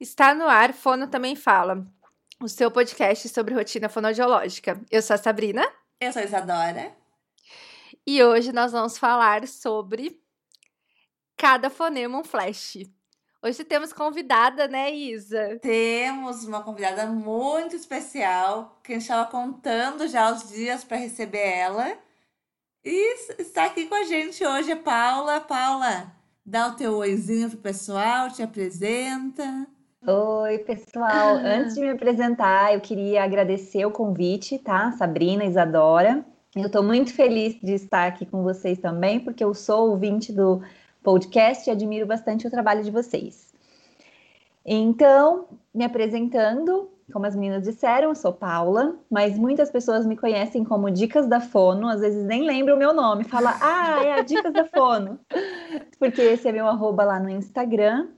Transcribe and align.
Está 0.00 0.32
no 0.32 0.44
ar, 0.44 0.72
Fono 0.72 1.08
Também 1.08 1.34
Fala, 1.34 1.84
o 2.40 2.48
seu 2.48 2.70
podcast 2.70 3.28
sobre 3.28 3.52
rotina 3.52 3.88
fonoaudiológica. 3.88 4.80
Eu 4.88 5.02
sou 5.02 5.14
a 5.14 5.18
Sabrina. 5.18 5.68
Eu 6.00 6.12
sou 6.12 6.22
a 6.22 6.24
Isadora. 6.24 6.96
E 8.06 8.22
hoje 8.22 8.52
nós 8.52 8.70
vamos 8.70 8.96
falar 8.96 9.48
sobre 9.48 10.22
cada 11.36 11.68
fonema 11.68 12.16
um 12.16 12.22
flash. 12.22 12.78
Hoje 13.42 13.64
temos 13.64 13.92
convidada, 13.92 14.68
né, 14.68 14.94
Isa? 14.94 15.58
Temos 15.60 16.44
uma 16.44 16.62
convidada 16.62 17.06
muito 17.06 17.74
especial, 17.74 18.78
que 18.84 18.92
a 18.92 18.94
gente 18.94 19.02
estava 19.02 19.28
contando 19.28 20.06
já 20.06 20.30
os 20.32 20.48
dias 20.48 20.84
para 20.84 20.96
receber 20.96 21.44
ela. 21.44 21.98
E 22.84 23.32
está 23.36 23.64
aqui 23.64 23.86
com 23.86 23.96
a 23.96 24.04
gente 24.04 24.46
hoje 24.46 24.70
é 24.70 24.76
Paula. 24.76 25.40
Paula, 25.40 26.12
dá 26.46 26.68
o 26.68 26.76
teu 26.76 26.94
oizinho 26.98 27.50
pro 27.50 27.58
pessoal, 27.58 28.30
te 28.30 28.44
apresenta. 28.44 29.66
Oi, 30.06 30.58
pessoal. 30.58 31.36
Antes 31.36 31.74
de 31.74 31.80
me 31.80 31.90
apresentar, 31.90 32.72
eu 32.72 32.80
queria 32.80 33.24
agradecer 33.24 33.84
o 33.84 33.90
convite, 33.90 34.56
tá? 34.56 34.92
Sabrina, 34.92 35.44
Isadora. 35.44 36.24
Eu 36.54 36.66
estou 36.66 36.84
muito 36.84 37.12
feliz 37.12 37.60
de 37.60 37.72
estar 37.72 38.06
aqui 38.06 38.24
com 38.24 38.42
vocês 38.42 38.78
também, 38.78 39.18
porque 39.18 39.42
eu 39.42 39.52
sou 39.52 39.90
ouvinte 39.90 40.32
do 40.32 40.62
podcast 41.02 41.68
e 41.68 41.72
admiro 41.72 42.06
bastante 42.06 42.46
o 42.46 42.50
trabalho 42.50 42.84
de 42.84 42.92
vocês. 42.92 43.52
Então, 44.64 45.48
me 45.74 45.84
apresentando, 45.84 46.88
como 47.12 47.26
as 47.26 47.34
meninas 47.34 47.64
disseram, 47.64 48.10
eu 48.10 48.14
sou 48.14 48.32
Paula, 48.32 48.96
mas 49.10 49.36
muitas 49.36 49.70
pessoas 49.70 50.06
me 50.06 50.16
conhecem 50.16 50.62
como 50.62 50.90
Dicas 50.90 51.26
da 51.26 51.40
Fono, 51.40 51.88
às 51.88 52.00
vezes 52.00 52.24
nem 52.24 52.46
lembram 52.46 52.76
o 52.76 52.78
meu 52.78 52.94
nome, 52.94 53.24
fala, 53.24 53.56
ah, 53.60 54.04
é 54.04 54.12
a 54.12 54.22
Dicas 54.22 54.52
da 54.52 54.64
Fono, 54.64 55.18
porque 55.98 56.22
esse 56.22 56.48
é 56.48 56.52
meu 56.52 56.68
arroba 56.68 57.02
lá 57.02 57.18
no 57.18 57.28
Instagram. 57.28 58.08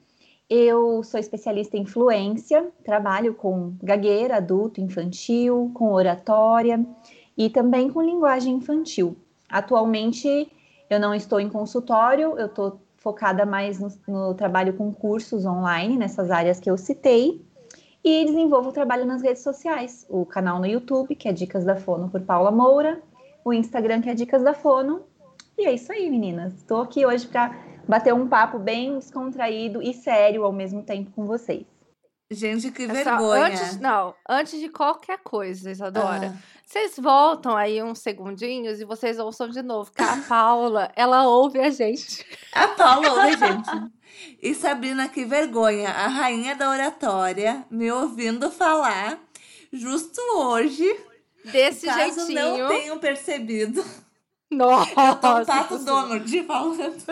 Eu 0.51 1.05
sou 1.05 1.21
especialista 1.21 1.77
em 1.77 1.87
fluência, 1.87 2.73
trabalho 2.83 3.35
com 3.35 3.73
gagueira, 3.81 4.39
adulto, 4.39 4.81
infantil, 4.81 5.71
com 5.73 5.93
oratória 5.93 6.85
e 7.39 7.49
também 7.49 7.89
com 7.89 8.03
linguagem 8.03 8.55
infantil. 8.55 9.17
Atualmente 9.49 10.51
eu 10.91 10.99
não 10.99 11.15
estou 11.15 11.39
em 11.39 11.49
consultório, 11.49 12.37
eu 12.37 12.47
estou 12.47 12.81
focada 12.97 13.47
mais 13.47 13.79
no, 13.79 13.93
no, 14.09 14.35
trabalho 14.35 14.73
com 14.73 14.93
cursos 14.93 15.47
online, 15.47 15.97
nessas 15.97 16.33
áreas 16.33 16.59
que 16.59 16.69
eu 16.69 16.77
citei, 16.77 17.41
e 18.03 18.25
desenvolvo 18.25 18.71
o 18.71 18.73
trabalho 18.73 19.07
nas 19.07 19.23
redes 19.23 19.45
sociais, 19.45 20.05
o 20.11 20.27
canal 20.27 20.59
no 20.59 20.67
YouTube, 20.67 21.15
que 21.15 21.29
é 21.29 21.33
Dicas 21.33 21.65
da 21.65 21.77
Fono 21.77 22.11
por 22.11 22.23
Paula 22.23 22.51
Moura, 22.51 23.01
o 23.45 23.53
Instagram, 23.53 24.01
que 24.01 24.11
é 24.11 24.15
Dicas 24.15 24.43
da 24.43 24.53
Fono, 24.53 25.03
e 25.57 25.65
é 25.65 25.73
isso 25.73 25.93
aí, 25.93 26.11
meninas. 26.11 26.55
Estou 26.55 26.83
aqui 26.83 27.07
hoje 27.07 27.27
para 27.29 27.55
bater 27.91 28.15
um 28.15 28.29
papo 28.29 28.59
bem 28.59 28.97
descontraído 28.97 29.83
e 29.83 29.93
sério 29.93 30.45
ao 30.45 30.53
mesmo 30.53 30.83
tempo 30.83 31.11
com 31.11 31.27
vocês. 31.27 31.67
Gente, 32.33 32.71
que 32.71 32.87
vergonha. 32.87 33.47
Antes, 33.47 33.81
não, 33.81 34.15
antes 34.29 34.61
de 34.61 34.69
qualquer 34.69 35.19
coisa, 35.19 35.69
Isadora, 35.69 36.33
ah. 36.33 36.43
vocês 36.65 36.95
voltam 36.97 37.57
aí 37.57 37.83
uns 37.83 37.99
segundinhos 37.99 38.81
e 38.81 38.85
vocês 38.85 39.19
ouçam 39.19 39.49
de 39.49 39.61
novo, 39.61 39.91
que 39.91 40.01
a 40.01 40.17
Paula, 40.29 40.93
ela 40.95 41.27
ouve 41.27 41.59
a 41.59 41.71
gente. 41.71 42.25
A 42.53 42.69
Paula 42.69 43.11
ouve 43.11 43.45
a 43.45 43.49
gente. 43.49 43.93
E 44.41 44.55
Sabrina, 44.55 45.09
que 45.09 45.25
vergonha, 45.25 45.89
a 45.89 46.07
rainha 46.07 46.55
da 46.55 46.71
oratória, 46.71 47.65
me 47.69 47.91
ouvindo 47.91 48.49
falar, 48.53 49.19
justo 49.73 50.21
hoje, 50.37 50.89
desse 51.45 51.87
caso 51.87 52.27
jeitinho. 52.27 52.59
não 52.59 52.69
tenham 52.69 52.99
percebido. 53.01 53.85
Nossa! 54.51 55.15
Tô 55.17 55.39
o 55.39 55.47
Pato 55.47 55.79
Donald 55.79 56.43
falando. 56.43 57.03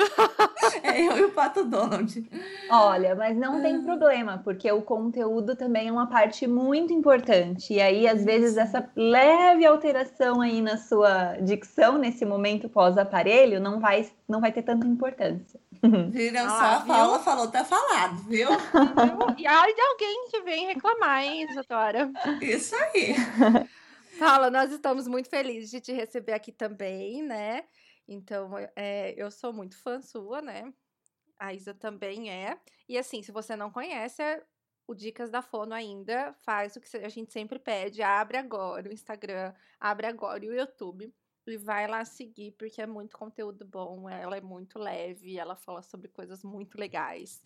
é 0.82 1.00
eu 1.00 1.18
e 1.18 1.24
o 1.24 1.30
Pato 1.30 1.64
Donald. 1.64 2.28
Olha, 2.68 3.14
mas 3.14 3.36
não 3.36 3.62
tem 3.62 3.80
problema, 3.82 4.40
porque 4.42 4.70
o 4.72 4.82
conteúdo 4.82 5.54
também 5.54 5.88
é 5.88 5.92
uma 5.92 6.08
parte 6.08 6.48
muito 6.48 6.92
importante. 6.92 7.74
E 7.74 7.80
aí, 7.80 8.08
às 8.08 8.24
vezes, 8.24 8.56
essa 8.56 8.90
leve 8.96 9.64
alteração 9.64 10.40
aí 10.40 10.60
na 10.60 10.76
sua 10.76 11.36
dicção, 11.40 11.96
nesse 11.96 12.24
momento 12.24 12.68
pós-aparelho, 12.68 13.60
não 13.60 13.78
vai, 13.78 14.10
não 14.28 14.40
vai 14.40 14.50
ter 14.50 14.62
tanta 14.62 14.86
importância. 14.86 15.60
Viram 16.10 16.44
ah, 16.44 16.48
só? 16.48 16.64
A 16.64 16.80
Paula 16.80 17.18
falou, 17.20 17.46
tá 17.48 17.64
falado, 17.64 18.16
viu? 18.24 18.48
e 19.38 19.46
ai 19.46 19.74
de 19.74 19.80
alguém 19.80 20.26
que 20.28 20.40
vem 20.40 20.66
reclamar, 20.66 21.22
hein, 21.22 21.46
doutora? 21.54 22.10
Isso 22.42 22.74
aí. 22.74 23.14
Paula, 24.18 24.50
nós 24.50 24.72
estamos 24.72 25.06
muito 25.06 25.28
felizes 25.28 25.70
de 25.70 25.80
te 25.80 25.92
receber 25.92 26.32
aqui 26.32 26.50
também, 26.50 27.22
né? 27.22 27.64
Então, 28.06 28.50
é, 28.74 29.14
eu 29.16 29.30
sou 29.30 29.52
muito 29.52 29.76
fã 29.78 30.00
sua, 30.00 30.42
né? 30.42 30.72
A 31.38 31.54
Isa 31.54 31.72
também 31.72 32.30
é. 32.30 32.58
E 32.88 32.98
assim, 32.98 33.22
se 33.22 33.30
você 33.30 33.54
não 33.54 33.70
conhece 33.70 34.22
o 34.86 34.94
Dicas 34.94 35.30
da 35.30 35.42
Fono 35.42 35.74
ainda, 35.74 36.34
faz 36.40 36.74
o 36.74 36.80
que 36.80 36.96
a 36.96 37.08
gente 37.08 37.32
sempre 37.32 37.58
pede. 37.58 38.02
Abre 38.02 38.38
agora 38.38 38.88
o 38.88 38.92
Instagram, 38.92 39.54
abre 39.78 40.06
agora 40.06 40.42
o 40.44 40.54
YouTube. 40.54 41.14
E 41.46 41.56
vai 41.56 41.86
lá 41.86 42.04
seguir, 42.04 42.52
porque 42.58 42.82
é 42.82 42.86
muito 42.86 43.16
conteúdo 43.16 43.64
bom. 43.64 44.08
Ela 44.08 44.36
é 44.36 44.40
muito 44.40 44.78
leve, 44.78 45.38
ela 45.38 45.56
fala 45.56 45.80
sobre 45.80 46.08
coisas 46.08 46.42
muito 46.42 46.78
legais. 46.78 47.40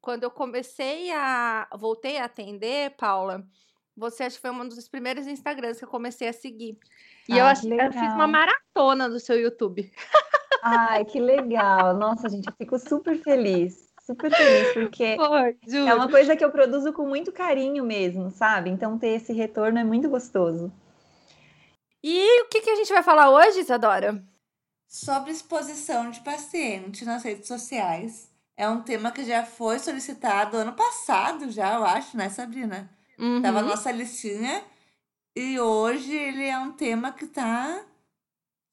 Quando 0.00 0.24
eu 0.24 0.30
comecei 0.30 1.12
a. 1.12 1.68
Voltei 1.78 2.18
a 2.18 2.24
atender, 2.24 2.96
Paula, 2.96 3.46
você 3.96 4.24
acho 4.24 4.36
que 4.36 4.42
foi 4.42 4.50
um 4.50 4.68
dos 4.68 4.88
primeiros 4.88 5.26
Instagrams 5.26 5.78
que 5.78 5.84
eu 5.84 5.88
comecei 5.88 6.28
a 6.28 6.32
seguir. 6.32 6.78
E 7.28 7.32
ah, 7.32 7.54
eu, 7.64 7.76
eu, 7.78 7.92
fiz 7.92 8.12
uma 8.12 8.26
maratona 8.26 9.08
do 9.08 9.20
seu 9.20 9.38
YouTube. 9.40 9.90
Ai, 10.62 11.04
que 11.04 11.20
legal. 11.20 11.94
Nossa, 11.94 12.28
gente, 12.28 12.46
eu 12.48 12.54
fico 12.56 12.78
super 12.78 13.16
feliz. 13.18 13.92
Super 14.04 14.30
feliz, 14.30 14.72
porque 14.74 15.16
Pô, 15.16 15.34
é 15.34 15.94
uma 15.94 16.10
coisa 16.10 16.36
que 16.36 16.44
eu 16.44 16.50
produzo 16.50 16.92
com 16.92 17.06
muito 17.06 17.32
carinho 17.32 17.84
mesmo, 17.84 18.30
sabe? 18.30 18.70
Então 18.70 18.98
ter 18.98 19.08
esse 19.08 19.32
retorno 19.32 19.78
é 19.78 19.84
muito 19.84 20.08
gostoso. 20.08 20.72
E 22.02 22.42
o 22.42 22.48
que, 22.48 22.60
que 22.60 22.70
a 22.70 22.76
gente 22.76 22.92
vai 22.92 23.02
falar 23.02 23.30
hoje, 23.30 23.60
Isadora? 23.60 24.22
Sobre 24.86 25.30
exposição 25.30 26.10
de 26.10 26.20
paciente 26.20 27.04
nas 27.04 27.22
redes 27.22 27.48
sociais. 27.48 28.30
É 28.56 28.68
um 28.68 28.82
tema 28.82 29.10
que 29.10 29.24
já 29.24 29.44
foi 29.44 29.78
solicitado 29.78 30.56
ano 30.58 30.74
passado, 30.74 31.50
já, 31.50 31.74
eu 31.74 31.84
acho, 31.84 32.16
né, 32.16 32.28
Sabrina? 32.28 32.90
Uhum. 33.18 33.42
Tava 33.42 33.62
na 33.62 33.68
nossa 33.68 33.90
listinha. 33.90 34.62
E 35.36 35.58
hoje 35.58 36.14
ele 36.14 36.44
é 36.44 36.58
um 36.58 36.72
tema 36.72 37.12
que 37.12 37.26
tá 37.26 37.84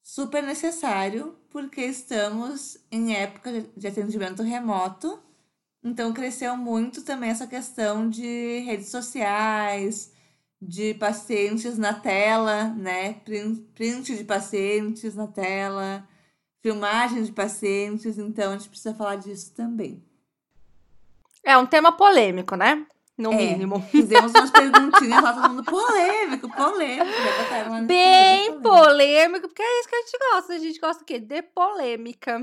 super 0.02 0.42
necessário, 0.42 1.36
porque 1.50 1.80
estamos 1.80 2.78
em 2.90 3.14
época 3.14 3.64
de 3.76 3.86
atendimento 3.86 4.42
remoto. 4.42 5.20
Então 5.82 6.12
cresceu 6.12 6.56
muito 6.56 7.02
também 7.02 7.30
essa 7.30 7.46
questão 7.46 8.08
de 8.08 8.60
redes 8.60 8.88
sociais, 8.88 10.12
de 10.60 10.94
pacientes 10.94 11.76
na 11.76 11.92
tela, 11.92 12.68
né? 12.68 13.14
Print 13.14 14.16
de 14.16 14.22
pacientes 14.22 15.16
na 15.16 15.26
tela, 15.26 16.08
filmagem 16.60 17.24
de 17.24 17.32
pacientes, 17.32 18.16
então 18.16 18.52
a 18.52 18.56
gente 18.56 18.68
precisa 18.68 18.94
falar 18.94 19.16
disso 19.16 19.52
também. 19.54 20.00
É 21.44 21.58
um 21.58 21.66
tema 21.66 21.90
polêmico, 21.90 22.54
né? 22.54 22.86
No 23.16 23.32
é, 23.32 23.36
mínimo. 23.36 23.80
Fizemos 23.90 24.32
umas 24.32 24.50
perguntinhas 24.50 25.22
lá, 25.22 25.34
todo 25.34 25.50
mundo 25.50 25.64
polêmico, 25.64 26.48
polêmico. 26.50 27.86
Bem 27.86 28.60
polêmico, 28.60 29.48
porque 29.48 29.62
é 29.62 29.80
isso 29.80 29.88
que 29.88 29.94
a 29.94 30.00
gente 30.00 30.18
gosta. 30.32 30.52
A 30.54 30.58
gente 30.58 30.80
gosta 30.80 31.02
o 31.02 31.06
quê? 31.06 31.18
De 31.18 31.42
polêmica. 31.42 32.38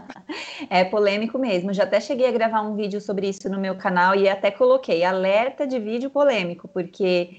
é 0.70 0.84
polêmico 0.84 1.38
mesmo. 1.38 1.72
Já 1.72 1.82
até 1.82 2.00
cheguei 2.00 2.28
a 2.28 2.32
gravar 2.32 2.62
um 2.62 2.76
vídeo 2.76 3.00
sobre 3.00 3.28
isso 3.28 3.48
no 3.48 3.58
meu 3.58 3.76
canal 3.76 4.14
e 4.14 4.28
até 4.28 4.50
coloquei 4.50 5.04
alerta 5.04 5.66
de 5.66 5.78
vídeo 5.80 6.10
polêmico, 6.10 6.68
porque 6.68 7.30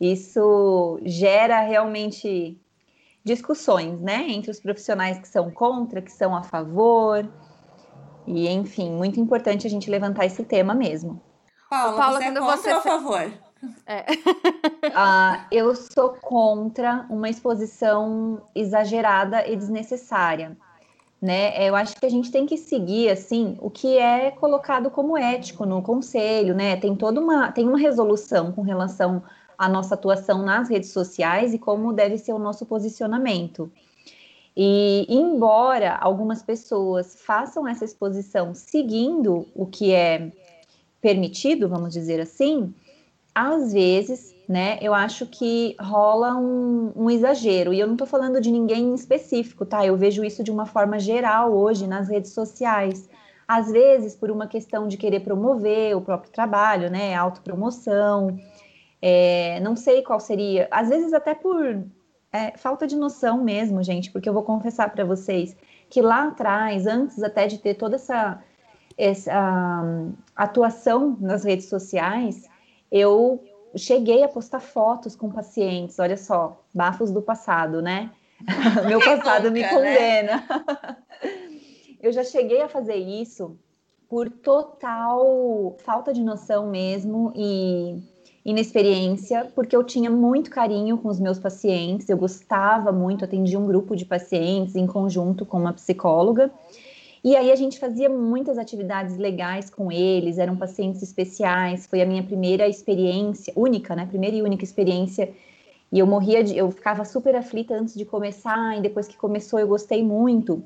isso 0.00 1.00
gera 1.04 1.60
realmente 1.60 2.56
discussões, 3.24 4.00
né? 4.00 4.26
Entre 4.28 4.50
os 4.50 4.60
profissionais 4.60 5.18
que 5.18 5.28
são 5.28 5.50
contra, 5.50 6.00
que 6.00 6.12
são 6.12 6.34
a 6.34 6.42
favor. 6.42 7.28
E, 8.26 8.48
enfim, 8.48 8.90
muito 8.90 9.18
importante 9.18 9.66
a 9.66 9.70
gente 9.70 9.90
levantar 9.90 10.24
esse 10.24 10.44
tema 10.44 10.74
mesmo. 10.74 11.20
Paula, 11.70 11.96
Paula 11.96 12.18
você 12.18 12.24
é 12.24 12.34
contra 12.34 12.56
você... 12.56 12.72
ou 12.72 12.78
a 12.78 12.82
favor? 12.82 13.32
É. 13.86 14.04
ah, 14.92 15.46
eu 15.52 15.76
sou 15.76 16.10
contra 16.20 17.06
uma 17.08 17.28
exposição 17.30 18.42
exagerada 18.56 19.46
e 19.46 19.54
desnecessária. 19.54 20.56
Né? 21.22 21.68
Eu 21.68 21.76
acho 21.76 21.94
que 21.96 22.06
a 22.06 22.10
gente 22.10 22.32
tem 22.32 22.44
que 22.44 22.56
seguir 22.56 23.10
assim 23.10 23.56
o 23.60 23.70
que 23.70 23.98
é 23.98 24.32
colocado 24.32 24.90
como 24.90 25.16
ético 25.16 25.64
no 25.64 25.80
conselho, 25.82 26.54
né? 26.54 26.76
Tem 26.76 26.96
toda 26.96 27.20
uma 27.20 27.52
tem 27.52 27.68
uma 27.68 27.78
resolução 27.78 28.50
com 28.52 28.62
relação 28.62 29.22
à 29.56 29.68
nossa 29.68 29.94
atuação 29.94 30.42
nas 30.42 30.70
redes 30.70 30.90
sociais 30.90 31.52
e 31.52 31.58
como 31.58 31.92
deve 31.92 32.16
ser 32.16 32.32
o 32.32 32.38
nosso 32.38 32.64
posicionamento. 32.64 33.70
E 34.56 35.06
embora 35.10 35.94
algumas 35.94 36.42
pessoas 36.42 37.20
façam 37.20 37.68
essa 37.68 37.84
exposição 37.84 38.54
seguindo 38.54 39.46
o 39.54 39.66
que 39.66 39.92
é 39.92 40.32
permitido, 41.00 41.68
vamos 41.68 41.92
dizer 41.92 42.20
assim, 42.20 42.74
às 43.34 43.72
vezes, 43.72 44.34
né, 44.48 44.78
eu 44.82 44.92
acho 44.92 45.26
que 45.26 45.76
rola 45.80 46.36
um, 46.36 46.92
um 46.96 47.10
exagero. 47.10 47.72
E 47.72 47.80
eu 47.80 47.86
não 47.86 47.94
estou 47.94 48.06
falando 48.06 48.40
de 48.40 48.50
ninguém 48.50 48.84
em 48.90 48.94
específico, 48.94 49.64
tá? 49.64 49.86
Eu 49.86 49.96
vejo 49.96 50.24
isso 50.24 50.42
de 50.42 50.50
uma 50.50 50.66
forma 50.66 50.98
geral 50.98 51.52
hoje 51.52 51.86
nas 51.86 52.08
redes 52.08 52.32
sociais. 52.32 53.08
às 53.48 53.70
vezes 53.70 54.14
por 54.14 54.30
uma 54.30 54.46
questão 54.46 54.86
de 54.86 54.96
querer 54.96 55.20
promover 55.20 55.96
o 55.96 56.00
próprio 56.00 56.30
trabalho, 56.32 56.90
né, 56.90 57.14
autopromoção, 57.14 58.38
é, 59.02 59.58
não 59.60 59.74
sei 59.74 60.02
qual 60.02 60.20
seria, 60.20 60.68
às 60.70 60.88
vezes 60.88 61.12
até 61.12 61.34
por 61.34 61.82
é, 62.32 62.56
falta 62.56 62.86
de 62.86 62.96
noção 62.96 63.42
mesmo, 63.42 63.82
gente, 63.82 64.10
porque 64.10 64.28
eu 64.28 64.32
vou 64.32 64.42
confessar 64.42 64.90
para 64.92 65.04
vocês 65.04 65.56
que 65.88 66.00
lá 66.00 66.28
atrás, 66.28 66.86
antes 66.86 67.22
até 67.22 67.46
de 67.46 67.58
ter 67.58 67.74
toda 67.74 67.96
essa, 67.96 68.40
essa 69.00 69.82
um, 69.82 70.12
atuação 70.36 71.16
nas 71.18 71.42
redes 71.42 71.66
sociais, 71.66 72.46
eu 72.92 73.42
cheguei 73.74 74.22
a 74.22 74.28
postar 74.28 74.60
fotos 74.60 75.16
com 75.16 75.30
pacientes, 75.30 75.98
olha 75.98 76.18
só, 76.18 76.62
bafos 76.74 77.10
do 77.10 77.22
passado, 77.22 77.80
né? 77.80 78.10
Meu 78.86 79.00
passado 79.00 79.50
me 79.50 79.62
né? 79.62 79.68
condena. 79.68 80.44
Né? 80.46 80.96
eu 82.02 82.12
já 82.12 82.22
cheguei 82.22 82.60
a 82.60 82.68
fazer 82.68 82.96
isso 82.96 83.56
por 84.06 84.28
total 84.28 85.76
falta 85.82 86.12
de 86.12 86.22
noção 86.22 86.68
mesmo 86.68 87.32
e 87.34 88.02
inexperiência, 88.44 89.50
porque 89.54 89.74
eu 89.74 89.84
tinha 89.84 90.10
muito 90.10 90.50
carinho 90.50 90.98
com 90.98 91.08
os 91.08 91.20
meus 91.20 91.38
pacientes, 91.38 92.08
eu 92.08 92.16
gostava 92.18 92.90
muito, 92.92 93.24
atendia 93.24 93.58
um 93.58 93.66
grupo 93.66 93.96
de 93.96 94.04
pacientes 94.04 94.76
em 94.76 94.86
conjunto 94.86 95.46
com 95.46 95.58
uma 95.58 95.72
psicóloga. 95.72 96.50
E 97.22 97.36
aí 97.36 97.52
a 97.52 97.56
gente 97.56 97.78
fazia 97.78 98.08
muitas 98.08 98.56
atividades 98.56 99.18
legais 99.18 99.68
com 99.68 99.92
eles, 99.92 100.38
eram 100.38 100.56
pacientes 100.56 101.02
especiais, 101.02 101.86
foi 101.86 102.00
a 102.00 102.06
minha 102.06 102.22
primeira 102.22 102.66
experiência, 102.66 103.52
única, 103.54 103.94
né? 103.94 104.06
Primeira 104.06 104.36
e 104.36 104.42
única 104.42 104.64
experiência. 104.64 105.30
E 105.92 105.98
eu 105.98 106.06
morria 106.06 106.42
de, 106.42 106.56
eu 106.56 106.70
ficava 106.70 107.04
super 107.04 107.34
aflita 107.36 107.74
antes 107.74 107.94
de 107.94 108.04
começar, 108.04 108.78
e 108.78 108.80
depois 108.80 109.06
que 109.06 109.16
começou 109.16 109.58
eu 109.58 109.68
gostei 109.68 110.02
muito. 110.02 110.62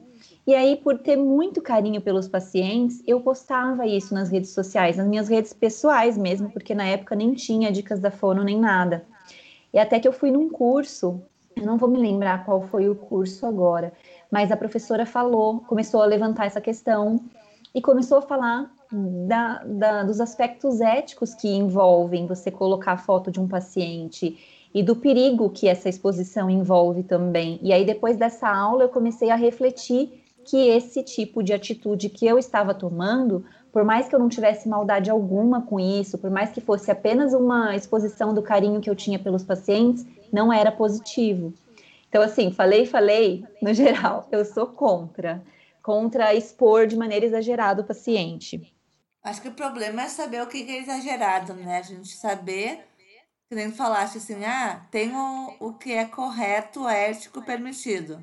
E 0.46 0.54
aí, 0.54 0.76
por 0.76 0.98
ter 0.98 1.16
muito 1.16 1.62
carinho 1.62 2.00
pelos 2.00 2.28
pacientes, 2.28 3.02
eu 3.06 3.20
postava 3.20 3.86
isso 3.86 4.14
nas 4.14 4.30
redes 4.30 4.50
sociais, 4.50 4.96
nas 4.96 5.08
minhas 5.08 5.28
redes 5.28 5.52
pessoais 5.52 6.18
mesmo, 6.18 6.50
porque 6.50 6.74
na 6.74 6.86
época 6.86 7.16
nem 7.16 7.32
tinha 7.32 7.72
dicas 7.72 7.98
da 7.98 8.10
fono 8.10 8.44
nem 8.44 8.60
nada. 8.60 9.04
E 9.72 9.78
até 9.78 9.98
que 9.98 10.06
eu 10.06 10.12
fui 10.12 10.30
num 10.30 10.50
curso, 10.50 11.20
eu 11.56 11.64
não 11.64 11.78
vou 11.78 11.88
me 11.88 11.98
lembrar 11.98 12.44
qual 12.44 12.60
foi 12.62 12.88
o 12.88 12.94
curso 12.94 13.46
agora, 13.46 13.92
mas 14.34 14.50
a 14.50 14.56
professora 14.56 15.06
falou, 15.06 15.60
começou 15.60 16.02
a 16.02 16.06
levantar 16.06 16.46
essa 16.46 16.60
questão 16.60 17.20
e 17.72 17.80
começou 17.80 18.18
a 18.18 18.22
falar 18.22 18.68
da, 19.28 19.62
da, 19.64 20.02
dos 20.02 20.20
aspectos 20.20 20.80
éticos 20.80 21.36
que 21.36 21.46
envolvem 21.46 22.26
você 22.26 22.50
colocar 22.50 22.94
a 22.94 22.96
foto 22.96 23.30
de 23.30 23.38
um 23.38 23.46
paciente 23.46 24.36
e 24.74 24.82
do 24.82 24.96
perigo 24.96 25.50
que 25.50 25.68
essa 25.68 25.88
exposição 25.88 26.50
envolve 26.50 27.04
também. 27.04 27.60
E 27.62 27.72
aí, 27.72 27.84
depois 27.84 28.16
dessa 28.16 28.48
aula, 28.48 28.82
eu 28.82 28.88
comecei 28.88 29.30
a 29.30 29.36
refletir 29.36 30.24
que 30.44 30.68
esse 30.68 31.04
tipo 31.04 31.40
de 31.40 31.52
atitude 31.52 32.08
que 32.08 32.26
eu 32.26 32.36
estava 32.36 32.74
tomando, 32.74 33.44
por 33.72 33.84
mais 33.84 34.08
que 34.08 34.16
eu 34.16 34.18
não 34.18 34.28
tivesse 34.28 34.68
maldade 34.68 35.12
alguma 35.12 35.62
com 35.62 35.78
isso, 35.78 36.18
por 36.18 36.28
mais 36.28 36.50
que 36.50 36.60
fosse 36.60 36.90
apenas 36.90 37.32
uma 37.32 37.76
exposição 37.76 38.34
do 38.34 38.42
carinho 38.42 38.80
que 38.80 38.90
eu 38.90 38.96
tinha 38.96 39.16
pelos 39.16 39.44
pacientes, 39.44 40.04
não 40.32 40.52
era 40.52 40.72
positivo. 40.72 41.54
Então, 42.14 42.22
assim, 42.22 42.52
falei, 42.52 42.86
falei, 42.86 43.44
no 43.60 43.74
geral, 43.74 44.28
eu 44.30 44.44
sou 44.44 44.68
contra. 44.68 45.44
Contra 45.82 46.32
expor 46.32 46.86
de 46.86 46.96
maneira 46.96 47.26
exagerada 47.26 47.82
o 47.82 47.84
paciente. 47.84 48.72
Acho 49.20 49.42
que 49.42 49.48
o 49.48 49.54
problema 49.54 50.02
é 50.02 50.08
saber 50.08 50.40
o 50.40 50.46
que 50.46 50.58
é 50.58 50.78
exagerado, 50.78 51.54
né? 51.54 51.78
A 51.78 51.82
gente 51.82 52.10
saber, 52.10 52.86
que 53.48 53.56
nem 53.56 53.72
falaste 53.72 54.18
assim, 54.18 54.44
ah, 54.44 54.86
tem 54.92 55.10
o, 55.12 55.56
o 55.58 55.72
que 55.74 55.92
é 55.92 56.04
correto, 56.04 56.86
ético, 56.86 57.42
permitido. 57.42 58.22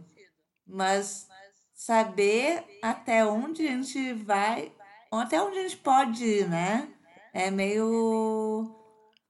Mas 0.65 1.27
saber 1.73 2.63
até 2.81 3.25
onde 3.25 3.67
a 3.67 3.71
gente 3.71 4.13
vai, 4.13 4.71
até 5.11 5.41
onde 5.41 5.59
a 5.59 5.63
gente 5.63 5.75
pode 5.75 6.23
ir, 6.23 6.47
né? 6.47 6.87
É 7.33 7.51
meio. 7.51 8.73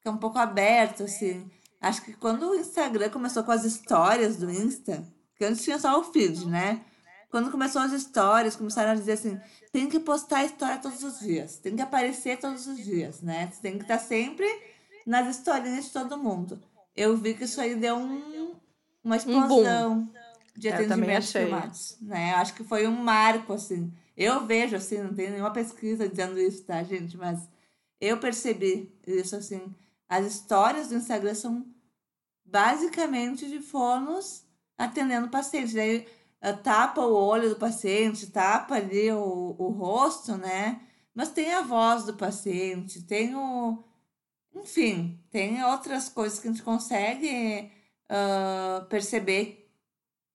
é 0.06 0.10
um 0.12 0.18
pouco 0.18 0.38
aberto, 0.38 1.02
assim. 1.02 1.50
Acho 1.82 2.04
que 2.04 2.14
quando 2.14 2.50
o 2.50 2.56
Instagram 2.56 3.10
começou 3.10 3.44
com 3.44 3.52
as 3.52 3.66
histórias 3.66 4.38
do 4.38 4.50
Insta, 4.52 5.04
que 5.36 5.44
antes 5.44 5.64
tinha 5.64 5.80
só 5.80 6.00
o 6.00 6.04
feed, 6.04 6.46
né? 6.46 6.82
Quando 7.32 7.50
começou 7.50 7.82
as 7.82 7.92
histórias, 7.92 8.56
começaram 8.56 8.92
a 8.92 8.96
dizer 8.96 9.14
assim: 9.14 9.40
tem 9.72 9.90
que 9.90 10.00
postar 10.00 10.40
a 10.40 10.46
história 10.46 10.78
todos 10.78 11.04
os 11.04 11.20
dias, 11.20 11.58
tem 11.58 11.76
que 11.76 11.82
aparecer 11.82 12.38
todos 12.38 12.68
os 12.68 12.78
dias, 12.78 13.22
né? 13.22 13.50
Você 13.52 13.62
tem 13.62 13.78
que 13.78 13.84
estar 13.84 13.98
sempre 13.98 14.46
nas 15.08 15.36
historinhas 15.36 15.86
de 15.86 15.92
todo 15.92 16.18
mundo. 16.18 16.62
Eu 16.96 17.18
vi 17.18 17.34
que 17.34 17.46
isso 17.46 17.60
aí 17.60 17.76
deu 17.76 17.96
um, 17.96 18.56
uma 19.04 19.16
explosão. 19.16 19.94
Um 19.94 20.22
de 20.56 20.70
atendimentos 20.70 21.32
filmados, 21.32 21.98
né? 22.02 22.34
Acho 22.36 22.54
que 22.54 22.64
foi 22.64 22.88
um 22.88 22.96
marco, 22.96 23.54
assim. 23.54 23.92
Eu 24.16 24.46
vejo, 24.46 24.76
assim, 24.76 24.98
não 25.00 25.14
tem 25.14 25.32
nenhuma 25.32 25.52
pesquisa 25.52 26.08
dizendo 26.08 26.40
isso, 26.40 26.64
tá, 26.64 26.84
gente? 26.84 27.18
Mas 27.18 27.48
eu 28.00 28.18
percebi 28.18 28.94
isso, 29.08 29.36
assim. 29.36 29.74
As 30.12 30.26
histórias 30.26 30.90
do 30.90 30.96
Instagram 30.96 31.34
são 31.34 31.66
basicamente 32.44 33.48
de 33.48 33.60
fonos 33.60 34.44
atendendo 34.78 35.30
pacientes. 35.30 35.74
Daí 35.74 36.06
eh, 36.42 36.52
tapa 36.52 37.00
o 37.00 37.16
olho 37.16 37.48
do 37.48 37.56
paciente, 37.56 38.30
tapa 38.30 38.76
ali 38.76 39.10
o, 39.10 39.56
o 39.58 39.70
rosto, 39.70 40.36
né? 40.36 40.82
Mas 41.16 41.32
tem 41.32 41.54
a 41.54 41.62
voz 41.62 42.04
do 42.04 42.14
paciente, 42.14 43.04
tem 43.04 43.34
o. 43.34 43.82
Enfim, 44.54 45.18
tem 45.30 45.64
outras 45.64 46.10
coisas 46.10 46.42
que 46.42 46.50
a 46.50 46.52
gente 46.52 46.62
consegue 46.62 47.72
uh, 48.12 48.86
perceber 48.88 49.72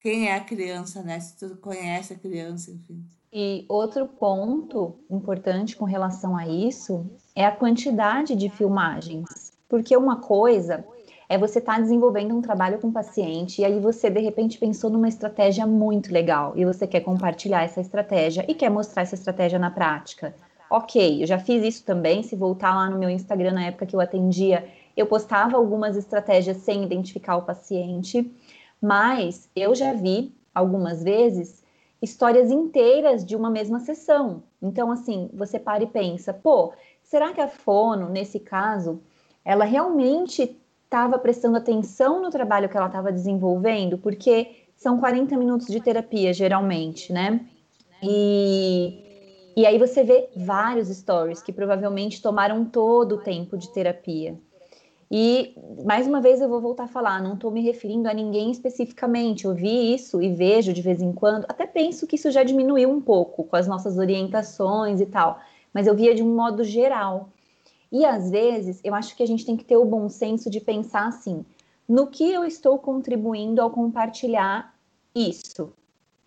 quem 0.00 0.28
é 0.28 0.36
a 0.36 0.44
criança, 0.44 1.02
né? 1.02 1.20
Se 1.20 1.36
tu 1.36 1.54
conhece 1.58 2.14
a 2.14 2.18
criança, 2.18 2.70
enfim. 2.70 3.04
E 3.30 3.66
outro 3.68 4.08
ponto 4.08 5.04
importante 5.10 5.76
com 5.76 5.84
relação 5.84 6.34
a 6.34 6.48
isso 6.48 7.04
é 7.34 7.44
a 7.44 7.54
quantidade 7.54 8.34
de 8.34 8.48
filmagens. 8.48 9.45
Porque 9.68 9.96
uma 9.96 10.16
coisa 10.20 10.84
é 11.28 11.36
você 11.36 11.58
estar 11.58 11.74
tá 11.74 11.80
desenvolvendo 11.80 12.34
um 12.36 12.40
trabalho 12.40 12.78
com 12.78 12.88
o 12.88 12.92
paciente 12.92 13.60
e 13.60 13.64
aí 13.64 13.80
você 13.80 14.08
de 14.08 14.20
repente 14.20 14.58
pensou 14.58 14.88
numa 14.90 15.08
estratégia 15.08 15.66
muito 15.66 16.12
legal 16.12 16.52
e 16.56 16.64
você 16.64 16.86
quer 16.86 17.00
compartilhar 17.00 17.62
essa 17.62 17.80
estratégia 17.80 18.44
e 18.48 18.54
quer 18.54 18.70
mostrar 18.70 19.02
essa 19.02 19.14
estratégia 19.14 19.58
na 19.58 19.70
prática. 19.70 20.34
Ok, 20.70 21.22
eu 21.22 21.26
já 21.26 21.38
fiz 21.38 21.64
isso 21.64 21.84
também. 21.84 22.22
Se 22.22 22.34
voltar 22.34 22.74
lá 22.74 22.90
no 22.90 22.98
meu 22.98 23.10
Instagram 23.10 23.52
na 23.52 23.66
época 23.66 23.86
que 23.86 23.94
eu 23.94 24.00
atendia, 24.00 24.68
eu 24.96 25.06
postava 25.06 25.56
algumas 25.56 25.96
estratégias 25.96 26.58
sem 26.58 26.82
identificar 26.82 27.36
o 27.36 27.42
paciente. 27.42 28.32
Mas 28.80 29.48
eu 29.54 29.74
já 29.74 29.92
vi 29.92 30.34
algumas 30.54 31.02
vezes 31.02 31.64
histórias 32.00 32.50
inteiras 32.50 33.24
de 33.24 33.36
uma 33.36 33.50
mesma 33.50 33.80
sessão. 33.80 34.42
Então, 34.60 34.90
assim, 34.90 35.30
você 35.32 35.58
para 35.58 35.84
e 35.84 35.86
pensa, 35.86 36.32
pô, 36.34 36.72
será 37.02 37.32
que 37.32 37.40
a 37.40 37.48
fono, 37.48 38.08
nesse 38.08 38.40
caso, 38.40 39.00
ela 39.46 39.64
realmente 39.64 40.60
estava 40.84 41.16
prestando 41.20 41.56
atenção 41.56 42.20
no 42.20 42.30
trabalho 42.30 42.68
que 42.68 42.76
ela 42.76 42.88
estava 42.88 43.12
desenvolvendo? 43.12 43.96
Porque 43.96 44.66
são 44.74 44.98
40 44.98 45.36
minutos 45.36 45.68
de 45.68 45.80
terapia, 45.80 46.34
geralmente, 46.34 47.12
né? 47.12 47.46
E, 48.02 49.52
e 49.56 49.64
aí 49.64 49.78
você 49.78 50.02
vê 50.02 50.28
vários 50.34 50.88
stories 50.88 51.40
que 51.40 51.52
provavelmente 51.52 52.20
tomaram 52.20 52.64
todo 52.64 53.14
o 53.14 53.18
tempo 53.18 53.56
de 53.56 53.72
terapia. 53.72 54.36
E, 55.08 55.54
mais 55.84 56.08
uma 56.08 56.20
vez, 56.20 56.40
eu 56.40 56.48
vou 56.48 56.60
voltar 56.60 56.84
a 56.84 56.88
falar, 56.88 57.22
não 57.22 57.34
estou 57.34 57.52
me 57.52 57.62
referindo 57.62 58.08
a 58.08 58.12
ninguém 58.12 58.50
especificamente. 58.50 59.44
Eu 59.44 59.54
vi 59.54 59.94
isso 59.94 60.20
e 60.20 60.34
vejo 60.34 60.72
de 60.72 60.82
vez 60.82 61.00
em 61.00 61.12
quando, 61.12 61.44
até 61.48 61.64
penso 61.64 62.04
que 62.08 62.16
isso 62.16 62.32
já 62.32 62.42
diminuiu 62.42 62.90
um 62.90 63.00
pouco 63.00 63.44
com 63.44 63.54
as 63.54 63.68
nossas 63.68 63.96
orientações 63.96 65.00
e 65.00 65.06
tal, 65.06 65.38
mas 65.72 65.86
eu 65.86 65.94
via 65.94 66.12
de 66.12 66.22
um 66.24 66.34
modo 66.34 66.64
geral. 66.64 67.28
E, 67.90 68.04
às 68.04 68.30
vezes, 68.30 68.80
eu 68.82 68.94
acho 68.94 69.16
que 69.16 69.22
a 69.22 69.26
gente 69.26 69.44
tem 69.44 69.56
que 69.56 69.64
ter 69.64 69.76
o 69.76 69.84
bom 69.84 70.08
senso 70.08 70.50
de 70.50 70.60
pensar 70.60 71.06
assim: 71.06 71.44
no 71.88 72.08
que 72.08 72.30
eu 72.30 72.44
estou 72.44 72.78
contribuindo 72.78 73.62
ao 73.62 73.70
compartilhar 73.70 74.74
isso, 75.14 75.72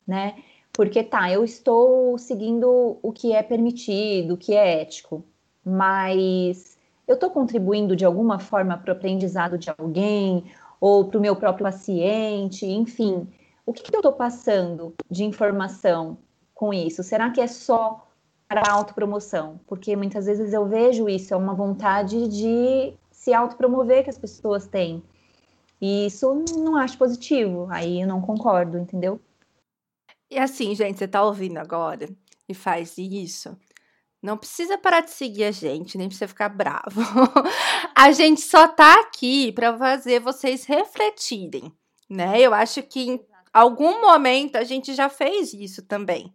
né? 0.08 0.36
Porque 0.72 1.04
tá, 1.04 1.32
eu 1.32 1.44
estou 1.44 2.18
seguindo 2.18 2.98
o 3.02 3.12
que 3.12 3.34
é 3.34 3.44
permitido, 3.44 4.34
o 4.34 4.38
que 4.38 4.54
é 4.54 4.82
ético, 4.82 5.24
mas 5.66 6.78
eu 7.08 7.16
estou 7.16 7.30
contribuindo 7.30 7.96
de 7.96 8.06
alguma 8.06 8.40
forma 8.40 8.78
para 8.78 8.94
o 8.94 8.96
aprendizado 8.96 9.58
de 9.58 9.70
alguém 9.78 10.46
ou 10.80 11.06
para 11.06 11.18
o 11.18 11.22
meu 11.22 11.36
próprio 11.36 11.66
paciente, 11.66 12.66
enfim. 12.66 13.28
O 13.66 13.74
que, 13.74 13.84
que 13.84 13.96
eu 13.96 14.00
estou 14.00 14.14
passando 14.14 14.94
de 15.10 15.24
informação 15.24 16.18
com 16.56 16.74
isso? 16.74 17.04
Será 17.04 17.30
que 17.30 17.42
é 17.42 17.48
só 17.48 18.09
para 18.50 18.70
autopromoção? 18.70 19.62
Porque 19.68 19.96
muitas 19.96 20.26
vezes 20.26 20.52
eu 20.52 20.66
vejo 20.66 21.08
isso, 21.08 21.34
é 21.34 21.38
uma 21.38 21.54
vontade 21.54 22.28
de 22.28 22.94
se 23.12 23.34
autopromover 23.34 24.04
que 24.04 24.10
as 24.10 24.18
pessoas 24.18 24.68
têm. 24.68 25.04
E 25.80 26.08
isso 26.08 26.44
não 26.58 26.76
acho 26.76 26.98
positivo, 26.98 27.68
aí 27.70 28.02
eu 28.02 28.08
não 28.08 28.20
concordo, 28.20 28.78
entendeu? 28.78 29.22
E 30.30 30.38
assim, 30.38 30.76
gente, 30.76 30.98
você 30.98 31.06
está 31.06 31.24
ouvindo 31.24 31.60
agora 31.60 32.10
e 32.48 32.54
faz 32.54 32.98
isso, 32.98 33.56
não 34.22 34.38
precisa 34.38 34.78
parar 34.78 35.02
de 35.02 35.12
seguir 35.12 35.46
a 35.46 35.52
gente, 35.52 35.98
nem 35.98 36.08
precisa 36.08 36.28
ficar 36.28 36.50
bravo. 36.50 37.02
a 37.96 38.12
gente 38.12 38.42
só 38.42 38.68
tá 38.68 39.00
aqui 39.02 39.52
para 39.54 39.78
fazer 39.78 40.20
vocês 40.20 40.66
refletirem, 40.66 41.72
né? 42.10 42.42
Eu 42.42 42.54
acho 42.54 42.84
que 42.84 43.02
em 43.02 43.26
algum 43.54 44.02
momento 44.02 44.58
a 44.58 44.64
gente 44.64 44.94
já 44.94 45.08
fez 45.08 45.54
isso 45.54 45.84
também. 45.84 46.34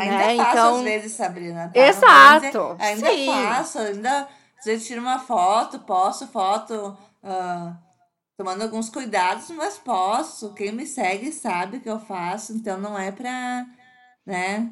Ainda 0.00 0.16
né? 0.16 0.36
faço 0.36 0.50
então... 0.50 0.76
às 0.76 0.82
vezes, 0.82 1.12
Sabrina. 1.12 1.70
Tá? 1.72 1.80
Exato. 1.80 2.76
Ainda 2.78 3.10
Sim. 3.10 3.26
faço, 3.26 3.78
ainda 3.78 4.28
às 4.58 4.64
vezes 4.64 4.86
tiro 4.86 5.00
uma 5.00 5.18
foto, 5.18 5.78
posto 5.80 6.26
foto, 6.26 6.96
uh, 7.24 7.74
tomando 8.36 8.62
alguns 8.62 8.88
cuidados, 8.90 9.50
mas 9.50 9.78
posso. 9.78 10.52
Quem 10.54 10.72
me 10.72 10.86
segue 10.86 11.32
sabe 11.32 11.80
que 11.80 11.88
eu 11.88 11.98
faço, 11.98 12.52
então 12.52 12.78
não 12.78 12.98
é 12.98 13.10
pra, 13.10 13.64
né? 14.26 14.70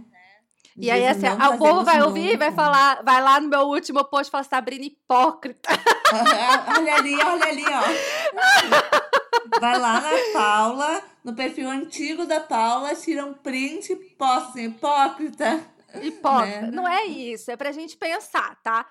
E 0.81 0.91
aí, 0.93 1.07
assim, 1.09 1.27
o 1.27 1.59
povo 1.59 1.85
vai 1.85 2.01
ouvir 2.03 2.35
e 2.35 2.37
vai 2.37 2.53
falar, 2.53 3.03
vai 3.03 3.21
lá 3.21 3.41
no 3.41 3.49
meu 3.49 3.63
último 3.63 4.05
post 4.05 4.29
e 4.29 4.31
falar, 4.31 4.45
Sabrina 4.45 4.85
hipócrita. 4.85 5.69
olha 6.77 6.95
ali, 6.95 7.15
olha 7.21 7.47
ali, 7.47 7.65
ó. 7.67 9.61
Vai 9.61 9.79
lá 9.79 10.01
na 10.01 10.11
Paula, 10.33 11.03
no 11.29 11.35
perfil 11.35 11.69
antigo 11.69 12.25
da 12.25 12.41
Paula, 12.41 12.95
tira 12.95 13.23
um 13.23 13.35
print 13.35 13.93
e 13.93 13.97
posta 13.97 14.49
assim, 14.49 14.65
hipócrita. 14.65 15.61
Hipócrita. 16.03 16.63
Né? 16.63 16.71
Não 16.71 16.89
é 16.89 17.05
isso, 17.05 17.51
é 17.51 17.57
pra 17.57 17.71
gente 17.71 17.99
pensar, 17.99 18.57
tá? 18.63 18.87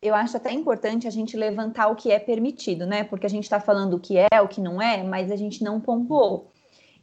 Eu 0.00 0.14
acho 0.14 0.38
até 0.38 0.50
importante 0.50 1.06
a 1.06 1.10
gente 1.10 1.36
levantar 1.36 1.88
o 1.88 1.96
que 1.96 2.10
é 2.10 2.18
permitido, 2.18 2.86
né? 2.86 3.04
Porque 3.04 3.26
a 3.26 3.28
gente 3.28 3.44
está 3.44 3.60
falando 3.60 3.94
o 3.94 4.00
que 4.00 4.16
é, 4.16 4.40
o 4.40 4.48
que 4.48 4.58
não 4.58 4.80
é, 4.80 5.02
mas 5.02 5.30
a 5.30 5.36
gente 5.36 5.62
não 5.62 5.78
pontuou. 5.78 6.50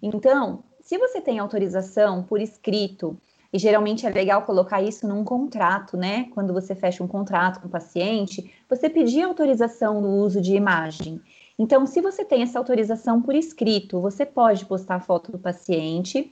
Então, 0.01 0.63
se 0.81 0.97
você 0.97 1.21
tem 1.21 1.37
autorização 1.37 2.23
por 2.23 2.41
escrito, 2.41 3.15
e 3.53 3.59
geralmente 3.59 4.07
é 4.07 4.09
legal 4.09 4.41
colocar 4.41 4.81
isso 4.81 5.07
num 5.07 5.23
contrato, 5.23 5.95
né? 5.95 6.29
Quando 6.33 6.51
você 6.51 6.73
fecha 6.73 7.03
um 7.03 7.07
contrato 7.07 7.61
com 7.61 7.67
o 7.67 7.71
paciente, 7.71 8.51
você 8.67 8.89
pedir 8.89 9.21
autorização 9.21 10.01
do 10.01 10.09
uso 10.09 10.41
de 10.41 10.55
imagem. 10.55 11.21
Então, 11.59 11.85
se 11.85 12.01
você 12.01 12.23
tem 12.23 12.43
essa 12.43 12.59
autorização 12.59 13.21
por 13.21 13.33
escrito, 13.33 13.99
você 13.99 14.25
pode 14.25 14.65
postar 14.65 14.95
a 14.95 14.99
foto 14.99 15.31
do 15.31 15.39
paciente, 15.39 16.31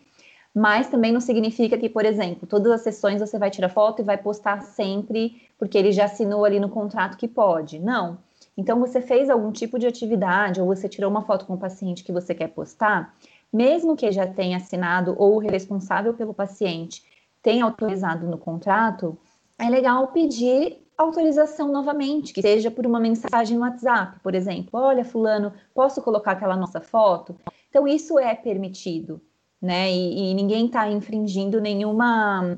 mas 0.53 0.87
também 0.87 1.11
não 1.11 1.19
significa 1.19 1.77
que, 1.77 1.89
por 1.89 2.05
exemplo, 2.05 2.47
todas 2.47 2.71
as 2.71 2.81
sessões 2.81 3.19
você 3.19 3.37
vai 3.39 3.49
tirar 3.49 3.69
foto 3.69 4.01
e 4.01 4.05
vai 4.05 4.17
postar 4.17 4.61
sempre, 4.61 5.41
porque 5.57 5.77
ele 5.77 5.91
já 5.91 6.05
assinou 6.05 6.45
ali 6.45 6.59
no 6.59 6.69
contrato 6.69 7.17
que 7.17 7.27
pode. 7.27 7.79
Não. 7.79 8.19
Então, 8.55 8.79
você 8.79 9.01
fez 9.01 9.29
algum 9.29 9.51
tipo 9.51 9.79
de 9.79 9.87
atividade 9.87 10.61
ou 10.61 10.67
você 10.67 10.87
tirou 10.87 11.09
uma 11.09 11.23
foto 11.23 11.45
com 11.45 11.55
o 11.55 11.59
paciente 11.59 12.03
que 12.03 12.11
você 12.11 12.33
quer 12.33 12.49
postar, 12.49 13.13
mesmo 13.51 13.95
que 13.95 14.11
já 14.11 14.27
tenha 14.27 14.57
assinado 14.57 15.15
ou 15.17 15.35
o 15.35 15.39
responsável 15.39 16.13
pelo 16.13 16.33
paciente 16.33 17.03
tenha 17.41 17.63
autorizado 17.63 18.25
no 18.27 18.37
contrato, 18.37 19.17
é 19.59 19.69
legal 19.69 20.07
pedir 20.07 20.84
autorização 20.97 21.71
novamente, 21.71 22.33
que 22.33 22.41
seja 22.41 22.71
por 22.71 22.85
uma 22.85 22.99
mensagem 22.99 23.57
no 23.57 23.63
WhatsApp, 23.63 24.19
por 24.21 24.33
exemplo. 24.33 24.69
Olha, 24.73 25.03
fulano, 25.03 25.53
posso 25.73 26.01
colocar 26.01 26.31
aquela 26.31 26.55
nossa 26.55 26.79
foto? 26.79 27.35
Então, 27.69 27.87
isso 27.87 28.17
é 28.17 28.33
permitido, 28.33 29.21
né? 29.61 29.91
E, 29.91 30.31
e 30.31 30.33
ninguém 30.33 30.67
está 30.67 30.89
infringindo 30.89 31.59
nenhuma 31.59 32.57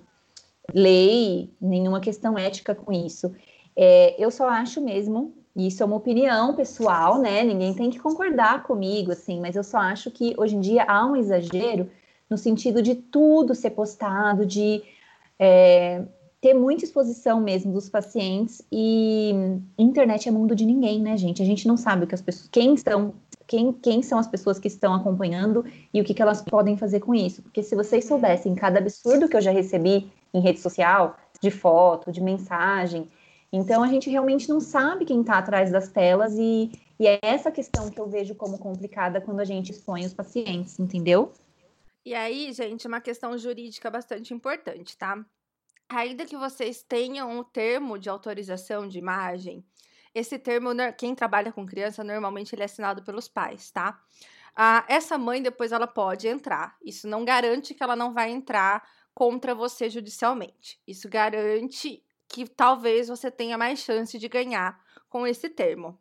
lei, 0.74 1.52
nenhuma 1.60 2.00
questão 2.00 2.38
ética 2.38 2.76
com 2.76 2.92
isso. 2.92 3.34
É, 3.76 4.16
eu 4.22 4.30
só 4.30 4.50
acho 4.50 4.82
mesmo 4.82 5.34
isso 5.56 5.82
é 5.82 5.86
uma 5.88 5.96
opinião 5.96 6.54
pessoal, 6.54 7.20
né? 7.20 7.44
Ninguém 7.44 7.74
tem 7.74 7.90
que 7.90 7.98
concordar 7.98 8.62
comigo, 8.62 9.12
assim, 9.12 9.40
mas 9.42 9.56
eu 9.56 9.64
só 9.64 9.80
acho 9.80 10.12
que 10.12 10.36
hoje 10.38 10.56
em 10.56 10.60
dia 10.60 10.84
há 10.88 11.04
um 11.04 11.16
exagero 11.16 11.90
no 12.30 12.38
sentido 12.38 12.80
de 12.80 12.94
tudo 12.94 13.56
ser 13.56 13.72
postado, 13.72 14.46
de 14.46 14.84
é, 15.40 16.04
ter 16.40 16.54
muita 16.54 16.86
exposição 16.86 17.42
mesmo 17.42 17.74
dos 17.74 17.90
pacientes 17.90 18.62
e 18.72 19.32
internet 19.78 20.30
é 20.30 20.32
mundo 20.32 20.56
de 20.56 20.66
ninguém, 20.66 21.02
né, 21.02 21.18
gente? 21.18 21.42
A 21.42 21.46
gente 21.46 21.68
não 21.68 21.76
sabe 21.76 22.04
o 22.04 22.08
que 22.08 22.16
as 22.16 22.22
pessoas, 22.22 22.48
quem 22.50 22.76
estão, 22.76 23.16
quem, 23.48 23.74
quem 23.74 24.04
são 24.04 24.20
as 24.20 24.28
pessoas 24.28 24.60
que 24.60 24.68
estão 24.68 24.94
acompanhando 24.94 25.66
e 25.94 26.00
o 26.00 26.04
que, 26.04 26.14
que 26.14 26.22
elas 26.22 26.42
podem 26.42 26.78
fazer 26.78 27.00
com 27.00 27.16
isso. 27.16 27.42
Porque 27.42 27.64
se 27.64 27.76
vocês 27.76 28.06
soubessem 28.06 28.54
cada 28.54 28.80
absurdo 28.80 29.28
que 29.28 29.36
eu 29.36 29.42
já 29.42 29.52
recebi 29.52 30.12
em 30.34 30.40
rede 30.40 30.60
social, 30.60 31.18
de 31.42 31.50
foto, 31.50 32.12
de 32.12 32.22
mensagem, 32.22 33.10
então 33.52 33.84
a 33.84 33.88
gente 33.88 34.10
realmente 34.10 34.48
não 34.50 34.60
sabe 34.60 35.06
quem 35.06 35.22
está 35.22 35.38
atrás 35.38 35.72
das 35.72 35.90
telas 35.90 36.36
e, 36.38 36.72
e 37.00 37.08
é 37.08 37.20
essa 37.22 37.52
questão 37.52 37.90
que 37.90 38.00
eu 38.00 38.08
vejo 38.08 38.36
como 38.36 38.60
complicada 38.60 39.22
quando 39.22 39.40
a 39.40 39.46
gente 39.46 39.72
expõe 39.72 40.06
os 40.06 40.14
pacientes, 40.14 40.78
entendeu? 40.80 41.32
E 42.06 42.14
aí, 42.14 42.54
gente, 42.54 42.88
uma 42.88 43.02
questão 43.02 43.38
jurídica 43.38 43.90
bastante 43.90 44.34
importante, 44.34 44.98
tá? 44.98 45.26
Ainda 45.90 46.26
que 46.26 46.36
vocês 46.36 46.84
tenham 46.84 47.40
o 47.40 47.44
termo 47.44 47.98
de 47.98 48.10
autorização 48.10 48.88
de 48.88 48.98
imagem, 48.98 49.66
esse 50.14 50.38
termo, 50.38 50.70
quem 50.98 51.16
trabalha 51.16 51.52
com 51.52 51.66
criança, 51.66 52.04
normalmente 52.04 52.54
ele 52.54 52.64
é 52.64 52.66
assinado 52.66 53.04
pelos 53.04 53.28
pais, 53.28 53.72
tá? 53.72 54.02
Ah, 54.56 54.84
essa 54.90 55.18
mãe 55.18 55.42
depois 55.42 55.72
ela 55.72 55.86
pode 55.86 56.28
entrar. 56.28 56.76
Isso 56.84 57.08
não 57.08 57.24
garante 57.24 57.74
que 57.74 57.84
ela 57.84 57.96
não 57.96 58.14
vai 58.14 58.32
entrar 58.32 58.84
contra 59.14 59.54
você 59.54 59.90
judicialmente. 59.90 60.82
Isso 60.88 61.08
garante 61.08 62.04
que 62.28 62.48
talvez 62.48 63.08
você 63.08 63.30
tenha 63.30 63.58
mais 63.58 63.80
chance 63.80 64.18
de 64.18 64.28
ganhar 64.28 64.84
com 65.08 65.26
esse 65.26 65.48
termo. 65.48 66.00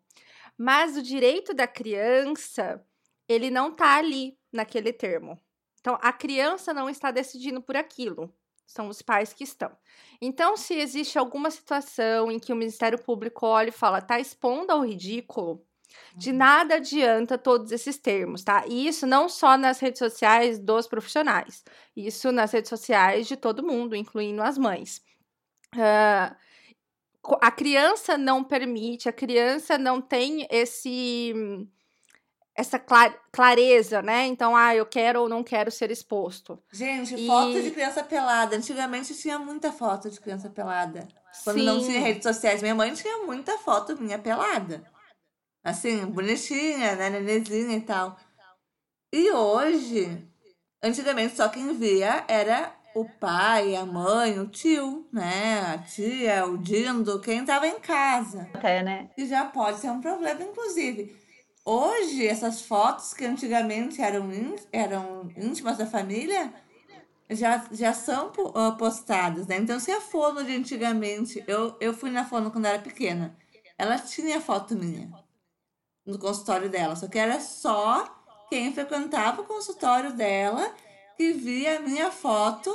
Mas 0.57 0.97
o 0.97 1.03
direito 1.03 1.53
da 1.53 1.67
criança, 1.67 2.83
ele 3.29 3.51
não 3.51 3.69
está 3.69 3.99
ali 3.99 4.39
naquele 4.51 4.93
termo. 4.93 5.39
Então, 5.81 5.99
a 6.01 6.13
criança 6.13 6.73
não 6.73 6.89
está 6.89 7.11
decidindo 7.11 7.61
por 7.61 7.77
aquilo, 7.77 8.35
são 8.67 8.89
os 8.89 9.01
pais 9.01 9.33
que 9.33 9.45
estão. 9.45 9.71
Então, 10.21 10.57
se 10.57 10.75
existe 10.75 11.19
alguma 11.19 11.51
situação 11.51 12.31
em 12.31 12.39
que 12.39 12.53
o 12.53 12.57
Ministério 12.57 13.01
Público 13.03 13.47
olha 13.47 13.69
e 13.69 13.73
fala, 13.73 13.99
está 13.99 14.19
expondo 14.19 14.73
ao 14.73 14.85
ridículo, 14.85 15.65
de 16.15 16.31
uhum. 16.31 16.37
nada 16.37 16.77
adianta 16.77 17.39
todos 17.39 17.73
esses 17.73 17.99
termos, 17.99 18.43
tá? 18.43 18.65
E 18.67 18.87
isso 18.87 19.07
não 19.07 19.29
só 19.29 19.57
nas 19.57 19.79
redes 19.79 19.99
sociais 19.99 20.59
dos 20.59 20.87
profissionais, 20.87 21.65
isso 21.97 22.33
nas 22.33 22.53
redes 22.53 22.69
sociais 22.69 23.27
de 23.27 23.37
todo 23.37 23.67
mundo, 23.67 23.95
incluindo 23.95 24.43
as 24.43 24.59
mães. 24.59 25.01
Uh, 25.75 26.35
a 27.41 27.51
criança 27.51 28.17
não 28.17 28.45
permite, 28.45 29.09
a 29.09 29.13
criança 29.13 29.77
não 29.77 30.01
tem 30.01 30.47
esse 30.51 31.35
essa 32.57 32.79
clareza, 32.79 34.01
né? 34.01 34.27
Então, 34.27 34.57
ah, 34.57 34.75
eu 34.75 34.87
quero 34.87 35.21
ou 35.21 35.29
não 35.29 35.45
quero 35.45 35.71
ser 35.71 35.91
exposto. 35.91 36.59
Gente, 36.73 37.15
e... 37.15 37.27
foto 37.27 37.63
de 37.63 37.71
criança 37.71 38.03
pelada. 38.03 38.57
Antigamente 38.57 39.15
tinha 39.15 39.39
muita 39.39 39.71
foto 39.71 40.11
de 40.11 40.19
criança 40.19 40.49
pelada. 40.49 41.07
Quando 41.45 41.59
Sim. 41.59 41.67
não 41.67 41.85
tinha 41.85 42.01
redes 42.01 42.23
sociais. 42.23 42.63
Minha 42.63 42.75
mãe 42.75 42.95
tinha 42.95 43.19
muita 43.25 43.59
foto 43.59 44.01
minha 44.01 44.19
pelada. 44.19 44.83
Assim, 45.63 46.07
bonitinha, 46.07 46.97
né? 46.97 47.11
Nenezinha 47.11 47.77
e 47.77 47.81
tal. 47.83 48.17
E 49.13 49.31
hoje, 49.31 50.27
antigamente 50.83 51.37
só 51.37 51.49
quem 51.51 51.77
via 51.77 52.25
era 52.27 52.75
o 52.95 53.05
pai, 53.05 53.77
a 53.77 53.85
mãe, 53.85 54.39
o 54.39 54.47
tio, 54.47 55.07
né? 55.13 55.61
A 55.75 55.79
tia, 55.79 56.47
o 56.47 56.57
dindo, 56.57 57.21
quem 57.21 57.41
estava 57.41 57.67
em 57.67 57.79
casa. 57.81 58.49
Até, 58.55 58.83
né? 58.83 59.11
E 59.19 59.27
já 59.27 59.45
pode 59.45 59.79
ser 59.79 59.91
um 59.91 60.01
problema, 60.01 60.43
inclusive. 60.43 61.26
Hoje, 61.69 62.25
essas 62.25 62.63
fotos 62.63 63.13
que 63.13 63.25
antigamente 63.25 64.01
eram, 64.01 64.31
eram 64.73 65.29
íntimas 65.37 65.77
da 65.77 65.85
família 65.85 66.55
já, 67.29 67.67
já 67.73 67.93
são 67.93 68.31
postadas, 68.79 69.49
né? 69.49 69.57
Então, 69.57 69.81
se 69.81 69.91
a 69.91 70.01
fono 70.01 70.45
de 70.45 70.55
antigamente, 70.55 71.43
eu, 71.49 71.77
eu 71.81 71.93
fui 71.93 72.09
na 72.09 72.25
fono 72.25 72.53
quando 72.53 72.67
era 72.67 72.79
pequena, 72.79 73.37
ela 73.77 73.99
tinha 73.99 74.41
foto 74.41 74.77
minha 74.77 75.11
no 76.07 76.21
consultório 76.21 76.71
dela, 76.71 76.95
só 76.95 77.09
que 77.09 77.19
era 77.19 77.41
só 77.41 78.05
quem 78.49 78.73
frequentava 78.73 79.43
o 79.43 79.45
consultório 79.45 80.13
dela 80.13 80.73
que 81.17 81.33
via 81.33 81.79
a 81.79 81.81
minha 81.81 82.13
foto 82.13 82.73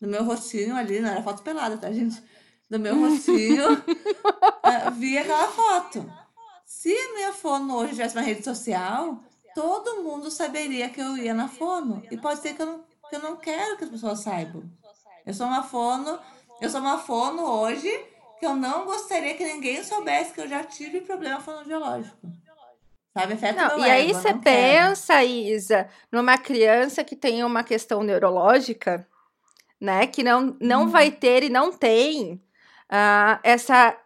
do 0.00 0.06
meu 0.06 0.22
rostinho 0.22 0.76
ali, 0.76 1.00
não 1.00 1.10
era 1.10 1.24
foto 1.24 1.42
pelada, 1.42 1.76
tá, 1.76 1.90
gente? 1.90 2.22
Do 2.70 2.78
meu 2.78 2.96
rostinho, 3.00 3.72
uh, 3.72 4.90
via 4.94 5.22
aquela 5.22 5.48
foto. 5.48 6.27
Se 6.68 6.92
a 6.92 7.14
minha 7.14 7.32
fono 7.32 7.76
hoje 7.76 7.92
tivesse 7.92 8.14
uma 8.14 8.22
rede 8.22 8.44
social, 8.44 9.18
todo 9.54 10.02
mundo 10.02 10.30
saberia 10.30 10.90
que 10.90 11.00
eu 11.00 11.16
ia 11.16 11.32
na 11.32 11.48
fono. 11.48 12.02
E 12.10 12.16
pode 12.18 12.40
ser 12.40 12.54
que 12.54 12.60
eu 12.60 12.66
não, 12.66 12.84
que 13.08 13.16
eu 13.16 13.20
não 13.20 13.36
quero 13.36 13.78
que 13.78 13.84
as 13.84 13.90
pessoas 13.90 14.20
saibam. 14.20 14.62
Eu 15.24 15.32
sou 15.32 15.46
uma 15.46 15.62
fono, 15.62 16.20
eu 16.60 16.68
sou 16.68 16.80
uma 16.82 16.98
fono 16.98 17.42
hoje 17.42 17.90
que 18.38 18.44
eu 18.44 18.54
não 18.54 18.84
gostaria 18.84 19.34
que 19.34 19.46
ninguém 19.46 19.82
soubesse 19.82 20.34
que 20.34 20.42
eu 20.42 20.46
já 20.46 20.62
tive 20.62 21.00
problema 21.00 21.40
fonoaudiológico. 21.40 22.28
Sabe? 23.14 23.32
Afeta 23.32 23.68
não, 23.68 23.78
e 23.78 23.90
aí 23.90 24.12
você 24.12 24.34
pensa, 24.34 25.24
Isa, 25.24 25.88
numa 26.12 26.36
criança 26.36 27.02
que 27.02 27.16
tem 27.16 27.42
uma 27.42 27.64
questão 27.64 28.02
neurológica, 28.02 29.08
né? 29.80 30.06
Que 30.06 30.22
não, 30.22 30.54
não 30.60 30.82
uhum. 30.82 30.90
vai 30.90 31.10
ter 31.10 31.44
e 31.44 31.48
não 31.48 31.72
tem 31.72 32.34
uh, 32.34 33.40
essa 33.42 33.98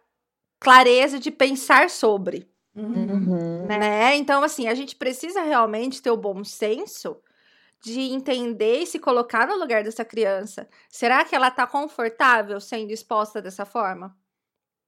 clareza 0.61 1.19
de 1.19 1.29
pensar 1.29 1.89
sobre. 1.89 2.52
Uhum. 2.75 3.65
Né? 3.67 4.15
Então, 4.15 4.43
assim, 4.43 4.67
a 4.67 4.73
gente 4.73 4.95
precisa 4.95 5.41
realmente 5.41 6.01
ter 6.01 6.11
o 6.11 6.17
bom 6.17 6.43
senso 6.43 7.17
de 7.83 7.99
entender 7.99 8.79
e 8.79 8.87
se 8.87 8.97
colocar 8.97 9.45
no 9.47 9.57
lugar 9.57 9.83
dessa 9.83 10.05
criança. 10.05 10.67
Será 10.89 11.25
que 11.25 11.35
ela 11.35 11.49
está 11.49 11.67
confortável 11.67 12.59
sendo 12.59 12.91
exposta 12.91 13.41
dessa 13.41 13.65
forma? 13.65 14.15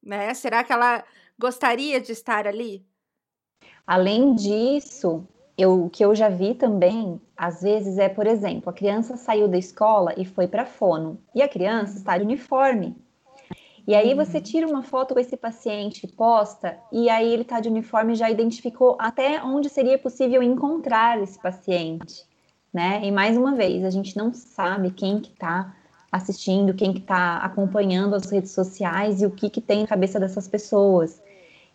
Né? 0.01 0.33
Será 0.33 0.63
que 0.63 0.71
ela 0.71 1.03
gostaria 1.37 1.99
de 1.99 2.11
estar 2.13 2.47
ali? 2.47 2.85
Além 3.85 4.33
disso, 4.33 5.27
eu, 5.57 5.85
o 5.85 5.89
que 5.89 6.03
eu 6.03 6.15
já 6.15 6.29
vi 6.29 6.55
também, 6.55 7.21
às 7.35 7.61
vezes, 7.61 7.97
é, 7.97 8.09
por 8.09 8.25
exemplo, 8.25 8.69
a 8.69 8.73
criança 8.73 9.15
saiu 9.15 9.47
da 9.47 9.57
escola 9.57 10.13
e 10.17 10.25
foi 10.25 10.47
para 10.47 10.65
fono, 10.65 11.21
e 11.35 11.41
a 11.41 11.49
criança 11.49 11.97
está 11.97 12.17
de 12.17 12.23
uniforme. 12.23 12.95
E 13.87 13.93
aí 13.93 14.15
você 14.15 14.41
tira 14.41 14.67
uma 14.67 14.81
foto 14.81 15.13
com 15.13 15.19
esse 15.19 15.37
paciente, 15.37 16.07
posta, 16.07 16.77
e 16.91 17.07
aí 17.07 17.31
ele 17.31 17.43
está 17.43 17.59
de 17.59 17.69
uniforme 17.69 18.13
e 18.13 18.15
já 18.15 18.31
identificou 18.31 18.97
até 18.99 19.43
onde 19.43 19.69
seria 19.69 19.97
possível 19.97 20.41
encontrar 20.41 21.21
esse 21.21 21.39
paciente, 21.39 22.25
né? 22.73 23.01
E 23.03 23.11
mais 23.11 23.37
uma 23.37 23.53
vez, 23.53 23.83
a 23.83 23.91
gente 23.91 24.17
não 24.17 24.33
sabe 24.33 24.89
quem 24.89 25.19
que 25.19 25.31
está 25.31 25.75
assistindo, 26.11 26.73
quem 26.73 26.93
que 26.93 26.99
está 26.99 27.37
acompanhando 27.37 28.15
as 28.15 28.31
redes 28.31 28.51
sociais 28.51 29.21
e 29.21 29.25
o 29.25 29.31
que 29.31 29.49
que 29.49 29.61
tem 29.61 29.81
na 29.81 29.87
cabeça 29.87 30.19
dessas 30.19 30.47
pessoas. 30.47 31.21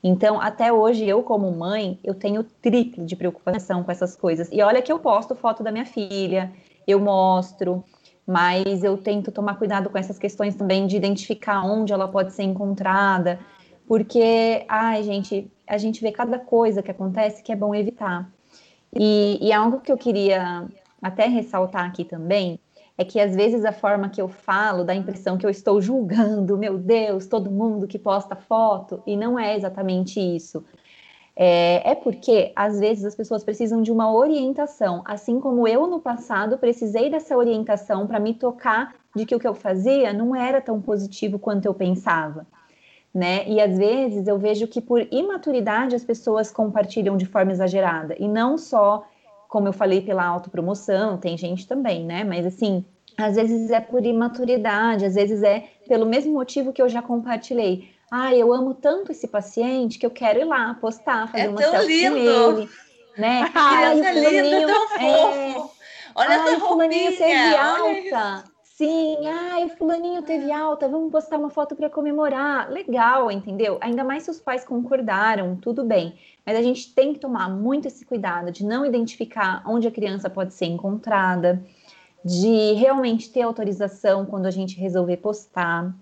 Então, 0.03 0.41
até 0.41 0.73
hoje, 0.73 1.07
eu 1.07 1.23
como 1.23 1.51
mãe, 1.53 1.99
eu 2.03 2.15
tenho 2.15 2.43
triplo 2.43 3.05
de 3.05 3.15
preocupação 3.15 3.85
com 3.85 3.93
essas 3.93 4.17
coisas. 4.17 4.49
E 4.51 4.63
olha 4.63 4.83
que 4.83 4.91
eu 4.91 4.99
posto 4.99 5.37
foto 5.37 5.63
da 5.63 5.71
minha 5.71 5.85
filha, 5.87 6.51
eu 6.87 6.99
mostro, 6.99 7.85
mas 8.31 8.85
eu 8.85 8.97
tento 8.97 9.33
tomar 9.33 9.57
cuidado 9.57 9.91
com 9.91 9.99
essas 9.99 10.17
questões 10.17 10.55
também 10.55 10.87
de 10.87 10.97
identificar 10.97 11.65
onde 11.65 11.93
ela 11.93 12.07
pode 12.07 12.33
ser 12.33 12.45
encontrada, 12.45 13.41
porque, 13.89 14.65
ai, 14.69 15.03
gente, 15.03 15.51
a 15.67 15.77
gente 15.77 16.01
vê 16.01 16.13
cada 16.13 16.39
coisa 16.39 16.81
que 16.81 16.93
acontece 16.93 17.43
que 17.43 17.51
é 17.51 17.57
bom 17.57 17.75
evitar. 17.75 18.31
E, 18.95 19.37
e 19.41 19.53
algo 19.53 19.81
que 19.81 19.91
eu 19.91 19.99
queria 19.99 20.65
até 21.03 21.27
ressaltar 21.27 21.85
aqui 21.85 22.05
também 22.05 22.61
é 22.97 23.05
que 23.05 23.19
às 23.19 23.35
vezes 23.35 23.65
a 23.65 23.73
forma 23.73 24.09
que 24.09 24.21
eu 24.21 24.29
falo 24.29 24.85
dá 24.85 24.93
a 24.93 24.97
impressão 24.97 25.37
que 25.37 25.45
eu 25.45 25.51
estou 25.51 25.81
julgando, 25.83 26.57
meu 26.57 26.79
Deus, 26.79 27.27
todo 27.27 27.51
mundo 27.51 27.89
que 27.89 27.99
posta 27.99 28.37
foto, 28.37 29.03
e 29.05 29.17
não 29.17 29.37
é 29.37 29.57
exatamente 29.57 30.21
isso. 30.21 30.65
É, 31.43 31.93
é, 31.93 31.95
porque 31.95 32.53
às 32.55 32.79
vezes 32.79 33.03
as 33.03 33.15
pessoas 33.15 33.43
precisam 33.43 33.81
de 33.81 33.91
uma 33.91 34.13
orientação, 34.13 35.03
assim 35.07 35.41
como 35.41 35.67
eu 35.67 35.87
no 35.87 35.99
passado 35.99 36.59
precisei 36.59 37.09
dessa 37.09 37.35
orientação 37.35 38.07
para 38.07 38.21
me 38.21 38.35
tocar 38.35 38.95
de 39.17 39.25
que 39.25 39.35
o 39.35 39.41
que 39.41 39.49
eu 39.49 39.55
fazia 39.55 40.13
não 40.13 40.37
era 40.37 40.61
tão 40.61 40.83
positivo 40.83 41.39
quanto 41.39 41.65
eu 41.65 41.73
pensava. 41.73 42.47
Né? 43.13 43.49
E 43.49 43.59
às 43.59 43.79
vezes 43.79 44.29
eu 44.29 44.39
vejo 44.39 44.67
que 44.67 44.83
por 44.83 45.01
imaturidade 45.11 45.97
as 45.97 46.05
pessoas 46.05 46.51
compartilham 46.51 47.17
de 47.17 47.25
forma 47.25 47.53
exagerada, 47.53 48.15
e 48.19 48.29
não 48.29 48.59
só 48.59 49.07
como 49.51 49.67
eu 49.67 49.73
falei, 49.73 50.01
pela 50.01 50.25
autopromoção, 50.25 51.19
tem 51.19 51.37
gente 51.37 51.67
também, 51.67 52.05
né? 52.05 52.23
Mas 52.23 52.47
assim, 52.47 52.85
às 53.19 53.35
vezes 53.35 53.69
é 53.71 53.81
por 53.81 54.07
imaturidade, 54.07 55.05
às 55.05 55.17
vezes 55.17 55.43
é 55.43 55.65
pelo 55.89 56.07
mesmo 56.07 56.33
motivo 56.33 56.73
que 56.73 56.81
eu 56.81 56.89
já 56.89 57.03
compartilhei. 57.03 57.89
Ah, 58.11 58.35
eu 58.35 58.53
amo 58.53 58.75
tanto 58.75 59.13
esse 59.13 59.29
paciente 59.29 59.99
que 59.99 60.05
eu 60.05 60.11
quero 60.11 60.41
ir 60.41 60.45
lá 60.45 60.75
postar, 60.81 61.31
fazer 61.31 61.45
é 61.45 61.49
uma 61.49 61.63
selfie 61.63 62.07
ele. 62.07 62.69
Né? 63.17 63.49
Ai, 63.55 64.01
o 64.01 64.05
fulaninho, 64.05 64.69
é... 64.99 65.55
Olha 66.15 66.41
Ai, 66.41 66.57
o 66.57 66.61
fulaninho 66.61 67.17
teve 67.17 67.57
alta. 67.57 68.45
Sim, 68.81 69.27
ai, 69.27 69.67
o 69.67 69.77
fulaninho 69.77 70.23
teve 70.23 70.51
alta, 70.51 70.89
vamos 70.89 71.13
postar 71.13 71.37
uma 71.37 71.51
foto 71.51 71.77
para 71.77 71.91
comemorar. 71.91 72.71
Legal, 72.71 73.31
entendeu? 73.31 73.77
Ainda 73.79 74.03
mais 74.03 74.23
se 74.23 74.31
os 74.31 74.41
pais 74.41 74.65
concordaram, 74.65 75.55
tudo 75.55 75.85
bem. 75.85 76.19
Mas 76.47 76.57
a 76.57 76.63
gente 76.63 76.95
tem 76.95 77.13
que 77.13 77.19
tomar 77.19 77.51
muito 77.51 77.87
esse 77.87 78.07
cuidado 78.07 78.51
de 78.51 78.65
não 78.65 78.87
identificar 78.87 79.63
onde 79.67 79.87
a 79.87 79.91
criança 79.91 80.31
pode 80.31 80.55
ser 80.55 80.65
encontrada, 80.65 81.63
de 82.25 82.73
realmente 82.73 83.31
ter 83.31 83.43
autorização 83.43 84.25
quando 84.25 84.47
a 84.47 84.51
gente 84.51 84.81
resolver 84.81 85.19
postar. 85.19 85.95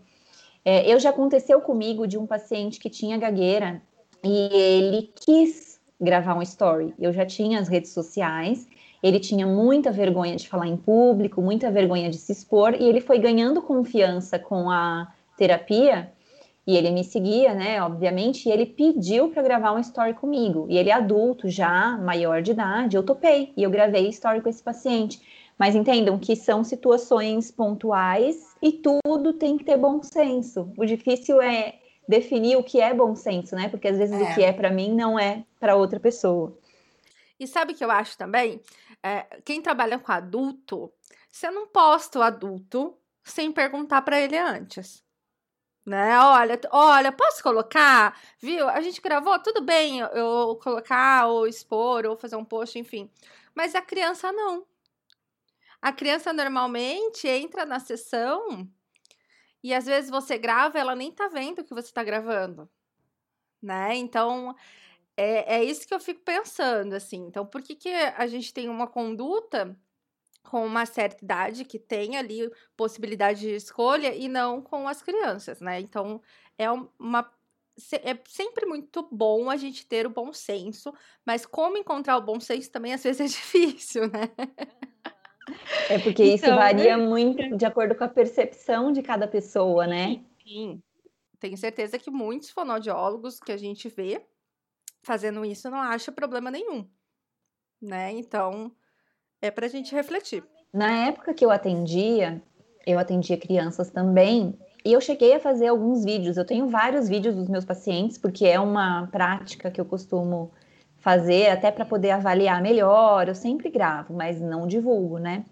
É, 0.70 0.86
eu 0.86 1.00
já 1.00 1.08
aconteceu 1.08 1.62
comigo 1.62 2.06
de 2.06 2.18
um 2.18 2.26
paciente 2.26 2.78
que 2.78 2.90
tinha 2.90 3.16
gagueira 3.16 3.80
e 4.22 4.50
ele 4.52 5.10
quis 5.14 5.80
gravar 5.98 6.34
um 6.34 6.42
story. 6.42 6.92
Eu 6.98 7.10
já 7.10 7.24
tinha 7.24 7.58
as 7.58 7.68
redes 7.68 7.90
sociais, 7.92 8.68
ele 9.02 9.18
tinha 9.18 9.46
muita 9.46 9.90
vergonha 9.90 10.36
de 10.36 10.46
falar 10.46 10.66
em 10.66 10.76
público, 10.76 11.40
muita 11.40 11.70
vergonha 11.70 12.10
de 12.10 12.18
se 12.18 12.32
expor, 12.32 12.74
e 12.78 12.84
ele 12.84 13.00
foi 13.00 13.18
ganhando 13.18 13.62
confiança 13.62 14.38
com 14.38 14.70
a 14.70 15.10
terapia 15.38 16.12
e 16.66 16.76
ele 16.76 16.90
me 16.90 17.02
seguia, 17.02 17.54
né, 17.54 17.82
obviamente, 17.82 18.46
e 18.46 18.52
ele 18.52 18.66
pediu 18.66 19.30
para 19.30 19.42
gravar 19.42 19.72
um 19.72 19.78
story 19.78 20.12
comigo. 20.12 20.66
E 20.68 20.76
ele 20.76 20.90
é 20.90 20.92
adulto 20.92 21.48
já, 21.48 21.96
maior 21.96 22.42
de 22.42 22.50
idade, 22.50 22.94
eu 22.94 23.02
topei 23.02 23.54
e 23.56 23.62
eu 23.62 23.70
gravei 23.70 24.06
story 24.10 24.42
com 24.42 24.50
esse 24.50 24.62
paciente. 24.62 25.18
Mas 25.58 25.74
entendam 25.74 26.18
que 26.18 26.36
são 26.36 26.62
situações 26.62 27.50
pontuais 27.50 28.54
e 28.62 28.72
tudo 28.72 29.32
tem 29.32 29.58
que 29.58 29.64
ter 29.64 29.76
bom 29.76 30.00
senso. 30.02 30.72
O 30.76 30.86
difícil 30.86 31.42
é 31.42 31.80
definir 32.08 32.56
o 32.56 32.62
que 32.62 32.80
é 32.80 32.94
bom 32.94 33.14
senso, 33.14 33.56
né? 33.56 33.68
Porque 33.68 33.88
às 33.88 33.98
vezes 33.98 34.20
é. 34.20 34.22
o 34.22 34.34
que 34.34 34.42
é 34.42 34.52
para 34.52 34.70
mim 34.70 34.94
não 34.94 35.18
é 35.18 35.44
para 35.58 35.74
outra 35.74 35.98
pessoa. 35.98 36.56
E 37.38 37.46
sabe 37.46 37.72
o 37.72 37.76
que 37.76 37.84
eu 37.84 37.90
acho 37.90 38.16
também? 38.16 38.60
É, 39.02 39.26
quem 39.44 39.60
trabalha 39.60 39.98
com 39.98 40.12
adulto, 40.12 40.92
você 41.30 41.50
não 41.50 41.66
posta 41.66 42.18
o 42.18 42.22
adulto 42.22 42.94
sem 43.24 43.52
perguntar 43.52 44.02
para 44.02 44.20
ele 44.20 44.36
antes 44.36 45.02
né? 45.88 46.18
Olha, 46.20 46.60
olha, 46.70 47.10
posso 47.10 47.42
colocar? 47.42 48.16
Viu? 48.38 48.68
A 48.68 48.80
gente 48.80 49.00
gravou, 49.00 49.38
tudo 49.40 49.62
bem 49.62 50.00
eu 50.00 50.58
colocar 50.62 51.26
ou 51.26 51.46
expor 51.46 52.06
ou 52.06 52.16
fazer 52.16 52.36
um 52.36 52.44
post, 52.44 52.78
enfim. 52.78 53.10
Mas 53.54 53.74
a 53.74 53.80
criança 53.80 54.30
não. 54.30 54.64
A 55.80 55.92
criança 55.92 56.32
normalmente 56.32 57.28
entra 57.28 57.64
na 57.64 57.80
sessão 57.80 58.68
e 59.62 59.74
às 59.74 59.86
vezes 59.86 60.10
você 60.10 60.38
grava, 60.38 60.78
ela 60.78 60.94
nem 60.94 61.12
tá 61.12 61.28
vendo 61.28 61.60
o 61.60 61.64
que 61.64 61.74
você 61.74 61.92
tá 61.92 62.04
gravando, 62.04 62.68
né? 63.62 63.96
Então, 63.96 64.54
é, 65.16 65.56
é 65.58 65.64
isso 65.64 65.86
que 65.86 65.94
eu 65.94 66.00
fico 66.00 66.22
pensando, 66.22 66.94
assim. 66.94 67.18
Então, 67.26 67.46
por 67.46 67.62
que, 67.62 67.76
que 67.76 67.90
a 67.90 68.26
gente 68.26 68.52
tem 68.54 68.68
uma 68.68 68.86
conduta 68.86 69.78
com 70.44 70.64
uma 70.66 70.86
certa 70.86 71.24
idade 71.24 71.64
que 71.64 71.78
tem 71.78 72.16
ali 72.16 72.50
possibilidade 72.76 73.40
de 73.40 73.54
escolha 73.54 74.14
e 74.14 74.28
não 74.28 74.62
com 74.62 74.88
as 74.88 75.02
crianças, 75.02 75.60
né? 75.60 75.80
Então 75.80 76.22
é 76.58 76.70
uma 76.70 77.30
é 78.02 78.18
sempre 78.28 78.66
muito 78.66 79.08
bom 79.12 79.48
a 79.50 79.56
gente 79.56 79.86
ter 79.86 80.06
o 80.06 80.10
bom 80.10 80.32
senso, 80.32 80.92
mas 81.24 81.46
como 81.46 81.76
encontrar 81.76 82.16
o 82.16 82.22
bom 82.22 82.40
senso 82.40 82.70
também 82.72 82.92
às 82.92 83.04
vezes 83.04 83.20
é 83.20 83.26
difícil, 83.28 84.08
né? 84.08 84.30
É 85.88 85.98
porque 85.98 86.22
então, 86.22 86.34
isso 86.34 86.56
varia 86.56 86.98
muito 86.98 87.56
de 87.56 87.64
acordo 87.64 87.94
com 87.94 88.04
a 88.04 88.08
percepção 88.08 88.92
de 88.92 89.02
cada 89.02 89.26
pessoa, 89.26 89.86
né? 89.86 90.20
Sim. 90.42 90.82
Tenho 91.40 91.56
certeza 91.56 91.98
que 91.98 92.10
muitos 92.10 92.50
fonoaudiólogos 92.50 93.38
que 93.38 93.52
a 93.52 93.56
gente 93.56 93.88
vê 93.88 94.20
fazendo 95.02 95.44
isso 95.44 95.70
não 95.70 95.78
acha 95.78 96.10
problema 96.10 96.50
nenhum, 96.50 96.86
né? 97.80 98.12
Então, 98.12 98.72
é 99.40 99.50
para 99.50 99.66
a 99.66 99.68
gente 99.68 99.94
refletir. 99.94 100.44
Na 100.72 101.06
época 101.06 101.32
que 101.32 101.44
eu 101.44 101.50
atendia, 101.50 102.42
eu 102.86 102.98
atendia 102.98 103.38
crianças 103.38 103.90
também, 103.90 104.58
e 104.84 104.92
eu 104.92 105.00
cheguei 105.00 105.34
a 105.34 105.40
fazer 105.40 105.68
alguns 105.68 106.04
vídeos. 106.04 106.36
Eu 106.36 106.44
tenho 106.44 106.68
vários 106.68 107.08
vídeos 107.08 107.34
dos 107.34 107.48
meus 107.48 107.64
pacientes, 107.64 108.18
porque 108.18 108.46
é 108.46 108.58
uma 108.58 109.06
prática 109.08 109.70
que 109.70 109.80
eu 109.80 109.84
costumo 109.84 110.50
fazer 110.96 111.48
até 111.50 111.70
para 111.70 111.84
poder 111.84 112.10
avaliar 112.10 112.60
melhor. 112.62 113.28
Eu 113.28 113.34
sempre 113.34 113.70
gravo, 113.70 114.14
mas 114.14 114.40
não 114.40 114.66
divulgo, 114.66 115.18
né? 115.18 115.44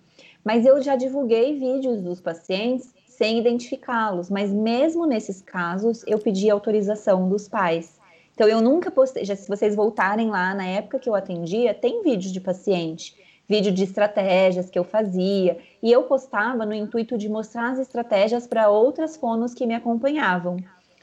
Mas 0.47 0.65
eu 0.65 0.81
já 0.81 0.95
divulguei 0.95 1.59
vídeos 1.59 2.01
dos 2.01 2.21
pacientes 2.21 2.95
sem 3.05 3.41
identificá-los, 3.41 4.31
mas 4.31 4.53
mesmo 4.53 5.05
nesses 5.05 5.43
casos 5.43 6.05
eu 6.07 6.21
pedi 6.21 6.49
autorização 6.49 7.29
dos 7.29 7.49
pais. 7.49 7.99
Então 8.33 8.47
eu 8.47 8.61
nunca 8.61 8.89
postei, 8.89 9.25
já 9.25 9.35
se 9.35 9.49
vocês 9.49 9.75
voltarem 9.75 10.31
lá 10.31 10.55
na 10.55 10.65
época 10.65 11.01
que 11.01 11.09
eu 11.09 11.17
atendia, 11.17 11.75
tem 11.75 12.01
vídeos 12.01 12.33
de 12.33 12.41
paciente 12.41 13.17
vídeo 13.49 13.73
de 13.73 13.85
estratégias 13.85 14.69
que 14.69 14.79
eu 14.79 14.85
fazia, 14.85 15.59
e 15.83 15.91
eu 15.93 16.03
postava 16.03 16.67
no 16.67 16.75
intuito 16.75 17.17
de 17.17 17.29
mostrar 17.29 17.71
as 17.71 17.79
estratégias 17.79 18.47
para 18.47 18.69
outras 18.69 19.17
fonos 19.17 19.55
que 19.55 19.67
me 19.67 19.75
acompanhavam. 19.75 20.57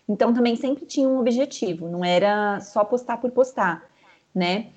Então 0.07 0.33
também 0.33 0.55
sempre 0.55 0.85
tinha 0.85 1.07
um 1.07 1.19
objetivo, 1.19 1.87
não 1.87 2.03
era 2.03 2.59
só 2.59 2.83
postar 2.83 3.17
por 3.17 3.31
postar, 3.31 3.83
né? 4.35 4.67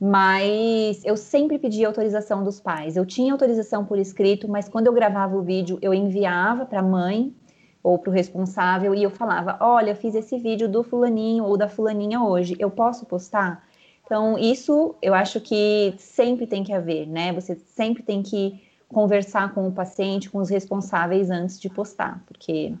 Mas 0.00 1.04
eu 1.04 1.14
sempre 1.14 1.58
pedia 1.58 1.86
autorização 1.86 2.42
dos 2.42 2.58
pais. 2.58 2.96
Eu 2.96 3.04
tinha 3.04 3.32
autorização 3.32 3.84
por 3.84 3.98
escrito, 3.98 4.48
mas 4.48 4.66
quando 4.66 4.86
eu 4.86 4.94
gravava 4.94 5.36
o 5.36 5.42
vídeo, 5.42 5.78
eu 5.82 5.92
enviava 5.92 6.64
para 6.64 6.80
a 6.80 6.82
mãe 6.82 7.34
ou 7.82 7.98
para 7.98 8.08
o 8.08 8.12
responsável 8.12 8.94
e 8.94 9.02
eu 9.02 9.10
falava: 9.10 9.58
Olha, 9.60 9.94
fiz 9.94 10.14
esse 10.14 10.38
vídeo 10.38 10.66
do 10.68 10.82
fulaninho 10.82 11.44
ou 11.44 11.56
da 11.56 11.68
fulaninha 11.68 12.22
hoje, 12.22 12.56
eu 12.58 12.70
posso 12.70 13.04
postar? 13.04 13.68
Então, 14.04 14.38
isso 14.38 14.96
eu 15.02 15.12
acho 15.12 15.38
que 15.38 15.94
sempre 15.98 16.46
tem 16.46 16.64
que 16.64 16.72
haver, 16.72 17.06
né? 17.06 17.32
Você 17.34 17.54
sempre 17.54 18.02
tem 18.02 18.22
que 18.22 18.60
conversar 18.88 19.54
com 19.54 19.68
o 19.68 19.72
paciente, 19.72 20.30
com 20.30 20.38
os 20.38 20.48
responsáveis 20.48 21.30
antes 21.30 21.60
de 21.60 21.68
postar, 21.68 22.22
porque. 22.26 22.74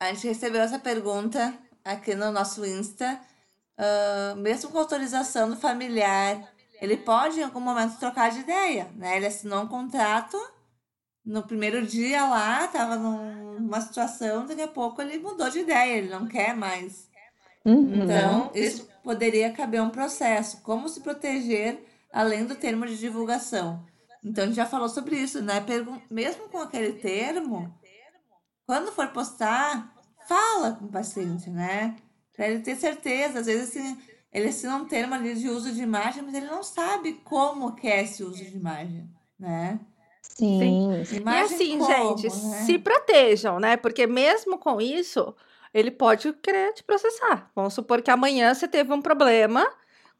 A 0.00 0.12
gente 0.12 0.28
recebeu 0.28 0.60
essa 0.60 0.78
pergunta 0.78 1.54
aqui 1.84 2.14
no 2.14 2.30
nosso 2.30 2.64
Insta. 2.66 3.18
Uh, 3.78 4.36
mesmo 4.36 4.70
com 4.70 4.78
autorização 4.78 5.50
do 5.50 5.56
familiar, 5.56 6.54
ele 6.80 6.96
pode 6.96 7.40
em 7.40 7.42
algum 7.42 7.60
momento 7.60 7.98
trocar 7.98 8.30
de 8.30 8.40
ideia, 8.40 8.88
né? 8.94 9.16
Ele 9.16 9.26
assinou 9.26 9.62
um 9.62 9.68
contrato 9.68 10.38
no 11.24 11.42
primeiro 11.42 11.84
dia 11.86 12.26
lá, 12.26 12.66
estava 12.66 12.96
numa 12.96 13.80
situação, 13.80 14.46
daqui 14.46 14.62
a 14.62 14.68
pouco 14.68 15.00
ele 15.00 15.18
mudou 15.18 15.48
de 15.48 15.60
ideia, 15.60 15.96
ele 15.96 16.10
não 16.10 16.26
quer 16.26 16.54
mais. 16.54 17.08
Uhum. 17.64 18.04
Então, 18.04 18.50
isso 18.54 18.88
poderia 19.02 19.50
caber 19.52 19.80
um 19.80 19.90
processo. 19.90 20.60
Como 20.62 20.88
se 20.88 21.00
proteger 21.00 21.82
além 22.12 22.44
do 22.44 22.54
termo 22.54 22.86
de 22.86 22.98
divulgação. 22.98 23.84
Então, 24.22 24.44
a 24.44 24.46
gente 24.46 24.56
já 24.56 24.66
falou 24.66 24.88
sobre 24.88 25.16
isso, 25.16 25.42
né? 25.42 25.60
Pergun 25.60 26.00
mesmo 26.10 26.48
com 26.48 26.58
aquele 26.58 26.92
termo, 26.92 27.74
quando 28.66 28.92
for 28.92 29.08
postar, 29.08 29.94
fala 30.28 30.72
com 30.72 30.86
o 30.86 30.92
paciente, 30.92 31.50
né? 31.50 31.96
Para 32.34 32.48
ele 32.48 32.60
ter 32.60 32.76
certeza. 32.76 33.40
Às 33.40 33.46
vezes, 33.46 33.70
assim, 33.70 33.98
ele 34.32 34.48
assina 34.48 34.76
um 34.76 34.84
termo 34.84 35.14
ali 35.14 35.34
de 35.34 35.48
uso 35.48 35.72
de 35.72 35.82
imagem, 35.82 36.22
mas 36.22 36.34
ele 36.34 36.46
não 36.46 36.62
sabe 36.62 37.14
como 37.24 37.74
que 37.74 37.86
é 37.86 38.02
esse 38.02 38.22
uso 38.22 38.44
de 38.44 38.56
imagem, 38.56 39.08
né? 39.38 39.80
Sim. 40.20 41.04
Sim. 41.04 41.20
E 41.20 41.28
assim, 41.28 41.78
como, 41.78 42.18
gente, 42.18 42.24
né? 42.24 42.62
se 42.64 42.78
protejam, 42.78 43.60
né? 43.60 43.76
Porque 43.76 44.06
mesmo 44.06 44.58
com 44.58 44.80
isso, 44.80 45.34
ele 45.72 45.90
pode 45.90 46.32
querer 46.34 46.72
te 46.72 46.82
processar. 46.82 47.50
Vamos 47.54 47.74
supor 47.74 48.02
que 48.02 48.10
amanhã 48.10 48.52
você 48.52 48.66
teve 48.66 48.92
um 48.92 49.00
problema 49.00 49.64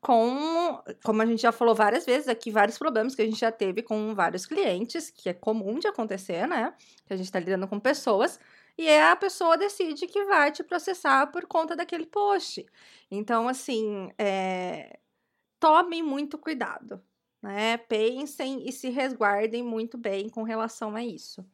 com, 0.01 0.81
como 1.03 1.23
a 1.23 1.27
gente 1.27 1.41
já 1.41 1.51
falou 1.51 1.75
várias 1.75 2.05
vezes 2.05 2.29
aqui, 2.29 2.51
vários 2.51 2.77
problemas 2.77 3.15
que 3.15 3.23
a 3.23 3.25
gente 3.25 3.41
já 3.41 3.51
teve 3.51 3.83
com 3.83 4.15
vários 4.15 4.45
clientes, 4.45 5.11
que 5.11 5.31
é 5.31 5.33
comum 5.33 5.79
de 5.79 5.89
acontecer, 5.89 6.47
né? 6.47 6.75
Que 7.07 7.15
a 7.15 7.17
gente 7.17 7.27
está 7.27 7.41
lidando 7.41 7.67
com 7.67 7.81
pessoas, 7.81 8.39
e 8.77 8.89
a 8.89 9.15
pessoa 9.15 9.57
decide 9.57 10.07
que 10.07 10.25
vai 10.25 10.51
te 10.51 10.63
processar 10.65 11.27
por 11.29 11.47
conta 11.47 11.77
daquele 11.77 12.07
post. 12.07 12.67
Então, 13.11 13.49
assim, 13.49 14.11
é... 14.19 14.99
tomem 15.61 16.03
muito 16.03 16.37
cuidado, 16.37 17.01
né? 17.43 17.77
Pensem 17.77 18.69
e 18.69 18.73
se 18.73 18.91
resguardem 18.91 19.63
muito 19.63 19.97
bem 19.97 20.29
com 20.29 20.43
relação 20.43 20.97
a 20.97 21.05
isso. 21.05 21.45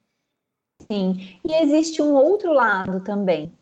Sim, 0.91 1.39
e 1.45 1.55
existe 1.63 2.01
um 2.01 2.15
outro 2.15 2.53
lado 2.53 3.05
também. 3.05 3.53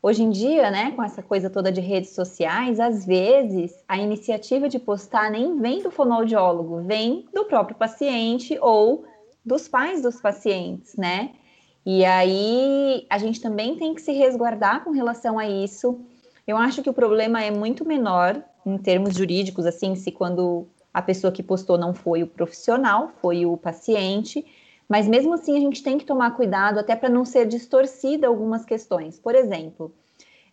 Hoje 0.00 0.22
em 0.22 0.30
dia, 0.30 0.70
né, 0.70 0.92
com 0.92 1.02
essa 1.02 1.20
coisa 1.20 1.50
toda 1.50 1.72
de 1.72 1.80
redes 1.80 2.10
sociais, 2.10 2.78
às 2.78 3.04
vezes 3.04 3.82
a 3.88 3.98
iniciativa 3.98 4.68
de 4.68 4.78
postar 4.78 5.28
nem 5.28 5.60
vem 5.60 5.82
do 5.82 5.90
fonoaudiólogo, 5.90 6.82
vem 6.84 7.28
do 7.34 7.44
próprio 7.46 7.76
paciente 7.76 8.56
ou 8.60 9.04
dos 9.44 9.66
pais 9.66 10.00
dos 10.00 10.20
pacientes, 10.20 10.94
né? 10.94 11.34
E 11.84 12.04
aí 12.04 13.06
a 13.08 13.18
gente 13.18 13.40
também 13.40 13.76
tem 13.76 13.94
que 13.94 14.02
se 14.02 14.12
resguardar 14.12 14.84
com 14.84 14.90
relação 14.90 15.38
a 15.38 15.48
isso. 15.48 16.00
Eu 16.46 16.56
acho 16.56 16.82
que 16.82 16.90
o 16.90 16.94
problema 16.94 17.42
é 17.42 17.50
muito 17.50 17.84
menor 17.84 18.42
em 18.64 18.76
termos 18.76 19.14
jurídicos, 19.14 19.64
assim, 19.64 19.94
se 19.94 20.12
quando 20.12 20.66
a 20.92 21.02
pessoa 21.02 21.32
que 21.32 21.42
postou 21.42 21.78
não 21.78 21.94
foi 21.94 22.22
o 22.22 22.26
profissional, 22.26 23.12
foi 23.20 23.46
o 23.46 23.56
paciente, 23.56 24.44
mas 24.88 25.06
mesmo 25.06 25.34
assim 25.34 25.56
a 25.56 25.60
gente 25.60 25.82
tem 25.82 25.98
que 25.98 26.04
tomar 26.04 26.32
cuidado 26.32 26.78
até 26.78 26.96
para 26.96 27.08
não 27.08 27.24
ser 27.24 27.46
distorcida 27.46 28.26
algumas 28.26 28.64
questões. 28.64 29.18
Por 29.18 29.34
exemplo, 29.34 29.94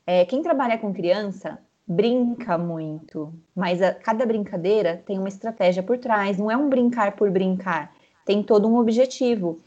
é, 0.06 0.26
quem 0.26 0.42
trabalha 0.42 0.78
com 0.78 0.94
criança 0.94 1.58
brinca 1.88 2.58
muito, 2.58 3.34
mas 3.56 3.82
a, 3.82 3.94
cada 3.94 4.26
brincadeira 4.26 5.02
tem 5.06 5.18
uma 5.18 5.28
estratégia 5.28 5.84
por 5.84 5.98
trás, 5.98 6.38
não 6.38 6.50
é 6.50 6.58
um 6.58 6.70
brincar 6.70 7.16
por 7.16 7.30
brincar, 7.32 7.94
tem 8.26 8.44
todo 8.44 8.68
um 8.68 8.78
objetivo. 8.78 9.62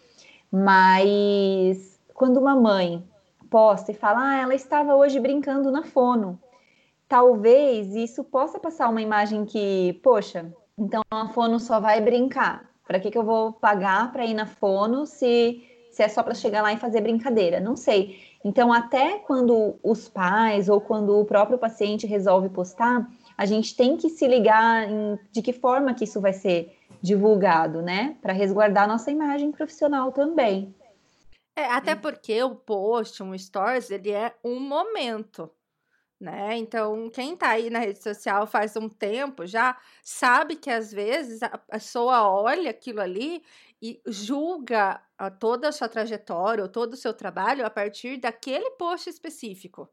Mas 0.51 2.01
quando 2.15 2.39
uma 2.39 2.57
mãe 2.57 3.05
posta 3.51 3.93
e 3.93 3.95
fala, 3.95 4.21
ah, 4.21 4.39
ela 4.39 4.55
estava 4.55 4.95
hoje 4.95 5.21
brincando 5.21 5.71
na 5.71 5.83
fono, 5.83 6.39
talvez 7.09 7.95
isso 7.95 8.23
possa 8.25 8.59
passar 8.59 8.89
uma 8.89 9.01
imagem 9.01 9.45
que, 9.45 9.99
poxa, 10.03 10.53
então 10.77 11.03
a 11.11 11.29
fono 11.29 11.59
só 11.59 11.81
vai 11.81 12.01
brincar. 12.01 12.69
Para 12.87 12.99
que, 12.99 13.11
que 13.11 13.19
eu 13.19 13.25
vou 13.25 13.53
pagar 13.53 14.11
para 14.13 14.25
ir 14.25 14.33
na 14.33 14.47
fono 14.47 15.05
se, 15.05 15.63
se 15.91 16.03
é 16.03 16.09
só 16.09 16.23
para 16.23 16.35
chegar 16.35 16.63
lá 16.63 16.73
e 16.73 16.79
fazer 16.79 17.03
brincadeira? 17.03 17.61
Não 17.61 17.77
sei. 17.77 18.19
Então, 18.43 18.73
até 18.73 19.19
quando 19.19 19.77
os 19.83 20.09
pais 20.09 20.71
ou 20.71 20.81
quando 20.81 21.19
o 21.19 21.25
próprio 21.25 21.59
paciente 21.59 22.07
resolve 22.07 22.49
postar, 22.49 23.07
a 23.37 23.45
gente 23.45 23.77
tem 23.77 23.97
que 23.97 24.09
se 24.09 24.27
ligar 24.27 24.89
em 24.89 25.19
de 25.31 25.43
que 25.43 25.53
forma 25.53 25.93
que 25.93 26.05
isso 26.05 26.19
vai 26.19 26.33
ser 26.33 26.78
divulgado, 27.03 27.83
né? 27.83 28.17
Para 28.21 28.33
resguardar 28.33 28.89
nossa 28.89 29.11
imagem 29.11 29.53
profissional 29.53 30.13
também. 30.13 30.75
É, 31.57 31.65
até 31.67 31.95
porque 31.95 32.43
o 32.43 32.55
post, 32.55 33.23
um 33.23 33.37
stories, 33.37 33.91
ele 33.91 34.11
é 34.11 34.35
um 34.45 34.61
momento 34.61 35.51
né? 36.21 36.57
Então, 36.57 37.09
quem 37.11 37.37
tá 37.37 37.51
aí 37.51 37.71
na 37.71 37.79
rede 37.79 38.03
social 38.03 38.47
faz 38.47 38.77
um 38.77 38.89
tempo 38.89 39.47
já 39.47 39.79
sabe 40.03 40.57
que 40.57 40.69
às 40.69 40.91
vezes 40.91 41.43
a 41.43 41.57
pessoa 41.57 42.29
olha 42.29 42.71
aquilo 42.71 43.01
ali 43.01 43.43
e 43.81 44.01
julga 44.05 45.01
a 45.17 45.31
toda 45.31 45.69
a 45.69 45.73
sua 45.73 45.89
trajetória 45.89 46.63
ou 46.63 46.69
todo 46.69 46.95
o 46.95 46.97
seu 46.97 47.15
trabalho 47.15 47.65
a 47.65 47.71
partir 47.71 48.17
daquele 48.17 48.71
post 48.73 49.09
específico. 49.09 49.89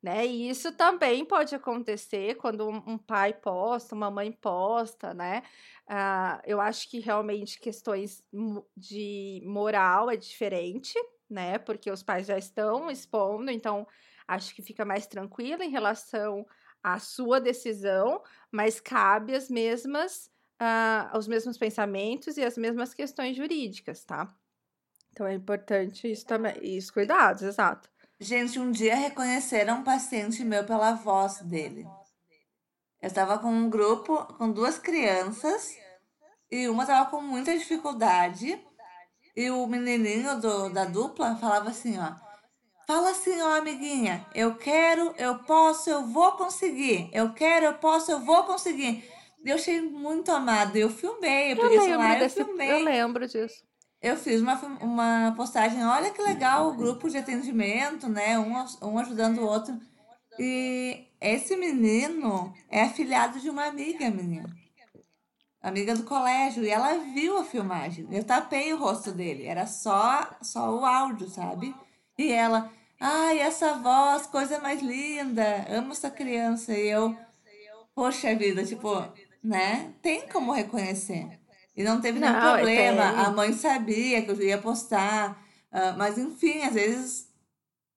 Né? 0.00 0.26
E 0.26 0.48
isso 0.48 0.70
também 0.72 1.24
pode 1.24 1.54
acontecer 1.56 2.36
quando 2.36 2.68
um, 2.68 2.96
pai 2.96 3.32
posta, 3.34 3.96
uma 3.96 4.10
mãe 4.10 4.30
posta, 4.30 5.12
né? 5.12 5.42
Uh, 5.90 6.40
eu 6.46 6.60
acho 6.60 6.88
que 6.88 7.00
realmente 7.00 7.58
questões 7.58 8.22
de 8.76 9.42
moral 9.44 10.08
é 10.08 10.16
diferente, 10.16 10.94
né? 11.28 11.58
Porque 11.58 11.90
os 11.90 12.02
pais 12.02 12.26
já 12.28 12.38
estão 12.38 12.88
expondo, 12.88 13.50
então 13.50 13.86
acho 14.28 14.54
que 14.54 14.62
fica 14.62 14.84
mais 14.84 15.06
tranquila 15.08 15.64
em 15.64 15.70
relação 15.70 16.46
à 16.80 17.00
sua 17.00 17.40
decisão, 17.40 18.22
mas 18.52 18.78
cabe 18.80 19.34
as 19.34 19.50
mesmas, 19.50 20.30
uh, 20.62 21.18
os 21.18 21.26
mesmos 21.26 21.58
pensamentos 21.58 22.36
e 22.36 22.44
as 22.44 22.56
mesmas 22.56 22.94
questões 22.94 23.36
jurídicas, 23.36 24.04
tá? 24.04 24.32
Então 25.10 25.26
é 25.26 25.34
importante 25.34 26.08
isso 26.08 26.24
também, 26.24 26.54
isso, 26.62 26.92
cuidados, 26.92 27.42
exato. 27.42 27.90
Gente, 28.20 28.58
um 28.58 28.70
dia 28.70 28.96
reconheceram 28.96 29.78
um 29.78 29.84
paciente 29.84 30.44
meu 30.44 30.64
pela 30.64 30.92
voz 30.92 31.40
dele. 31.42 31.86
Eu 33.00 33.06
estava 33.06 33.38
com 33.38 33.48
um 33.48 33.70
grupo 33.70 34.24
com 34.34 34.50
duas 34.50 34.78
crianças 34.78 35.70
e 36.50 36.68
uma 36.68 36.82
estava 36.82 37.08
com 37.10 37.20
muita 37.20 37.56
dificuldade 37.56 38.60
e 39.36 39.50
o 39.50 39.66
menininho 39.66 40.40
do, 40.40 40.68
da 40.70 40.84
dupla 40.84 41.36
falava 41.36 41.70
assim, 41.70 41.96
ó, 41.98 42.28
Fala 42.88 43.10
assim, 43.10 43.38
ó, 43.42 43.56
amiguinha. 43.56 44.26
Eu 44.34 44.54
quero, 44.54 45.14
eu 45.18 45.40
posso, 45.40 45.90
eu 45.90 46.06
vou 46.06 46.32
conseguir. 46.32 47.10
Eu 47.12 47.34
quero, 47.34 47.66
eu 47.66 47.74
posso, 47.74 48.10
eu 48.10 48.20
vou 48.20 48.44
conseguir. 48.44 49.04
Eu 49.44 49.56
achei 49.56 49.82
muito 49.82 50.32
amado. 50.32 50.74
Eu 50.74 50.88
filmei, 50.88 51.52
eu, 51.52 51.56
eu 51.56 51.62
peguei 51.64 51.80
celular, 51.80 52.18
desse, 52.18 52.40
eu 52.40 52.46
filmei. 52.46 52.72
Eu 52.72 52.78
lembro 52.78 53.28
disso. 53.28 53.67
Eu 54.00 54.16
fiz 54.16 54.40
uma, 54.40 54.54
uma 54.80 55.34
postagem, 55.36 55.84
olha 55.84 56.12
que 56.12 56.22
legal 56.22 56.68
o 56.68 56.76
grupo 56.76 57.08
de 57.10 57.18
atendimento, 57.18 58.08
né? 58.08 58.38
Um, 58.38 58.54
um 58.82 58.98
ajudando 58.98 59.38
o 59.38 59.46
outro. 59.46 59.78
E 60.38 61.06
esse 61.20 61.56
menino 61.56 62.54
é 62.68 62.82
afilhado 62.82 63.40
de 63.40 63.50
uma 63.50 63.66
amiga 63.66 64.08
minha. 64.10 64.44
Amiga 65.60 65.96
do 65.96 66.04
colégio. 66.04 66.64
E 66.64 66.68
ela 66.68 66.98
viu 67.12 67.38
a 67.38 67.44
filmagem. 67.44 68.06
Eu 68.12 68.22
tapei 68.22 68.72
o 68.72 68.78
rosto 68.78 69.10
dele. 69.10 69.46
Era 69.46 69.66
só, 69.66 70.30
só 70.40 70.72
o 70.72 70.84
áudio, 70.84 71.28
sabe? 71.28 71.74
E 72.16 72.30
ela, 72.30 72.70
Ai, 73.00 73.38
essa 73.38 73.74
voz, 73.74 74.26
coisa 74.26 74.58
mais 74.58 74.82
linda. 74.82 75.66
Amo 75.68 75.92
essa 75.92 76.10
criança. 76.10 76.72
E 76.72 76.88
eu, 76.88 77.16
poxa 77.94 78.34
vida, 78.34 78.64
tipo, 78.64 78.90
né? 79.42 79.94
Tem 80.02 80.28
como 80.28 80.52
reconhecer. 80.52 81.37
E 81.78 81.84
não 81.84 82.00
teve 82.00 82.18
nenhum 82.18 82.32
não, 82.32 82.54
problema. 82.54 83.04
A 83.04 83.30
mãe 83.30 83.52
sabia 83.52 84.20
que 84.22 84.32
eu 84.32 84.42
ia 84.42 84.58
postar. 84.58 85.40
Uh, 85.72 85.96
mas, 85.96 86.18
enfim, 86.18 86.62
às 86.62 86.74
vezes, 86.74 87.28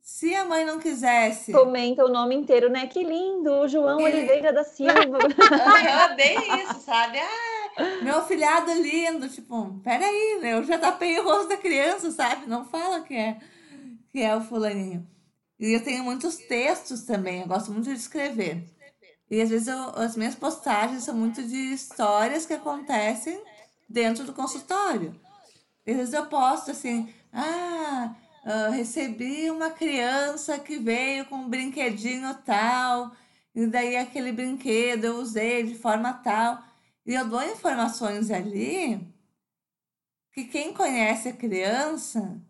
se 0.03 0.35
a 0.35 0.45
mãe 0.45 0.63
não 0.63 0.77
quisesse. 0.77 1.51
Comenta 1.51 2.05
o 2.05 2.07
nome 2.07 2.35
inteiro, 2.35 2.69
né? 2.69 2.85
Que 2.85 3.03
lindo, 3.03 3.67
João 3.67 3.97
Oliveira 3.97 4.53
da 4.53 4.63
Silva. 4.63 4.93
eu 5.17 6.15
bem 6.15 6.37
isso, 6.61 6.79
sabe? 6.81 7.17
Ah, 7.17 8.03
meu 8.03 8.23
filhado 8.23 8.71
lindo. 8.71 9.27
Tipo, 9.27 9.79
peraí, 9.83 10.37
né? 10.39 10.53
eu 10.53 10.63
já 10.63 10.77
tapei 10.77 11.17
o 11.19 11.23
rosto 11.23 11.49
da 11.49 11.57
criança, 11.57 12.11
sabe? 12.11 12.45
Não 12.45 12.63
fala 12.63 13.01
que 13.01 13.15
é 13.15 13.37
que 14.11 14.21
é 14.21 14.35
o 14.35 14.41
fulaninho. 14.41 15.07
E 15.59 15.73
eu 15.73 15.83
tenho 15.83 16.03
muitos 16.03 16.37
textos 16.37 17.01
também, 17.01 17.41
eu 17.41 17.47
gosto 17.47 17.71
muito 17.71 17.85
de 17.85 17.95
escrever. 17.95 18.63
E 19.29 19.41
às 19.41 19.49
vezes 19.49 19.69
eu, 19.69 19.89
as 19.95 20.15
minhas 20.15 20.35
postagens 20.35 21.03
são 21.03 21.15
muito 21.15 21.41
de 21.41 21.73
histórias 21.73 22.45
que 22.45 22.53
acontecem 22.53 23.41
dentro 23.91 24.23
do 24.23 24.33
consultório. 24.33 25.19
Vezes 25.85 26.13
eu 26.13 26.25
posto 26.27 26.71
assim, 26.71 27.13
ah, 27.33 28.15
uh, 28.45 28.71
recebi 28.71 29.49
uma 29.49 29.69
criança 29.69 30.59
que 30.59 30.77
veio 30.77 31.25
com 31.25 31.37
um 31.37 31.49
brinquedinho 31.49 32.33
tal, 32.45 33.11
e 33.53 33.65
daí 33.67 33.97
aquele 33.97 34.31
brinquedo 34.31 35.05
eu 35.05 35.17
usei 35.17 35.63
de 35.63 35.75
forma 35.75 36.13
tal. 36.13 36.63
E 37.05 37.13
eu 37.13 37.27
dou 37.27 37.43
informações 37.43 38.29
ali 38.31 38.99
que 40.33 40.45
quem 40.45 40.73
conhece 40.73 41.29
a 41.29 41.33
criança 41.33 42.41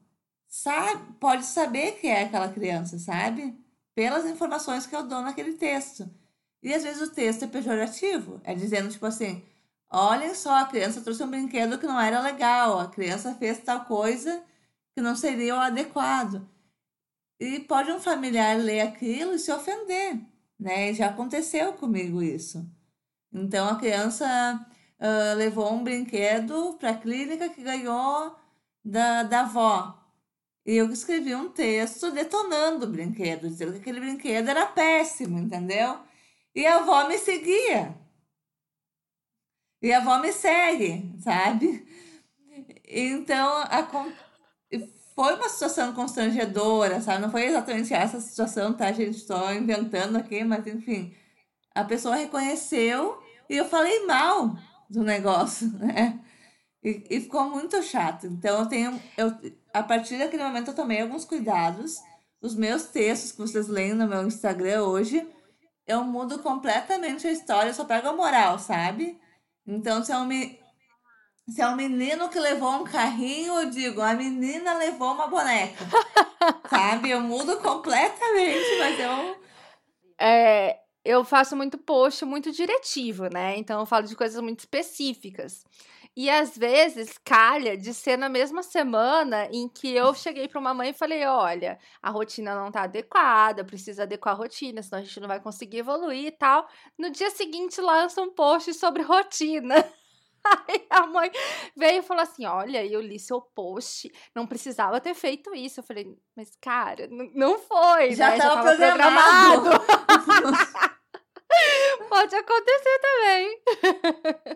sabe, 0.48 1.14
pode 1.20 1.46
saber 1.46 1.94
que 1.94 2.08
é 2.08 2.24
aquela 2.24 2.50
criança, 2.52 3.00
sabe? 3.00 3.58
Pelas 3.96 4.26
informações 4.26 4.86
que 4.86 4.96
eu 4.96 5.08
dou 5.08 5.22
naquele 5.22 5.54
texto. 5.54 6.10
E 6.62 6.74
às 6.74 6.84
vezes 6.84 7.02
o 7.02 7.12
texto 7.12 7.44
é 7.44 7.48
pejorativo, 7.48 8.40
é 8.44 8.54
dizendo 8.54 8.90
tipo 8.90 9.06
assim: 9.06 9.44
olhem 9.92 10.34
só, 10.34 10.62
a 10.62 10.66
criança 10.66 11.02
trouxe 11.02 11.24
um 11.24 11.30
brinquedo 11.30 11.78
que 11.78 11.86
não 11.86 12.00
era 12.00 12.22
legal, 12.22 12.80
a 12.80 12.88
criança 12.88 13.36
fez 13.36 13.60
tal 13.60 13.86
coisa 13.86 14.44
que 14.96 15.02
não 15.02 15.16
seria 15.16 15.56
o 15.56 15.60
adequado. 15.60 16.48
E 17.40 17.60
pode 17.60 17.92
um 17.92 18.00
familiar 18.00 18.58
ler 18.58 18.82
aquilo 18.82 19.34
e 19.34 19.40
se 19.40 19.52
ofender, 19.52 20.20
né? 20.60 20.94
Já 20.94 21.08
aconteceu 21.08 21.74
comigo 21.74 22.22
isso. 22.22 22.66
Então 23.34 23.68
a 23.68 23.78
criança 23.78 24.26
uh, 25.00 25.36
levou 25.38 25.74
um 25.74 25.84
brinquedo 25.84 26.76
para 26.80 26.92
a 26.92 26.98
clínica 26.98 27.50
que 27.50 27.64
ganhou 27.64 28.36
da, 28.84 29.24
da 29.24 29.42
avó. 29.42 29.98
E 30.66 30.76
eu 30.76 30.90
escrevi 30.92 31.34
um 31.34 31.50
texto 31.50 32.12
detonando 32.12 32.86
o 32.86 32.90
brinquedo, 32.90 33.50
dizendo 33.50 33.74
que 33.74 33.80
aquele 33.80 34.00
brinquedo 34.00 34.50
era 34.50 34.68
péssimo, 34.68 35.40
entendeu? 35.40 35.98
E 36.54 36.66
a 36.68 36.78
avó 36.78 37.08
me 37.08 37.18
seguia. 37.18 37.96
E 39.82 39.92
a 39.92 39.98
avó 39.98 40.20
me 40.20 40.32
segue, 40.32 41.12
sabe? 41.24 41.86
Então, 42.88 43.48
a, 43.64 43.84
foi 45.16 45.36
uma 45.36 45.50
situação 45.50 45.94
constrangedora, 45.94 47.02
sabe? 47.02 47.22
Não 47.22 47.32
foi 47.32 47.46
exatamente 47.46 47.94
essa 47.94 48.20
situação, 48.20 48.74
tá, 48.74 48.92
gente? 48.92 49.18
Estou 49.18 49.54
inventando 49.54 50.18
aqui, 50.18 50.44
mas 50.44 50.66
enfim. 50.68 51.14
A 51.74 51.84
pessoa 51.84 52.16
reconheceu 52.16 53.22
e 53.50 53.58
eu 53.58 53.66
falei 53.66 54.06
mal 54.06 54.56
do 54.90 55.04
negócio, 55.04 55.70
né? 55.80 56.20
E, 56.84 57.04
e 57.10 57.22
ficou 57.22 57.50
muito 57.50 57.82
chato. 57.84 58.28
Então, 58.28 58.60
eu 58.60 58.66
tenho. 58.68 59.02
Eu, 59.18 59.34
a 59.74 59.84
partir 59.84 60.18
daquele 60.18 60.44
momento, 60.44 60.70
eu 60.70 60.76
tomei 60.76 61.02
alguns 61.02 61.26
cuidados. 61.26 61.98
Os 62.42 62.56
meus 62.56 62.86
textos 62.86 63.32
que 63.32 63.38
vocês 63.38 63.68
leem 63.68 63.94
no 63.94 64.08
meu 64.08 64.26
Instagram 64.26 64.84
hoje, 64.84 65.28
eu 65.86 66.04
mudo 66.04 66.40
completamente 66.40 67.28
a 67.28 67.32
história, 67.32 67.70
eu 67.70 67.74
só 67.74 67.86
pego 67.86 68.08
a 68.08 68.14
moral, 68.14 68.58
sabe? 68.58 69.20
Então, 69.72 70.04
se 70.04 70.12
é, 70.12 70.18
um, 70.18 70.30
se 71.48 71.62
é 71.62 71.68
um 71.68 71.78
menino 71.78 72.28
que 72.28 72.38
levou 72.38 72.72
um 72.72 72.84
carrinho, 72.84 73.54
eu 73.54 73.70
digo, 73.70 74.02
a 74.02 74.14
menina 74.14 74.74
levou 74.74 75.14
uma 75.14 75.28
boneca. 75.28 75.86
sabe? 76.70 77.10
Eu 77.10 77.22
mudo 77.22 77.58
completamente, 77.58 78.78
mas 78.80 79.00
eu. 79.00 79.42
É, 80.20 80.78
eu 81.06 81.24
faço 81.24 81.56
muito 81.56 81.78
post 81.78 82.26
muito 82.26 82.52
diretivo, 82.52 83.28
né? 83.28 83.58
Então 83.58 83.80
eu 83.80 83.86
falo 83.86 84.06
de 84.06 84.16
coisas 84.16 84.42
muito 84.44 84.60
específicas. 84.60 85.64
E 86.16 86.30
às 86.30 86.58
vezes 86.58 87.18
calha 87.24 87.78
de 87.78 87.94
ser 87.94 88.18
na 88.18 88.28
mesma 88.28 88.62
semana 88.64 89.48
em 89.52 89.70
que 89.70 89.94
eu 89.94 90.14
cheguei 90.14 90.48
para 90.48 90.60
uma 90.60 90.74
mãe 90.74 90.90
e 90.90 90.94
falei: 90.94 91.26
olha, 91.26 91.80
a 92.02 92.10
rotina 92.10 92.54
não 92.54 92.70
tá 92.70 92.84
adequada, 92.84 93.64
precisa 93.64 94.04
adequar 94.04 94.34
a 94.34 94.38
rotina, 94.38 94.84
senão 94.84 95.02
a 95.02 95.06
gente 95.06 95.20
não 95.22 95.28
vai 95.28 95.40
conseguir 95.40 95.78
evoluir 95.78 96.26
e 96.26 96.32
tal. 96.32 96.68
No 96.98 97.10
dia 97.10 97.30
seguinte 97.30 97.80
lança 97.80 98.22
um 98.22 98.34
post 98.34 98.74
sobre 98.74 99.04
rotina. 99.04 99.76
Aí 100.68 100.86
a 100.90 101.06
mãe 101.08 101.32
veio 101.78 102.00
e 102.00 102.04
falou 102.04 102.24
assim: 102.24 102.46
Olha, 102.46 102.86
eu 102.86 103.00
li 103.00 103.18
seu 103.18 103.40
post, 103.40 104.12
não 104.36 104.46
precisava 104.46 105.00
ter 105.00 105.14
feito 105.14 105.56
isso. 105.56 105.80
Eu 105.80 105.84
falei, 105.84 106.08
mas 106.36 106.58
cara, 106.60 107.08
não 107.34 107.58
foi, 107.60 108.14
já 108.16 108.32
né? 108.32 108.38
Tava 108.38 108.64
já 108.64 108.74
estava 108.74 108.76
programado. 108.76 109.70
programado. 109.70 111.02
Pode 112.10 112.36
acontecer 112.36 113.00
também. 113.00 113.62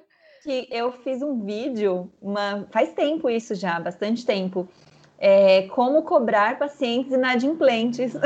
Que 0.46 0.68
eu 0.70 0.92
fiz 0.92 1.24
um 1.24 1.44
vídeo, 1.44 2.08
uma, 2.22 2.68
faz 2.70 2.94
tempo 2.94 3.28
isso 3.28 3.56
já, 3.56 3.80
bastante 3.80 4.24
tempo, 4.24 4.70
é, 5.18 5.64
como 5.70 6.04
cobrar 6.04 6.60
pacientes 6.60 7.12
inadimplentes. 7.12 8.14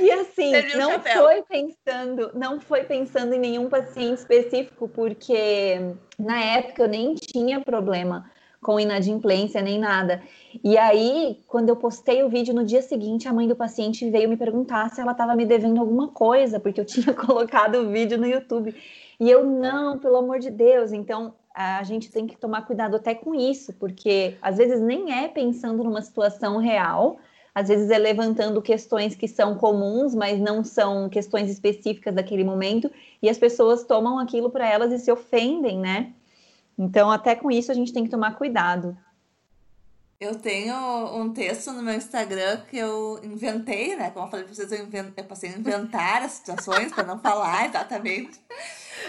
E 0.00 0.10
assim, 0.12 0.52
não 0.76 1.00
foi 1.00 1.42
pensando, 1.42 2.30
não 2.32 2.60
foi 2.60 2.84
pensando 2.84 3.34
em 3.34 3.40
nenhum 3.40 3.68
paciente 3.68 4.18
específico, 4.18 4.88
porque 4.88 5.80
na 6.16 6.40
época 6.40 6.84
eu 6.84 6.88
nem 6.88 7.14
tinha 7.14 7.60
problema 7.60 8.30
com 8.62 8.78
inadimplência 8.78 9.60
nem 9.60 9.78
nada. 9.78 10.22
E 10.62 10.78
aí, 10.78 11.40
quando 11.48 11.68
eu 11.68 11.76
postei 11.76 12.22
o 12.22 12.28
vídeo 12.28 12.54
no 12.54 12.64
dia 12.64 12.80
seguinte, 12.80 13.26
a 13.26 13.32
mãe 13.32 13.48
do 13.48 13.56
paciente 13.56 14.08
veio 14.08 14.28
me 14.28 14.36
perguntar 14.36 14.88
se 14.90 15.00
ela 15.00 15.12
estava 15.12 15.34
me 15.34 15.44
devendo 15.44 15.80
alguma 15.80 16.08
coisa, 16.08 16.60
porque 16.60 16.80
eu 16.80 16.84
tinha 16.84 17.12
colocado 17.12 17.80
o 17.80 17.90
vídeo 17.90 18.16
no 18.16 18.26
YouTube. 18.26 18.74
E 19.22 19.30
eu, 19.30 19.44
não, 19.46 20.00
pelo 20.00 20.16
amor 20.16 20.40
de 20.40 20.50
Deus. 20.50 20.90
Então, 20.90 21.34
a 21.54 21.84
gente 21.84 22.10
tem 22.10 22.26
que 22.26 22.36
tomar 22.36 22.66
cuidado 22.66 22.96
até 22.96 23.14
com 23.14 23.32
isso, 23.32 23.72
porque 23.74 24.36
às 24.42 24.56
vezes 24.56 24.80
nem 24.80 25.16
é 25.16 25.28
pensando 25.28 25.84
numa 25.84 26.02
situação 26.02 26.56
real, 26.56 27.18
às 27.54 27.68
vezes 27.68 27.88
é 27.88 27.98
levantando 27.98 28.60
questões 28.60 29.14
que 29.14 29.28
são 29.28 29.54
comuns, 29.54 30.12
mas 30.12 30.40
não 30.40 30.64
são 30.64 31.08
questões 31.08 31.48
específicas 31.48 32.12
daquele 32.12 32.42
momento, 32.42 32.90
e 33.22 33.28
as 33.28 33.38
pessoas 33.38 33.84
tomam 33.84 34.18
aquilo 34.18 34.50
para 34.50 34.68
elas 34.68 34.90
e 34.90 34.98
se 34.98 35.12
ofendem, 35.12 35.78
né? 35.78 36.12
Então, 36.76 37.08
até 37.08 37.36
com 37.36 37.48
isso, 37.48 37.70
a 37.70 37.74
gente 37.74 37.92
tem 37.92 38.02
que 38.02 38.10
tomar 38.10 38.34
cuidado. 38.36 38.98
Eu 40.22 40.38
tenho 40.38 40.76
um 41.16 41.32
texto 41.32 41.72
no 41.72 41.82
meu 41.82 41.94
Instagram 41.94 42.60
que 42.70 42.78
eu 42.78 43.18
inventei, 43.24 43.96
né? 43.96 44.08
Como 44.12 44.26
eu 44.26 44.30
falei 44.30 44.44
para 44.44 44.54
vocês, 44.54 44.70
eu, 44.70 44.84
invent... 44.84 45.12
eu 45.16 45.24
passei 45.24 45.50
a 45.50 45.58
inventar 45.58 46.22
as 46.22 46.34
situações 46.34 46.92
para 46.92 47.02
não 47.02 47.18
falar 47.18 47.66
exatamente. 47.68 48.40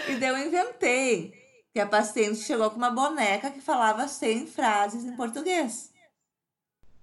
E 0.08 0.16
daí 0.16 0.28
eu 0.30 0.38
inventei 0.38 1.32
que 1.72 1.78
a 1.78 1.86
paciente 1.86 2.40
chegou 2.40 2.68
com 2.68 2.78
uma 2.78 2.90
boneca 2.90 3.48
que 3.48 3.60
falava 3.60 4.08
100 4.08 4.48
frases 4.48 5.04
em 5.04 5.14
português. 5.14 5.92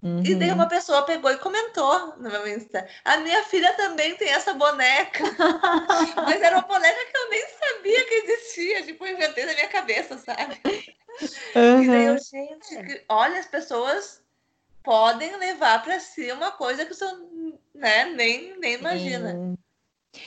Uhum. 0.04 0.22
E 0.26 0.36
daí 0.36 0.52
uma 0.52 0.68
pessoa 0.68 1.04
pegou 1.04 1.32
e 1.32 1.38
comentou 1.38 2.18
no 2.18 2.30
meu 2.30 2.46
Insta. 2.50 2.86
A 3.06 3.16
minha 3.18 3.44
filha 3.44 3.72
também 3.78 4.14
tem 4.18 4.28
essa 4.28 4.54
boneca. 4.54 5.24
Mas 6.26 6.42
era 6.42 6.58
uma 6.58 6.68
boneca 6.68 7.06
que 7.06 7.18
eu 7.18 7.30
nem 7.30 7.46
sabia 7.48 8.06
que 8.06 8.14
existia. 8.16 8.84
Tipo, 8.84 9.06
eu 9.06 9.14
inventei 9.14 9.46
na 9.46 9.54
minha 9.54 9.70
cabeça, 9.70 10.18
sabe? 10.18 10.60
Uhum. 11.56 11.84
E 11.84 11.88
daí 11.88 12.06
eu, 12.06 12.18
gente, 12.18 13.06
olha, 13.10 13.40
as 13.40 13.46
pessoas 13.46 14.22
podem 14.84 15.38
levar 15.38 15.84
para 15.84 16.00
si 16.00 16.32
uma 16.32 16.52
coisa 16.52 16.86
que 16.86 16.94
você 16.94 17.06
né, 17.74 18.06
nem, 18.06 18.58
nem 18.60 18.76
imagina. 18.76 19.58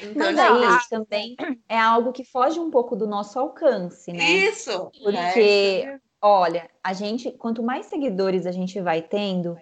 Então, 0.01 0.33
Mas 0.33 0.38
aí 0.38 0.79
também 0.88 1.37
é 1.68 1.79
algo 1.79 2.12
que 2.12 2.25
foge 2.25 2.59
um 2.59 2.70
pouco 2.70 2.97
do 2.97 3.07
nosso 3.07 3.38
alcance, 3.38 4.12
né? 4.12 4.25
Isso! 4.25 4.90
Porque, 5.03 5.85
é. 5.87 5.99
olha, 6.20 6.70
a 6.83 6.92
gente, 6.92 7.31
quanto 7.33 7.62
mais 7.62 7.87
seguidores 7.87 8.47
a 8.47 8.53
gente 8.53 8.81
vai 8.81 9.03
tendo, 9.03 9.57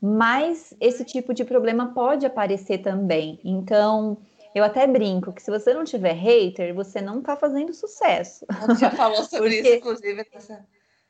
mais 0.00 0.74
esse 0.78 1.04
tipo 1.04 1.32
de 1.32 1.44
problema 1.44 1.92
pode 1.94 2.26
aparecer 2.26 2.78
também. 2.78 3.40
Então, 3.42 4.18
eu 4.56 4.64
até 4.64 4.86
brinco 4.86 5.34
que 5.34 5.42
se 5.42 5.50
você 5.50 5.74
não 5.74 5.84
tiver 5.84 6.14
hater, 6.14 6.74
você 6.74 7.02
não 7.02 7.20
tá 7.20 7.36
fazendo 7.36 7.74
sucesso. 7.74 8.46
Gente 8.66 8.80
já 8.80 8.90
falou 8.90 9.22
sobre 9.28 9.56
Porque, 9.56 9.68
isso, 9.68 9.76
inclusive. 9.76 10.26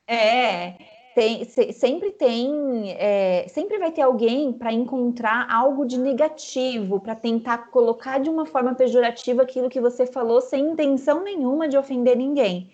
É, 0.09 0.75
tem, 1.15 1.45
sempre 1.45 2.11
tem, 2.11 2.91
é, 2.99 3.47
sempre 3.49 3.79
vai 3.79 3.93
ter 3.93 4.03
alguém 4.03 4.53
para 4.53 4.73
encontrar 4.73 5.47
algo 5.49 5.87
de 5.87 5.97
negativo, 5.97 6.99
para 6.99 7.15
tentar 7.15 7.71
colocar 7.71 8.19
de 8.19 8.29
uma 8.29 8.47
forma 8.47 8.75
pejorativa 8.75 9.43
aquilo 9.43 9.71
que 9.71 9.81
você 9.81 10.07
falou 10.07 10.41
sem 10.41 10.73
intenção 10.73 11.23
nenhuma 11.23 11.69
de 11.69 11.79
ofender 11.79 12.17
ninguém 12.17 12.69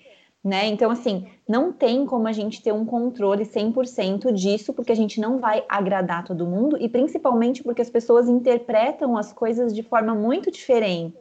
né? 0.44 0.66
Então, 0.66 0.90
assim, 0.90 1.28
não 1.48 1.72
tem 1.72 2.04
como 2.04 2.26
a 2.26 2.32
gente 2.32 2.62
ter 2.62 2.72
um 2.72 2.84
controle 2.84 3.44
100% 3.44 4.32
disso, 4.32 4.72
porque 4.72 4.90
a 4.90 4.96
gente 4.96 5.20
não 5.20 5.38
vai 5.38 5.64
agradar 5.68 6.24
todo 6.24 6.46
mundo 6.46 6.76
e 6.80 6.88
principalmente 6.88 7.62
porque 7.62 7.82
as 7.82 7.90
pessoas 7.90 8.28
interpretam 8.28 9.16
as 9.16 9.32
coisas 9.32 9.74
de 9.74 9.82
forma 9.82 10.14
muito 10.14 10.50
diferente, 10.50 11.16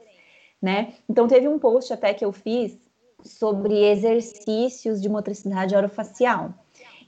né? 0.62 0.94
Então, 1.08 1.28
teve 1.28 1.48
um 1.48 1.60
post 1.60 1.94
até 1.94 2.14
que 2.14 2.26
eu 2.26 2.32
fiz 2.32 2.78
sobre 3.24 3.86
exercícios 3.86 5.00
de 5.00 5.08
motricidade 5.08 5.76
orofacial. 5.76 6.54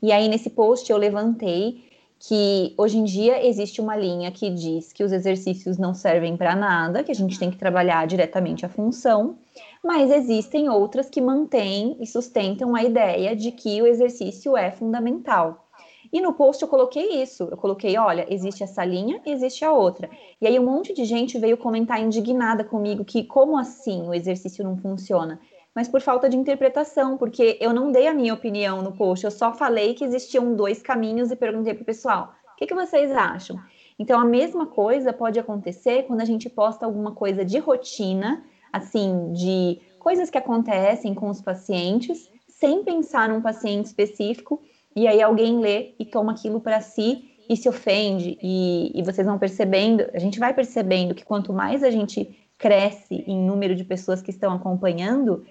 E 0.02 0.12
aí, 0.12 0.28
nesse 0.28 0.49
post, 0.49 0.91
eu 0.91 0.97
levantei 0.97 1.92
que 2.25 2.73
hoje 2.77 2.97
em 2.97 3.03
dia 3.03 3.45
existe 3.45 3.81
uma 3.81 3.97
linha 3.97 4.31
que 4.31 4.49
diz 4.49 4.93
que 4.93 5.03
os 5.03 5.12
exercícios 5.12 5.77
não 5.77 5.93
servem 5.93 6.38
para 6.38 6.55
nada, 6.55 7.03
que 7.03 7.12
a 7.12 7.15
gente 7.15 7.38
tem 7.38 7.51
que 7.51 7.57
trabalhar 7.57 8.07
diretamente 8.07 8.65
a 8.65 8.69
função, 8.69 9.36
mas 9.83 10.09
existem 10.09 10.69
outras 10.69 11.09
que 11.09 11.19
mantêm 11.19 11.97
e 11.99 12.07
sustentam 12.07 12.75
a 12.75 12.83
ideia 12.83 13.36
de 13.36 13.51
que 13.51 13.81
o 13.81 13.86
exercício 13.86 14.55
é 14.55 14.71
fundamental. 14.71 15.67
E 16.13 16.21
no 16.21 16.31
post 16.31 16.62
eu 16.62 16.69
coloquei 16.69 17.21
isso. 17.21 17.43
Eu 17.51 17.57
coloquei, 17.57 17.97
olha, 17.97 18.25
existe 18.29 18.63
essa 18.63 18.86
linha 18.86 19.19
existe 19.25 19.65
a 19.65 19.73
outra. 19.73 20.09
E 20.39 20.47
aí 20.47 20.57
um 20.57 20.65
monte 20.65 20.93
de 20.93 21.03
gente 21.03 21.38
veio 21.38 21.57
comentar 21.57 21.99
indignada 21.99 22.63
comigo 22.63 23.03
que 23.03 23.25
como 23.25 23.57
assim 23.57 24.07
o 24.07 24.13
exercício 24.13 24.63
não 24.63 24.77
funciona? 24.77 25.41
Mas 25.75 25.88
por 25.88 26.01
falta 26.01 26.29
de 26.29 26.38
interpretação, 26.38 27.17
porque 27.17 27.57
eu 27.59 27.73
não 27.73 27.91
dei 27.91 28.07
a 28.07 28.13
minha 28.13 28.33
opinião 28.33 28.81
no 28.81 28.91
post, 28.91 29.25
eu 29.25 29.31
só 29.31 29.53
falei 29.53 29.93
que 29.93 30.03
existiam 30.03 30.55
dois 30.55 30.81
caminhos 30.81 31.31
e 31.31 31.36
perguntei 31.36 31.73
pro 31.73 31.86
pessoal: 31.86 32.33
o 32.53 32.55
que, 32.57 32.67
que 32.67 32.75
vocês 32.75 33.12
acham? 33.12 33.59
Então 33.97 34.19
a 34.19 34.25
mesma 34.25 34.65
coisa 34.65 35.12
pode 35.12 35.39
acontecer 35.39 36.03
quando 36.03 36.21
a 36.21 36.25
gente 36.25 36.49
posta 36.49 36.86
alguma 36.86 37.12
coisa 37.12 37.43
de 37.43 37.57
rotina 37.59 38.43
assim, 38.73 39.31
de 39.33 39.79
coisas 39.99 40.31
que 40.31 40.38
acontecem 40.38 41.13
com 41.13 41.29
os 41.29 41.39
pacientes, 41.39 42.27
sem 42.47 42.83
pensar 42.83 43.29
num 43.29 43.39
paciente 43.39 43.86
específico, 43.86 44.59
e 44.95 45.07
aí 45.07 45.21
alguém 45.21 45.59
lê 45.59 45.93
e 45.99 46.05
toma 46.05 46.31
aquilo 46.31 46.59
para 46.59 46.81
si 46.81 47.29
e 47.47 47.55
se 47.55 47.69
ofende, 47.69 48.38
e, 48.41 48.91
e 48.95 49.03
vocês 49.03 49.27
vão 49.27 49.38
percebendo, 49.38 50.05
a 50.13 50.19
gente 50.19 50.39
vai 50.39 50.53
percebendo 50.53 51.13
que 51.13 51.23
quanto 51.23 51.53
mais 51.53 51.83
a 51.83 51.91
gente 51.91 52.47
cresce 52.57 53.23
em 53.27 53.38
número 53.38 53.75
de 53.75 53.83
pessoas 53.83 54.21
que 54.21 54.31
estão 54.31 54.53
acompanhando, 54.53 55.45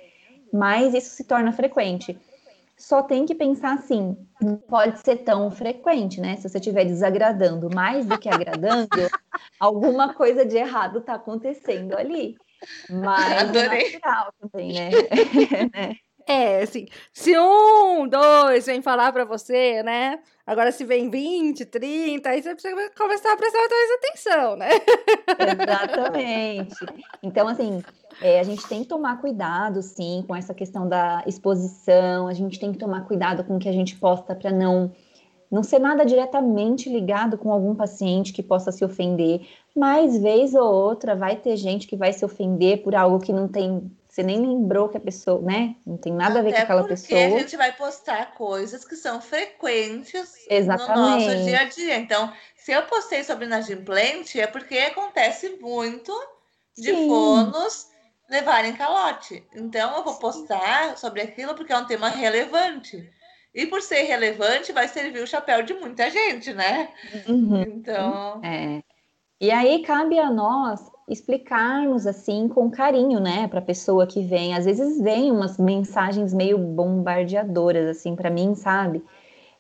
mais 0.52 0.94
isso 0.94 1.10
se 1.14 1.24
torna 1.24 1.52
frequente. 1.52 2.18
Só 2.76 3.02
tem 3.02 3.24
que 3.24 3.34
pensar 3.34 3.74
assim, 3.74 4.16
não 4.40 4.56
pode 4.56 4.98
ser 5.00 5.18
tão 5.18 5.50
frequente, 5.50 6.20
né? 6.20 6.36
Se 6.36 6.48
você 6.48 6.58
estiver 6.58 6.84
desagradando 6.84 7.70
mais 7.72 8.04
do 8.04 8.18
que 8.18 8.28
agradando, 8.28 8.88
alguma 9.60 10.14
coisa 10.14 10.44
de 10.44 10.56
errado 10.56 10.98
está 10.98 11.14
acontecendo 11.14 11.94
ali. 11.96 12.36
Mas 12.90 13.32
é 13.32 13.38
Adorei. 13.38 13.80
é 13.80 13.92
natural 13.92 14.34
também, 14.40 14.72
né? 14.72 14.90
É, 16.26 16.62
assim, 16.62 16.86
se 17.12 17.36
um, 17.38 18.06
dois 18.08 18.66
vem 18.66 18.80
falar 18.80 19.12
para 19.12 19.24
você, 19.24 19.82
né? 19.82 20.20
Agora, 20.46 20.72
se 20.72 20.84
vem 20.84 21.08
20, 21.08 21.64
30, 21.64 22.28
aí 22.28 22.42
você 22.42 22.52
precisa 22.54 22.90
começar 22.96 23.32
a 23.32 23.36
prestar 23.36 23.58
mais 23.58 23.90
atenção, 23.92 24.56
né? 24.56 24.68
Exatamente. 25.62 26.86
Então, 27.22 27.46
assim, 27.48 27.82
é, 28.20 28.40
a 28.40 28.42
gente 28.42 28.66
tem 28.68 28.82
que 28.82 28.88
tomar 28.88 29.20
cuidado, 29.20 29.82
sim, 29.82 30.24
com 30.26 30.34
essa 30.34 30.52
questão 30.52 30.88
da 30.88 31.22
exposição, 31.26 32.26
a 32.26 32.32
gente 32.32 32.58
tem 32.58 32.72
que 32.72 32.78
tomar 32.78 33.06
cuidado 33.06 33.44
com 33.44 33.56
o 33.56 33.58
que 33.58 33.68
a 33.68 33.72
gente 33.72 33.96
posta 33.96 34.34
para 34.34 34.50
não 34.50 34.92
não 35.50 35.62
ser 35.62 35.78
nada 35.78 36.02
diretamente 36.06 36.88
ligado 36.88 37.36
com 37.36 37.52
algum 37.52 37.74
paciente 37.74 38.32
que 38.32 38.42
possa 38.42 38.72
se 38.72 38.82
ofender, 38.82 39.46
mas 39.76 40.16
vez 40.16 40.54
ou 40.54 40.64
outra 40.64 41.14
vai 41.14 41.36
ter 41.36 41.58
gente 41.58 41.86
que 41.86 41.94
vai 41.94 42.10
se 42.10 42.24
ofender 42.24 42.82
por 42.82 42.94
algo 42.94 43.18
que 43.18 43.34
não 43.34 43.46
tem 43.46 43.92
você 44.12 44.22
nem 44.22 44.38
lembrou 44.38 44.90
que 44.90 44.98
a 44.98 45.00
pessoa, 45.00 45.40
né? 45.40 45.74
Não 45.86 45.96
tem 45.96 46.12
nada 46.12 46.40
a 46.40 46.42
ver 46.42 46.50
Até 46.50 46.58
com 46.58 46.62
aquela 46.64 46.80
porque 46.82 47.14
pessoa. 47.14 47.18
a 47.18 47.40
gente 47.40 47.56
vai 47.56 47.72
postar 47.72 48.34
coisas 48.34 48.84
que 48.84 48.94
são 48.94 49.22
frequentes 49.22 50.34
Exatamente. 50.50 50.98
no 50.98 51.30
nosso 51.30 51.44
dia 51.44 51.60
a 51.60 51.64
dia. 51.64 51.96
Então, 51.96 52.30
se 52.54 52.72
eu 52.72 52.82
postei 52.82 53.24
sobre 53.24 53.46
inadimplente, 53.46 54.38
é 54.38 54.46
porque 54.46 54.76
acontece 54.76 55.56
muito 55.62 56.12
de 56.76 56.90
Sim. 56.94 57.08
fonos 57.08 57.86
levarem 58.28 58.74
calote. 58.74 59.42
Então, 59.54 59.96
eu 59.96 60.04
vou 60.04 60.16
postar 60.16 60.98
sobre 60.98 61.22
aquilo 61.22 61.54
porque 61.54 61.72
é 61.72 61.78
um 61.78 61.86
tema 61.86 62.10
relevante. 62.10 63.10
E 63.54 63.64
por 63.64 63.80
ser 63.80 64.02
relevante, 64.02 64.72
vai 64.72 64.88
servir 64.88 65.22
o 65.22 65.26
chapéu 65.26 65.62
de 65.62 65.72
muita 65.72 66.10
gente, 66.10 66.52
né? 66.52 66.90
Uhum. 67.26 67.62
Então, 67.62 68.40
É. 68.44 68.82
E 69.40 69.50
aí 69.50 69.82
cabe 69.82 70.18
a 70.18 70.30
nós 70.30 70.80
explicarmos 71.08 72.06
assim 72.06 72.48
com 72.48 72.70
carinho, 72.70 73.20
né, 73.20 73.48
para 73.48 73.58
a 73.58 73.62
pessoa 73.62 74.06
que 74.06 74.22
vem. 74.22 74.54
Às 74.54 74.64
vezes 74.64 75.00
vem 75.00 75.30
umas 75.30 75.58
mensagens 75.58 76.32
meio 76.32 76.58
bombardeadoras 76.58 77.88
assim 77.88 78.14
para 78.14 78.30
mim, 78.30 78.54
sabe? 78.54 79.02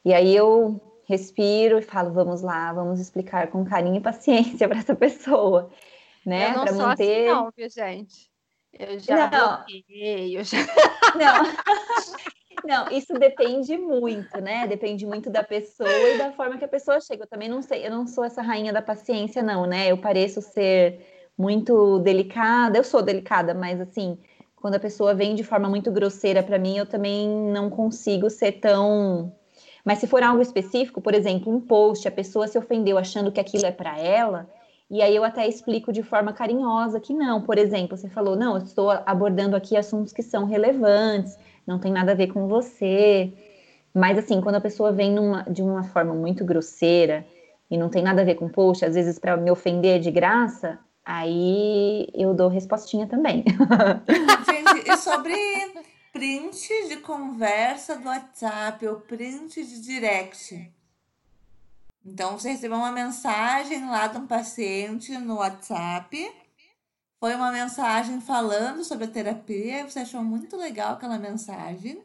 E 0.04 0.12
aí 0.14 0.34
eu 0.34 0.80
respiro 1.04 1.78
e 1.78 1.82
falo, 1.82 2.12
vamos 2.12 2.42
lá, 2.42 2.72
vamos 2.72 3.00
explicar 3.00 3.48
com 3.48 3.64
carinho 3.64 3.96
e 3.96 4.00
paciência 4.00 4.66
para 4.68 4.78
essa 4.78 4.94
pessoa, 4.94 5.70
né, 6.24 6.52
para 6.52 6.72
sou 6.72 6.86
manter 6.86 7.28
assim, 7.28 7.34
não, 7.34 7.50
viu, 7.56 7.68
gente? 7.68 8.30
Eu 8.72 8.98
já 8.98 9.30
Não. 9.30 9.56
bloqueei, 9.58 10.38
eu 10.38 10.44
já... 10.44 10.56
Não. 11.14 11.44
Não, 12.64 12.90
isso 12.90 13.12
depende 13.14 13.76
muito, 13.76 14.40
né? 14.40 14.66
Depende 14.66 15.04
muito 15.04 15.28
da 15.28 15.42
pessoa 15.42 15.90
e 15.90 16.16
da 16.16 16.32
forma 16.32 16.56
que 16.56 16.64
a 16.64 16.68
pessoa 16.68 17.00
chega. 17.00 17.24
Eu 17.24 17.28
também 17.28 17.48
não 17.48 17.60
sei, 17.60 17.84
eu 17.86 17.90
não 17.90 18.06
sou 18.06 18.24
essa 18.24 18.40
rainha 18.40 18.72
da 18.72 18.80
paciência, 18.80 19.42
não, 19.42 19.66
né? 19.66 19.90
Eu 19.90 19.98
pareço 19.98 20.40
ser 20.40 21.11
muito 21.36 21.98
delicada. 22.00 22.78
Eu 22.78 22.84
sou 22.84 23.02
delicada, 23.02 23.54
mas 23.54 23.80
assim, 23.80 24.18
quando 24.56 24.74
a 24.74 24.80
pessoa 24.80 25.14
vem 25.14 25.34
de 25.34 25.44
forma 25.44 25.68
muito 25.68 25.90
grosseira 25.90 26.42
para 26.42 26.58
mim, 26.58 26.76
eu 26.76 26.86
também 26.86 27.28
não 27.28 27.70
consigo 27.70 28.30
ser 28.30 28.52
tão. 28.52 29.32
Mas 29.84 29.98
se 29.98 30.06
for 30.06 30.22
algo 30.22 30.42
específico, 30.42 31.00
por 31.00 31.14
exemplo, 31.14 31.52
um 31.52 31.60
post, 31.60 32.06
a 32.06 32.12
pessoa 32.12 32.46
se 32.46 32.58
ofendeu 32.58 32.98
achando 32.98 33.32
que 33.32 33.40
aquilo 33.40 33.66
é 33.66 33.72
para 33.72 33.98
ela, 33.98 34.48
e 34.88 35.02
aí 35.02 35.16
eu 35.16 35.24
até 35.24 35.48
explico 35.48 35.92
de 35.92 36.02
forma 36.02 36.32
carinhosa 36.32 37.00
que 37.00 37.14
não. 37.14 37.42
Por 37.42 37.58
exemplo, 37.58 37.96
você 37.96 38.08
falou, 38.08 38.36
não, 38.36 38.56
eu 38.56 38.62
estou 38.62 38.90
abordando 38.90 39.56
aqui 39.56 39.76
assuntos 39.76 40.12
que 40.12 40.22
são 40.22 40.44
relevantes 40.44 41.36
não 41.66 41.78
tem 41.78 41.92
nada 41.92 42.12
a 42.12 42.14
ver 42.14 42.28
com 42.28 42.46
você. 42.48 43.32
Mas 43.94 44.18
assim, 44.18 44.40
quando 44.40 44.56
a 44.56 44.60
pessoa 44.60 44.92
vem 44.92 45.12
numa, 45.12 45.42
de 45.44 45.62
uma 45.62 45.82
forma 45.84 46.14
muito 46.14 46.44
grosseira 46.44 47.24
e 47.70 47.76
não 47.76 47.88
tem 47.88 48.02
nada 48.02 48.22
a 48.22 48.24
ver 48.24 48.34
com 48.34 48.48
post, 48.48 48.84
às 48.84 48.94
vezes 48.94 49.18
para 49.18 49.36
me 49.36 49.50
ofender 49.50 50.00
de 50.00 50.10
graça, 50.10 50.78
aí 51.04 52.08
eu 52.14 52.34
dou 52.34 52.48
respostinha 52.48 53.06
também. 53.06 53.44
gente, 54.46 54.90
e 54.90 54.96
sobre 54.96 55.34
print 56.12 56.88
de 56.88 56.98
conversa 56.98 57.96
do 57.96 58.08
WhatsApp 58.08 58.86
ou 58.86 59.00
print 59.00 59.64
de 59.64 59.80
direct. 59.80 60.72
Então, 62.04 62.38
você 62.38 62.50
recebeu 62.50 62.76
uma 62.76 62.90
mensagem 62.90 63.88
lá 63.88 64.08
de 64.08 64.18
um 64.18 64.26
paciente 64.26 65.16
no 65.18 65.36
WhatsApp. 65.36 66.32
Foi 67.20 67.34
uma 67.34 67.52
mensagem 67.52 68.20
falando 68.20 68.84
sobre 68.84 69.04
a 69.04 69.08
terapia. 69.08 69.88
Você 69.88 70.00
achou 70.00 70.22
muito 70.22 70.56
legal 70.56 70.94
aquela 70.94 71.18
mensagem. 71.18 72.02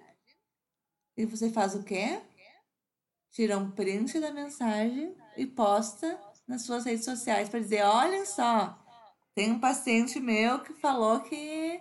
E 1.18 1.26
você 1.26 1.50
faz 1.50 1.74
o 1.74 1.82
quê? 1.82 2.22
Tira 3.32 3.58
um 3.58 3.72
print 3.72 4.20
da 4.20 4.32
mensagem 4.32 5.16
e 5.36 5.48
posta 5.48 6.20
nas 6.48 6.62
suas 6.62 6.86
redes 6.86 7.04
sociais 7.04 7.50
para 7.50 7.60
dizer: 7.60 7.84
olhem 7.84 8.26
só, 8.26 8.78
tem 9.38 9.52
um 9.52 9.60
paciente 9.60 10.20
meu 10.20 10.62
que 10.64 10.74
falou 10.74 11.20
que, 11.20 11.80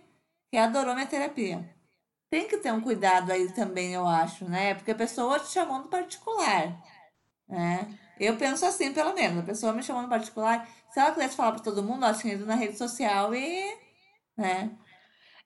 que 0.51 0.59
adorou 0.59 0.93
minha 0.93 1.07
terapia. 1.07 1.75
Tem 2.29 2.47
que 2.47 2.59
ter 2.59 2.71
um 2.71 2.83
cuidado 2.83 3.33
aí 3.33 3.51
também, 3.55 3.95
eu 3.95 4.07
acho, 4.07 4.45
né? 4.45 4.75
Porque 4.75 4.91
a 4.91 4.95
pessoa 4.95 5.41
te 5.41 5.47
chamou 5.47 5.79
no 5.79 5.89
particular, 5.89 6.79
né? 7.49 7.99
Eu 8.21 8.37
penso 8.37 8.67
assim, 8.67 8.93
pelo 8.93 9.15
menos. 9.15 9.39
A 9.39 9.47
pessoa 9.47 9.73
me 9.73 9.83
chamou 9.83 10.03
no 10.03 10.09
particular. 10.11 10.69
Se 10.91 11.01
ela 11.01 11.13
quisesse 11.13 11.35
falar 11.35 11.53
para 11.53 11.63
todo 11.63 11.83
mundo, 11.83 12.05
ela 12.05 12.13
tinha 12.13 12.35
ido 12.35 12.45
na 12.45 12.57
rede 12.57 12.77
social 12.77 13.35
e. 13.35 13.75
né? 14.37 14.77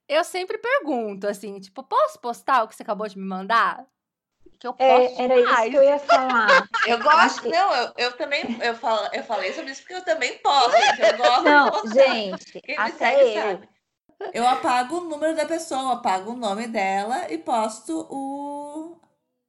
Eu 0.08 0.24
sempre 0.24 0.58
pergunto, 0.58 1.28
assim, 1.28 1.60
tipo, 1.60 1.80
posso 1.84 2.18
postar 2.18 2.64
o 2.64 2.68
que 2.68 2.74
você 2.74 2.82
acabou 2.82 3.06
de 3.06 3.16
me 3.16 3.24
mandar? 3.24 3.86
Que 4.60 4.66
eu 4.66 4.74
posso 4.74 4.92
É, 4.92 5.24
era 5.24 5.40
isso 5.40 5.70
que 5.70 5.76
eu 5.76 5.82
ia 5.82 5.98
falar. 5.98 6.68
Eu 6.86 7.02
gosto, 7.02 7.48
não, 7.48 7.74
eu, 7.74 7.92
eu 7.96 8.16
também, 8.16 8.58
eu, 8.62 8.74
falo, 8.74 9.08
eu 9.12 9.22
falei 9.22 9.52
sobre 9.52 9.70
isso 9.70 9.82
porque 9.82 9.94
eu 9.94 10.04
também 10.04 10.38
posso, 10.38 10.70
gente, 10.72 11.00
eu 11.00 11.16
gosto 11.16 11.38
de 11.40 11.44
Não, 11.44 11.70
postar. 11.70 11.92
gente, 11.92 12.60
Quem 12.60 12.78
até 12.78 12.92
segue 12.92 13.38
eu. 13.38 13.42
sabe. 13.42 13.68
Eu 14.34 14.46
apago 14.46 14.96
o 14.98 15.04
número 15.04 15.34
da 15.34 15.46
pessoa, 15.46 15.94
apago 15.94 16.32
o 16.32 16.36
nome 16.36 16.66
dela 16.66 17.30
e 17.32 17.38
posto 17.38 18.06
o 18.10 18.96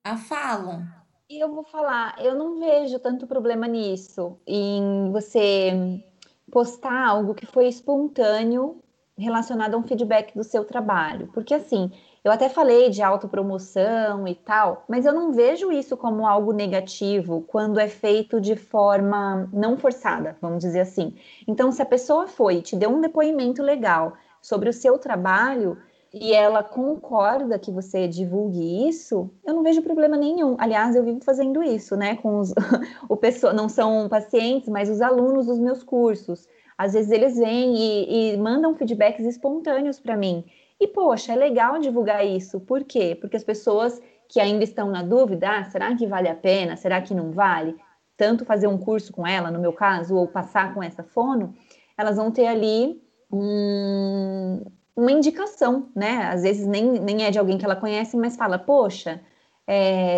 a 0.04 0.18
fala. 0.18 0.84
E 1.30 1.40
eu 1.40 1.54
vou 1.54 1.64
falar, 1.64 2.16
eu 2.20 2.36
não 2.36 2.60
vejo 2.60 3.00
tanto 3.00 3.28
problema 3.28 3.68
nisso, 3.68 4.38
em 4.46 5.12
você 5.12 6.04
postar 6.52 7.08
algo 7.08 7.34
que 7.34 7.46
foi 7.46 7.68
espontâneo 7.68 8.82
relacionado 9.18 9.76
a 9.76 9.78
um 9.78 9.84
feedback 9.84 10.34
do 10.36 10.44
seu 10.44 10.66
trabalho. 10.66 11.30
Porque 11.34 11.54
assim, 11.54 11.92
eu 12.24 12.32
até 12.32 12.50
falei 12.50 12.90
de 12.90 13.02
autopromoção 13.02 14.28
e 14.28 14.36
tal, 14.36 14.86
mas 14.88 15.06
eu 15.06 15.14
não 15.14 15.32
vejo 15.32 15.72
isso 15.72 15.98
como 15.98 16.28
algo 16.28 16.54
negativo 16.54 17.44
quando 17.48 17.80
é 17.80 17.88
feito 17.88 18.40
de 18.40 18.56
forma 18.56 19.50
não 19.52 19.76
forçada, 19.78 20.38
vamos 20.40 20.60
dizer 20.60 20.82
assim. 20.82 21.16
Então, 21.48 21.72
se 21.72 21.82
a 21.82 21.86
pessoa 21.86 22.28
foi 22.28 22.62
te 22.62 22.76
deu 22.76 22.90
um 22.90 23.02
depoimento 23.02 23.64
legal 23.64 24.14
sobre 24.42 24.70
o 24.70 24.74
seu 24.74 24.98
trabalho, 25.00 25.78
e 26.14 26.34
ela 26.34 26.62
concorda 26.62 27.58
que 27.58 27.72
você 27.72 28.06
divulgue 28.06 28.88
isso, 28.88 29.30
eu 29.46 29.54
não 29.54 29.64
vejo 29.64 29.82
problema 29.82 30.18
nenhum. 30.18 30.58
Aliás, 30.60 30.94
eu 30.94 31.06
vivo 31.06 31.22
fazendo 31.24 31.64
isso, 31.64 31.96
né? 31.96 32.18
Com 32.18 32.40
os 32.40 32.54
o 33.08 33.16
pessoa, 33.16 33.54
não 33.54 33.70
são 33.70 34.10
pacientes, 34.10 34.68
mas 34.68 34.90
os 34.90 35.02
alunos 35.02 35.46
dos 35.46 35.58
meus 35.58 35.84
cursos. 35.84 36.50
Às 36.78 36.94
vezes 36.94 37.12
eles 37.12 37.38
vêm 37.38 37.76
e, 37.76 38.34
e 38.34 38.38
mandam 38.38 38.76
feedbacks 38.76 39.26
espontâneos 39.26 40.00
para 40.00 40.18
mim. 40.18 40.44
E 40.82 40.88
poxa, 40.88 41.34
é 41.34 41.36
legal 41.36 41.78
divulgar 41.80 42.26
isso. 42.26 42.60
Por 42.60 42.84
quê? 42.84 43.16
Porque 43.22 43.38
as 43.38 43.44
pessoas 43.44 44.02
que 44.28 44.40
ainda 44.40 44.64
estão 44.64 44.90
na 44.90 45.04
dúvida, 45.04 45.48
ah, 45.60 45.64
será 45.66 45.96
que 45.96 46.08
vale 46.08 46.28
a 46.28 46.34
pena? 46.36 46.76
Será 46.76 47.00
que 47.02 47.14
não 47.14 47.32
vale? 47.32 47.76
Tanto 48.18 48.44
fazer 48.46 48.66
um 48.68 48.78
curso 48.80 49.14
com 49.14 49.28
ela, 49.28 49.52
no 49.52 49.60
meu 49.60 49.74
caso, 49.74 50.16
ou 50.16 50.28
passar 50.28 50.74
com 50.74 50.82
essa 50.82 51.04
fono, 51.04 51.54
elas 51.98 52.16
vão 52.18 52.32
ter 52.32 52.48
ali 52.48 53.00
um, 53.32 54.64
uma 54.96 55.12
indicação, 55.12 55.90
né? 55.96 56.30
Às 56.34 56.42
vezes 56.42 56.66
nem, 56.66 56.84
nem 57.00 57.26
é 57.26 57.30
de 57.32 57.38
alguém 57.38 57.58
que 57.58 57.66
ela 57.66 57.76
conhece, 57.76 58.18
mas 58.18 58.36
fala, 58.36 58.58
poxa, 58.58 59.22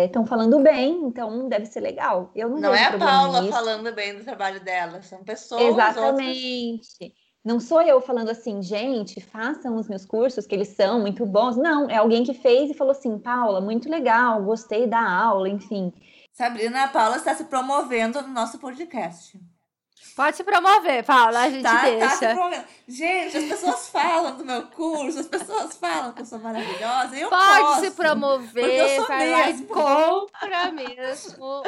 estão 0.04 0.24
falando 0.24 0.60
bem, 0.60 1.02
então 1.04 1.48
deve 1.48 1.66
ser 1.66 1.80
legal. 1.80 2.30
Eu 2.34 2.48
não, 2.48 2.58
Não 2.58 2.74
é 2.74 2.84
a 2.84 2.98
Paula 2.98 3.40
nisso. 3.42 3.52
falando 3.52 3.92
bem 3.94 4.16
do 4.16 4.24
trabalho 4.24 4.60
dela, 4.64 5.02
são 5.02 5.22
pessoas. 5.22 5.60
outras- 5.62 5.96
Exatamente. 5.96 7.14
Não 7.44 7.60
sou 7.60 7.82
eu 7.82 8.00
falando 8.00 8.30
assim, 8.30 8.62
gente, 8.62 9.20
façam 9.20 9.76
os 9.76 9.86
meus 9.86 10.06
cursos, 10.06 10.46
que 10.46 10.54
eles 10.54 10.68
são 10.68 11.00
muito 11.00 11.26
bons. 11.26 11.56
Não, 11.56 11.90
é 11.90 11.96
alguém 11.96 12.24
que 12.24 12.32
fez 12.32 12.70
e 12.70 12.74
falou 12.74 12.92
assim, 12.92 13.18
Paula, 13.18 13.60
muito 13.60 13.88
legal, 13.90 14.42
gostei 14.42 14.86
da 14.86 15.00
aula, 15.06 15.48
enfim. 15.48 15.92
Sabrina, 16.32 16.84
a 16.84 16.88
Paula 16.88 17.16
está 17.16 17.34
se 17.34 17.44
promovendo 17.44 18.22
no 18.22 18.28
nosso 18.28 18.58
podcast. 18.58 19.38
Pode 20.16 20.36
se 20.36 20.44
promover, 20.44 21.04
Paula, 21.04 21.40
a 21.40 21.50
gente 21.50 21.62
Tá, 21.62 21.80
tá 21.80 21.84
se 22.10 22.20
deixa. 22.20 22.34
promovendo. 22.34 22.64
Gente, 22.88 23.36
as 23.36 23.44
pessoas 23.44 23.88
falam 23.88 24.36
do 24.36 24.44
meu 24.44 24.62
curso, 24.68 25.20
as 25.20 25.26
pessoas 25.26 25.76
falam 25.76 26.12
que 26.12 26.22
eu 26.22 26.26
sou 26.26 26.38
maravilhosa. 26.38 27.16
Eu 27.16 27.28
Pode 27.28 27.60
posso, 27.60 27.80
se 27.80 27.90
porque 27.90 27.90
eu 27.90 27.92
promover, 28.10 28.96
sou 28.96 29.06
vai 29.06 29.30
lá 29.30 29.40
e 29.50 29.52
mesmo. 29.52 29.66
compra 29.66 30.72
mesmo 30.72 31.44
o- 31.44 31.62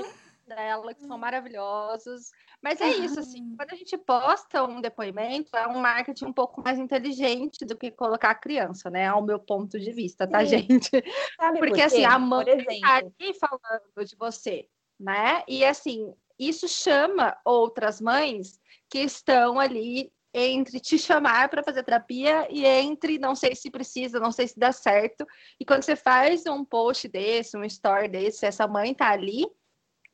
o 0.00 0.06
dela, 0.46 0.94
que 0.94 1.06
são 1.06 1.18
maravilhosos. 1.18 2.30
Mas 2.62 2.80
é 2.80 2.88
isso, 2.88 3.20
assim, 3.20 3.54
quando 3.56 3.72
a 3.72 3.76
gente 3.76 3.96
posta 3.96 4.64
um 4.64 4.80
depoimento, 4.80 5.56
é 5.56 5.68
um 5.68 5.78
marketing 5.78 6.24
um 6.26 6.32
pouco 6.32 6.60
mais 6.60 6.78
inteligente 6.78 7.64
do 7.64 7.76
que 7.76 7.90
colocar 7.90 8.30
a 8.30 8.34
criança, 8.34 8.90
né? 8.90 9.06
Ao 9.06 9.22
meu 9.22 9.38
ponto 9.38 9.78
de 9.78 9.92
vista, 9.92 10.26
tá, 10.26 10.40
Sim. 10.40 10.58
gente? 10.58 10.90
Sabe 11.36 11.58
Porque 11.58 11.80
por 11.80 11.86
assim, 11.86 12.04
a 12.04 12.18
mãe 12.18 12.44
tá 12.44 12.52
exemplo, 12.52 12.80
ali 12.84 13.34
falando 13.38 14.04
de 14.04 14.16
você, 14.16 14.68
né? 14.98 15.44
E 15.46 15.64
assim, 15.64 16.12
isso 16.38 16.66
chama 16.66 17.36
outras 17.44 18.00
mães 18.00 18.60
que 18.90 18.98
estão 18.98 19.60
ali 19.60 20.12
entre 20.34 20.78
te 20.80 20.98
chamar 20.98 21.48
para 21.48 21.62
fazer 21.62 21.82
terapia 21.82 22.46
e 22.50 22.64
entre 22.64 23.18
não 23.18 23.34
sei 23.34 23.54
se 23.54 23.70
precisa, 23.70 24.20
não 24.20 24.32
sei 24.32 24.48
se 24.48 24.58
dá 24.58 24.72
certo. 24.72 25.26
E 25.58 25.64
quando 25.64 25.82
você 25.82 25.96
faz 25.96 26.44
um 26.46 26.64
post 26.64 27.08
desse, 27.08 27.56
um 27.56 27.64
story 27.64 28.08
desse, 28.08 28.46
essa 28.46 28.66
mãe 28.66 28.94
tá 28.94 29.10
ali, 29.10 29.46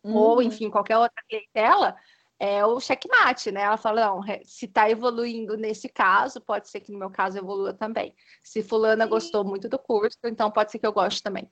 uhum. 0.03 0.15
ou 0.15 0.43
enfim, 0.43 0.71
qualquer 0.71 0.99
outra 0.99 1.23
clientela, 1.29 1.97
é 2.39 2.65
o 2.65 2.81
checkmate, 2.81 3.51
né? 3.51 3.63
Ela 3.63 3.77
fala, 3.77 4.07
não, 4.07 4.23
se 4.45 4.67
tá 4.69 4.91
evoluindo 4.91 5.57
nesse 5.57 5.89
caso, 5.89 6.41
pode 6.41 6.69
ser 6.69 6.81
que 6.81 6.93
no 6.93 6.99
meu 6.99 7.11
caso 7.11 7.39
evolua 7.39 7.73
também. 7.73 8.15
Se 8.43 8.63
fulana 8.63 9.05
Sim. 9.05 9.11
gostou 9.11 9.45
muito 9.45 9.69
do 9.69 9.79
curso, 9.79 10.19
então 10.25 10.51
pode 10.51 10.71
ser 10.71 10.79
que 10.79 10.87
eu 10.87 10.93
goste 10.93 11.23
também. 11.23 11.49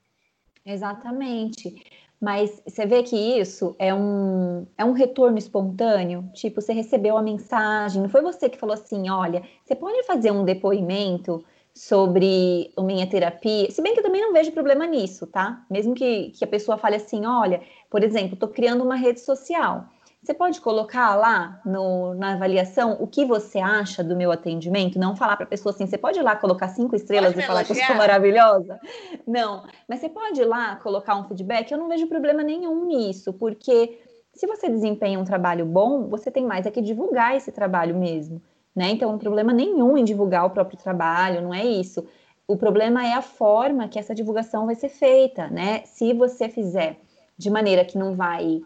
Exatamente. 0.64 1.74
Mas 2.20 2.62
você 2.64 2.86
vê 2.86 3.02
que 3.02 3.16
isso 3.16 3.74
é 3.80 3.92
um, 3.92 4.64
é 4.78 4.84
um 4.84 4.92
retorno 4.92 5.36
espontâneo? 5.36 6.30
Tipo, 6.34 6.60
você 6.60 6.72
recebeu 6.72 7.16
a 7.16 7.22
mensagem, 7.22 8.00
não 8.00 8.08
foi 8.08 8.22
você 8.22 8.48
que 8.48 8.58
falou 8.58 8.74
assim: 8.74 9.10
olha, 9.10 9.42
você 9.64 9.74
pode 9.74 10.04
fazer 10.04 10.30
um 10.30 10.44
depoimento 10.44 11.44
sobre 11.74 12.70
a 12.76 12.82
minha 12.82 13.08
terapia? 13.08 13.68
Se 13.72 13.82
bem 13.82 13.92
que 13.92 13.98
eu 13.98 14.04
também 14.04 14.22
não 14.22 14.32
vejo 14.32 14.52
problema 14.52 14.86
nisso, 14.86 15.26
tá? 15.26 15.64
Mesmo 15.68 15.94
que, 15.94 16.30
que 16.30 16.44
a 16.44 16.48
pessoa 16.48 16.78
fale 16.78 16.94
assim: 16.94 17.26
olha, 17.26 17.60
por 17.90 18.04
exemplo, 18.04 18.34
estou 18.34 18.48
criando 18.48 18.84
uma 18.84 18.94
rede 18.94 19.18
social. 19.18 19.88
Você 20.22 20.32
pode 20.32 20.60
colocar 20.60 21.16
lá 21.16 21.60
no, 21.66 22.14
na 22.14 22.34
avaliação 22.34 22.96
o 23.00 23.08
que 23.08 23.24
você 23.24 23.58
acha 23.58 24.04
do 24.04 24.14
meu 24.14 24.30
atendimento? 24.30 24.96
Não 24.96 25.16
falar 25.16 25.36
para 25.36 25.46
a 25.46 25.48
pessoa 25.48 25.74
assim, 25.74 25.84
você 25.84 25.98
pode 25.98 26.20
ir 26.20 26.22
lá 26.22 26.36
colocar 26.36 26.68
cinco 26.68 26.94
estrelas 26.94 27.36
e 27.36 27.42
falar 27.42 27.64
que 27.64 27.72
eu 27.72 27.76
sou 27.76 27.96
maravilhosa? 27.96 28.78
Não, 29.26 29.64
mas 29.88 29.98
você 29.98 30.08
pode 30.08 30.40
ir 30.40 30.44
lá 30.44 30.76
colocar 30.76 31.16
um 31.16 31.24
feedback. 31.24 31.72
Eu 31.72 31.78
não 31.78 31.88
vejo 31.88 32.06
problema 32.06 32.44
nenhum 32.44 32.86
nisso, 32.86 33.32
porque 33.32 33.98
se 34.32 34.46
você 34.46 34.68
desempenha 34.68 35.18
um 35.18 35.24
trabalho 35.24 35.66
bom, 35.66 36.08
você 36.08 36.30
tem 36.30 36.46
mais 36.46 36.66
é 36.66 36.70
que 36.70 36.80
divulgar 36.80 37.36
esse 37.36 37.50
trabalho 37.50 37.96
mesmo. 37.96 38.40
Né? 38.76 38.90
Então, 38.90 39.10
não 39.10 39.18
tem 39.18 39.24
problema 39.24 39.52
nenhum 39.52 39.98
em 39.98 40.04
divulgar 40.04 40.46
o 40.46 40.50
próprio 40.50 40.78
trabalho, 40.78 41.42
não 41.42 41.52
é 41.52 41.64
isso. 41.64 42.06
O 42.46 42.56
problema 42.56 43.04
é 43.04 43.12
a 43.12 43.22
forma 43.22 43.88
que 43.88 43.98
essa 43.98 44.14
divulgação 44.14 44.66
vai 44.66 44.76
ser 44.76 44.88
feita, 44.88 45.48
né? 45.48 45.82
Se 45.84 46.12
você 46.14 46.48
fizer 46.48 47.00
de 47.36 47.50
maneira 47.50 47.84
que 47.84 47.98
não 47.98 48.14
vai 48.14 48.62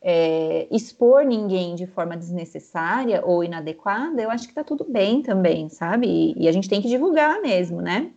é, 0.00 0.68
expor 0.70 1.24
ninguém 1.24 1.74
de 1.74 1.86
forma 1.86 2.16
desnecessária 2.16 3.24
ou 3.24 3.42
inadequada, 3.42 4.22
eu 4.22 4.30
acho 4.30 4.46
que 4.46 4.54
tá 4.54 4.62
tudo 4.62 4.84
bem 4.84 5.22
também, 5.22 5.68
sabe? 5.68 6.06
E, 6.06 6.44
e, 6.44 6.48
a 6.48 6.52
gente 6.52 6.68
tem 6.68 6.80
que 6.80 6.88
divulgar 6.88 7.40
mesmo, 7.40 7.82
né? 7.82 8.12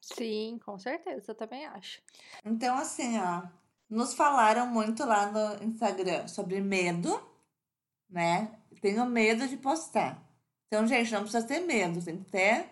Sim, 0.00 0.58
com 0.64 0.78
certeza, 0.78 1.30
eu 1.30 1.34
também 1.34 1.64
acho. 1.66 2.02
Então, 2.44 2.76
assim, 2.76 3.18
ó, 3.20 3.42
nos 3.88 4.14
falaram 4.14 4.66
muito 4.66 5.04
lá 5.04 5.30
no 5.30 5.64
Instagram 5.64 6.26
sobre 6.26 6.60
medo, 6.60 7.20
né? 8.10 8.50
Tenho 8.80 9.06
medo 9.06 9.46
de 9.46 9.56
postar. 9.56 10.20
Então, 10.66 10.86
gente, 10.86 11.12
não 11.12 11.22
precisa 11.22 11.46
ter 11.46 11.60
medo, 11.60 12.04
tem 12.04 12.18
que 12.18 12.30
ter. 12.30 12.66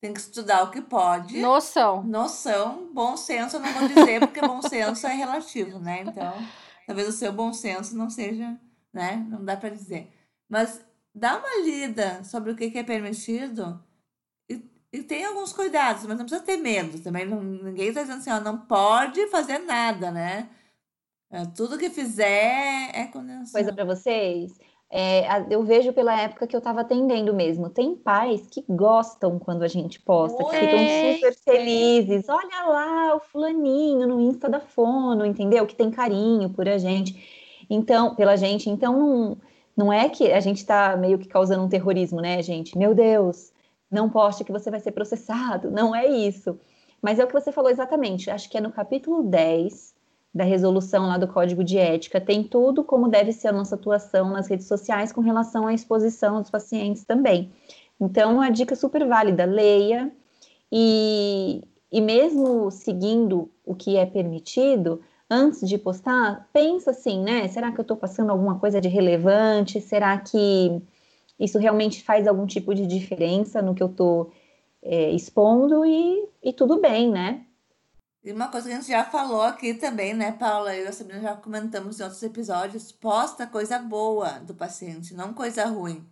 Tem 0.00 0.12
que 0.12 0.20
estudar 0.20 0.62
o 0.62 0.70
que 0.70 0.80
pode. 0.80 1.40
Noção. 1.40 2.04
Noção, 2.04 2.88
bom 2.92 3.16
senso, 3.16 3.56
eu 3.56 3.60
não 3.60 3.72
vou 3.72 3.88
dizer, 3.88 4.20
porque 4.20 4.40
bom 4.40 4.62
senso 4.62 5.06
é 5.08 5.12
relativo, 5.12 5.80
né? 5.80 6.02
Então 6.02 6.32
talvez 6.88 7.06
o 7.06 7.12
seu 7.12 7.30
bom 7.30 7.52
senso 7.52 7.94
não 7.94 8.08
seja, 8.08 8.58
né? 8.90 9.16
Não 9.28 9.44
dá 9.44 9.58
para 9.58 9.68
dizer. 9.68 10.10
Mas 10.48 10.82
dá 11.14 11.36
uma 11.36 11.62
lida 11.62 12.24
sobre 12.24 12.50
o 12.50 12.56
que, 12.56 12.78
é 12.78 12.82
permitido 12.82 13.78
e, 14.48 14.62
e 14.90 15.02
tem 15.02 15.22
alguns 15.26 15.52
cuidados, 15.52 16.06
mas 16.06 16.16
não 16.16 16.24
precisa 16.24 16.42
ter 16.42 16.56
medo 16.56 16.98
também. 17.00 17.26
Não, 17.26 17.42
ninguém 17.42 17.88
está 17.88 18.00
dizendo 18.00 18.20
assim, 18.20 18.30
ó, 18.30 18.40
não 18.40 18.62
pode 18.62 19.26
fazer 19.26 19.58
nada, 19.58 20.10
né? 20.10 20.48
É, 21.30 21.44
tudo 21.44 21.76
que 21.76 21.90
fizer 21.90 22.90
é 22.94 23.06
condenação. 23.12 23.52
Coisa 23.52 23.70
para 23.70 23.84
vocês. 23.84 24.58
É, 24.90 25.44
eu 25.50 25.62
vejo 25.62 25.92
pela 25.92 26.18
época 26.18 26.46
que 26.46 26.56
eu 26.56 26.58
estava 26.58 26.80
atendendo 26.80 27.34
mesmo. 27.34 27.68
Tem 27.68 27.94
pais 27.94 28.46
que 28.50 28.64
gostam 28.68 29.38
quando 29.38 29.62
a 29.62 29.68
gente 29.68 30.00
posta, 30.00 30.42
que 30.42 30.56
ficam 30.56 30.78
super 31.14 31.34
felizes. 31.34 32.28
Olha 32.28 32.64
lá 32.66 33.14
o 33.14 33.20
fulaninho 33.20 34.06
no 34.06 34.18
Insta 34.20 34.48
da 34.48 34.60
Fono, 34.60 35.26
entendeu? 35.26 35.66
Que 35.66 35.74
tem 35.74 35.90
carinho 35.90 36.48
por 36.50 36.66
a 36.66 36.78
gente. 36.78 37.66
Então, 37.68 38.14
pela 38.14 38.34
gente. 38.36 38.70
Então, 38.70 38.98
não, 38.98 39.36
não 39.76 39.92
é 39.92 40.08
que 40.08 40.32
a 40.32 40.40
gente 40.40 40.58
está 40.58 40.96
meio 40.96 41.18
que 41.18 41.28
causando 41.28 41.62
um 41.62 41.68
terrorismo, 41.68 42.22
né, 42.22 42.42
gente? 42.42 42.78
Meu 42.78 42.94
Deus, 42.94 43.52
não 43.90 44.08
poste 44.08 44.42
que 44.42 44.52
você 44.52 44.70
vai 44.70 44.80
ser 44.80 44.92
processado. 44.92 45.70
Não 45.70 45.94
é 45.94 46.06
isso. 46.06 46.58
Mas 47.02 47.18
é 47.18 47.24
o 47.24 47.26
que 47.26 47.34
você 47.34 47.52
falou 47.52 47.70
exatamente. 47.70 48.30
Acho 48.30 48.48
que 48.48 48.56
é 48.56 48.60
no 48.60 48.72
capítulo 48.72 49.22
10 49.22 49.97
da 50.38 50.44
resolução 50.44 51.08
lá 51.08 51.18
do 51.18 51.26
Código 51.26 51.64
de 51.64 51.76
Ética, 51.76 52.20
tem 52.20 52.44
tudo 52.44 52.84
como 52.84 53.08
deve 53.08 53.32
ser 53.32 53.48
a 53.48 53.52
nossa 53.52 53.74
atuação 53.74 54.30
nas 54.30 54.46
redes 54.46 54.68
sociais 54.68 55.10
com 55.10 55.20
relação 55.20 55.66
à 55.66 55.74
exposição 55.74 56.40
dos 56.40 56.48
pacientes 56.48 57.04
também. 57.04 57.50
Então, 58.00 58.40
a 58.40 58.48
dica 58.48 58.76
super 58.76 59.04
válida, 59.04 59.44
leia 59.44 60.12
e, 60.70 61.60
e 61.90 62.00
mesmo 62.00 62.70
seguindo 62.70 63.50
o 63.66 63.74
que 63.74 63.96
é 63.96 64.06
permitido, 64.06 65.00
antes 65.28 65.68
de 65.68 65.76
postar, 65.76 66.48
pensa 66.52 66.92
assim, 66.92 67.20
né? 67.20 67.48
Será 67.48 67.72
que 67.72 67.80
eu 67.80 67.82
estou 67.82 67.96
passando 67.96 68.30
alguma 68.30 68.60
coisa 68.60 68.80
de 68.80 68.86
relevante? 68.86 69.80
Será 69.80 70.16
que 70.18 70.80
isso 71.36 71.58
realmente 71.58 72.04
faz 72.04 72.28
algum 72.28 72.46
tipo 72.46 72.72
de 72.76 72.86
diferença 72.86 73.60
no 73.60 73.74
que 73.74 73.82
eu 73.82 73.88
estou 73.88 74.30
é, 74.80 75.10
expondo? 75.10 75.84
E, 75.84 76.28
e 76.44 76.52
tudo 76.52 76.80
bem, 76.80 77.10
né? 77.10 77.44
E 78.28 78.32
uma 78.32 78.48
coisa 78.48 78.68
que 78.68 78.74
a 78.74 78.76
gente 78.76 78.88
já 78.88 79.06
falou 79.06 79.40
aqui 79.40 79.72
também, 79.72 80.12
né, 80.12 80.32
Paula? 80.32 80.76
Eu 80.76 80.84
e 80.84 80.88
a 80.88 80.92
Sabrina 80.92 81.22
já 81.22 81.34
comentamos 81.34 81.98
em 81.98 82.02
outros 82.02 82.22
episódios. 82.22 82.92
Posta 82.92 83.46
coisa 83.46 83.78
boa 83.78 84.32
do 84.40 84.54
paciente, 84.54 85.14
não 85.14 85.32
coisa 85.32 85.64
ruim. 85.64 86.06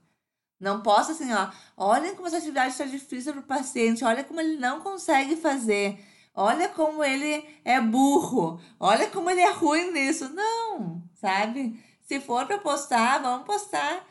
Não 0.58 0.80
posta 0.80 1.12
assim, 1.12 1.30
ó. 1.30 1.50
Olha 1.76 2.14
como 2.14 2.26
essa 2.26 2.38
atividade 2.38 2.72
está 2.72 2.86
difícil 2.86 3.34
para 3.34 3.42
o 3.42 3.44
paciente. 3.44 4.02
Olha 4.02 4.24
como 4.24 4.40
ele 4.40 4.56
não 4.56 4.80
consegue 4.80 5.36
fazer. 5.36 6.02
Olha 6.34 6.70
como 6.70 7.04
ele 7.04 7.44
é 7.62 7.82
burro. 7.82 8.58
Olha 8.80 9.10
como 9.10 9.28
ele 9.28 9.42
é 9.42 9.50
ruim 9.50 9.92
nisso. 9.92 10.30
Não, 10.30 11.02
sabe? 11.12 11.78
Se 12.00 12.18
for 12.18 12.46
para 12.46 12.56
postar, 12.56 13.20
vamos 13.20 13.44
postar 13.44 14.06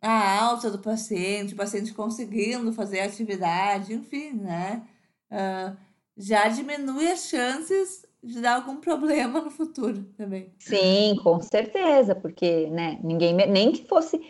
a 0.00 0.42
alta 0.42 0.70
do 0.70 0.78
paciente, 0.78 1.52
o 1.52 1.56
paciente 1.58 1.92
conseguindo 1.92 2.72
fazer 2.72 3.00
a 3.00 3.04
atividade, 3.04 3.92
enfim, 3.92 4.32
né? 4.32 4.82
Uh, 5.30 5.91
já 6.16 6.48
diminui 6.48 7.10
as 7.10 7.28
chances 7.28 8.04
de 8.22 8.40
dar 8.40 8.56
algum 8.56 8.76
problema 8.76 9.40
no 9.40 9.50
futuro 9.50 10.04
também. 10.16 10.52
Sim, 10.58 11.16
com 11.22 11.40
certeza, 11.40 12.14
porque 12.14 12.68
né, 12.70 12.98
ninguém 13.02 13.34
nem 13.34 13.72
que 13.72 13.86
fosse 13.86 14.20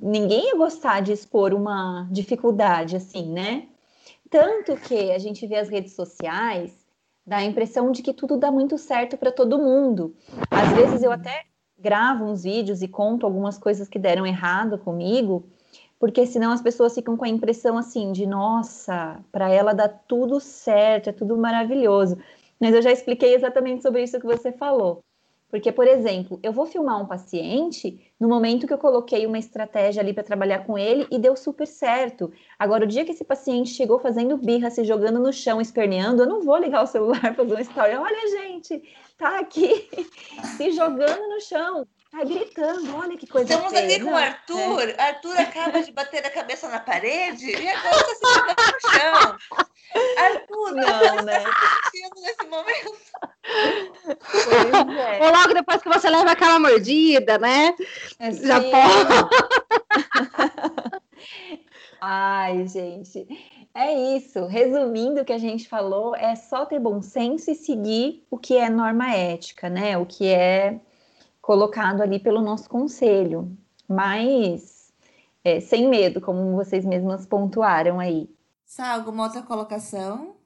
ninguém 0.00 0.46
ia 0.46 0.56
gostar 0.56 1.00
de 1.00 1.12
expor 1.12 1.52
uma 1.52 2.08
dificuldade 2.10 2.96
assim, 2.96 3.30
né? 3.30 3.68
Tanto 4.30 4.76
que 4.76 5.12
a 5.12 5.18
gente 5.18 5.46
vê 5.46 5.56
as 5.56 5.68
redes 5.68 5.92
sociais, 5.92 6.72
dá 7.26 7.36
a 7.36 7.44
impressão 7.44 7.92
de 7.92 8.02
que 8.02 8.14
tudo 8.14 8.36
dá 8.36 8.50
muito 8.50 8.78
certo 8.78 9.16
para 9.16 9.30
todo 9.30 9.58
mundo. 9.58 10.16
Às 10.50 10.72
vezes 10.72 11.02
eu 11.02 11.12
até 11.12 11.44
gravo 11.78 12.24
uns 12.24 12.44
vídeos 12.44 12.82
e 12.82 12.88
conto 12.88 13.26
algumas 13.26 13.58
coisas 13.58 13.88
que 13.88 13.98
deram 13.98 14.26
errado 14.26 14.78
comigo, 14.78 15.46
porque 16.04 16.26
senão 16.26 16.52
as 16.52 16.60
pessoas 16.60 16.94
ficam 16.94 17.16
com 17.16 17.24
a 17.24 17.28
impressão 17.30 17.78
assim 17.78 18.12
de 18.12 18.26
nossa, 18.26 19.24
para 19.32 19.48
ela 19.48 19.72
dá 19.72 19.88
tudo 19.88 20.38
certo, 20.38 21.08
é 21.08 21.12
tudo 21.14 21.34
maravilhoso. 21.34 22.18
Mas 22.60 22.74
eu 22.74 22.82
já 22.82 22.92
expliquei 22.92 23.34
exatamente 23.34 23.80
sobre 23.80 24.02
isso 24.02 24.20
que 24.20 24.26
você 24.26 24.52
falou. 24.52 25.02
Porque, 25.48 25.72
por 25.72 25.86
exemplo, 25.86 26.38
eu 26.42 26.52
vou 26.52 26.66
filmar 26.66 27.00
um 27.00 27.06
paciente 27.06 27.98
no 28.20 28.28
momento 28.28 28.66
que 28.66 28.74
eu 28.74 28.76
coloquei 28.76 29.24
uma 29.24 29.38
estratégia 29.38 30.02
ali 30.02 30.12
para 30.12 30.22
trabalhar 30.22 30.66
com 30.66 30.76
ele 30.76 31.06
e 31.10 31.18
deu 31.18 31.34
super 31.34 31.66
certo. 31.66 32.30
Agora, 32.58 32.84
o 32.84 32.86
dia 32.86 33.06
que 33.06 33.12
esse 33.12 33.24
paciente 33.24 33.70
chegou 33.70 33.98
fazendo 33.98 34.36
birra, 34.36 34.68
se 34.70 34.84
jogando 34.84 35.18
no 35.18 35.32
chão, 35.32 35.58
esperneando, 35.58 36.24
eu 36.24 36.28
não 36.28 36.42
vou 36.42 36.58
ligar 36.58 36.82
o 36.82 36.86
celular 36.86 37.32
fazer 37.34 37.54
uma 37.54 37.62
história. 37.62 37.98
Olha, 37.98 38.28
gente, 38.28 38.82
tá 39.16 39.38
aqui 39.38 39.88
se 40.58 40.70
jogando 40.72 41.30
no 41.30 41.40
chão. 41.40 41.86
Tá 42.14 42.22
gritando, 42.22 42.96
olha 42.96 43.16
que 43.18 43.26
coisa 43.26 43.52
Estamos 43.52 43.72
feia. 43.72 43.86
aqui 43.86 44.04
com 44.04 44.12
o 44.12 44.16
Arthur. 44.16 44.88
É. 44.88 45.02
Arthur 45.02 45.36
acaba 45.36 45.82
de 45.82 45.90
bater 45.90 46.24
a 46.24 46.30
cabeça 46.30 46.68
na 46.68 46.78
parede 46.78 47.50
e 47.50 47.68
agora 47.68 47.96
está 47.96 48.14
se 48.14 48.34
jogando 48.34 48.56
no 48.72 48.80
chão. 48.92 49.36
Arthur, 50.18 50.74
não, 50.76 51.24
né? 51.24 51.40
Tá 51.40 51.80
sentindo 51.92 52.20
nesse 52.20 52.46
momento? 52.46 52.96
É. 54.96 55.24
Ou 55.24 55.32
logo 55.32 55.54
depois 55.54 55.82
que 55.82 55.88
você 55.88 56.08
leva 56.08 56.30
aquela 56.30 56.60
mordida, 56.60 57.36
né? 57.36 57.74
É, 58.20 58.30
Já 58.30 58.60
pode. 58.60 59.14
Ai, 62.00 62.64
gente. 62.68 63.26
É 63.74 63.92
isso. 64.16 64.46
Resumindo 64.46 65.22
o 65.22 65.24
que 65.24 65.32
a 65.32 65.38
gente 65.38 65.68
falou, 65.68 66.14
é 66.14 66.36
só 66.36 66.64
ter 66.64 66.78
bom 66.78 67.02
senso 67.02 67.50
e 67.50 67.56
seguir 67.56 68.24
o 68.30 68.38
que 68.38 68.56
é 68.56 68.70
norma 68.70 69.12
ética, 69.12 69.68
né? 69.68 69.98
O 69.98 70.06
que 70.06 70.28
é 70.28 70.78
colocado 71.44 72.00
ali 72.00 72.18
pelo 72.18 72.40
nosso 72.40 72.70
conselho, 72.70 73.54
mas 73.86 74.90
é, 75.44 75.60
sem 75.60 75.86
medo, 75.88 76.18
como 76.18 76.56
vocês 76.56 76.86
mesmas 76.86 77.26
pontuaram 77.26 78.00
aí. 78.00 78.30
Sá, 78.64 78.94
alguma 78.94 79.24
outra 79.24 79.42
colocação? 79.42 80.36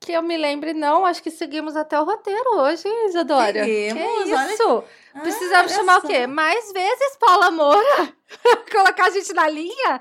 Que 0.00 0.12
eu 0.12 0.22
me 0.22 0.38
lembre, 0.38 0.72
não. 0.72 1.04
Acho 1.04 1.22
que 1.22 1.30
seguimos 1.30 1.76
até 1.76 2.00
o 2.00 2.04
roteiro 2.04 2.60
hoje, 2.60 2.88
hein, 2.88 3.06
Isadora? 3.08 3.62
Seguimos, 3.62 4.24
que 4.24 4.52
isso? 4.54 4.84
Ah, 5.14 5.20
Precisamos 5.20 5.72
chamar 5.72 6.00
só. 6.00 6.06
o 6.06 6.10
quê? 6.10 6.26
Mais 6.26 6.72
vezes 6.72 7.16
Paula 7.18 7.50
Moura? 7.50 8.14
Colocar 8.72 9.08
a 9.08 9.10
gente 9.10 9.34
na 9.34 9.48
linha? 9.50 10.00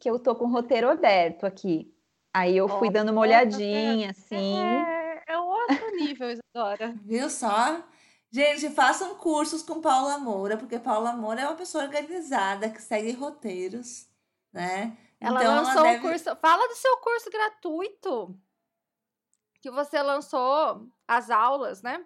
que 0.00 0.08
eu 0.08 0.18
tô 0.18 0.34
com 0.34 0.46
o 0.46 0.52
roteiro 0.52 0.88
aberto 0.88 1.44
aqui. 1.44 1.92
Aí 2.32 2.56
eu 2.56 2.68
fui 2.68 2.88
oh, 2.88 2.92
dando 2.92 3.12
uma 3.12 3.20
olhadinha, 3.20 4.10
assim. 4.10 4.58
É 4.58 4.93
outro 5.70 5.96
nível, 5.96 6.30
Isadora. 6.30 6.94
Viu 7.04 7.28
só? 7.30 7.82
Gente, 8.30 8.68
façam 8.70 9.14
cursos 9.14 9.62
com 9.62 9.80
Paula 9.80 10.18
Moura, 10.18 10.56
porque 10.56 10.78
Paula 10.78 11.12
Moura 11.12 11.42
é 11.42 11.46
uma 11.46 11.54
pessoa 11.54 11.84
organizada 11.84 12.68
que 12.68 12.82
segue 12.82 13.12
roteiros, 13.12 14.08
né? 14.52 14.96
Ela 15.20 15.40
então, 15.40 15.54
lançou 15.54 15.72
ela 15.72 15.82
deve... 15.82 15.98
um 15.98 16.10
curso. 16.10 16.36
Fala 16.36 16.68
do 16.68 16.74
seu 16.74 16.96
curso 16.98 17.30
gratuito. 17.30 18.36
Que 19.62 19.70
você 19.70 20.02
lançou 20.02 20.86
as 21.06 21.30
aulas, 21.30 21.80
né? 21.80 22.04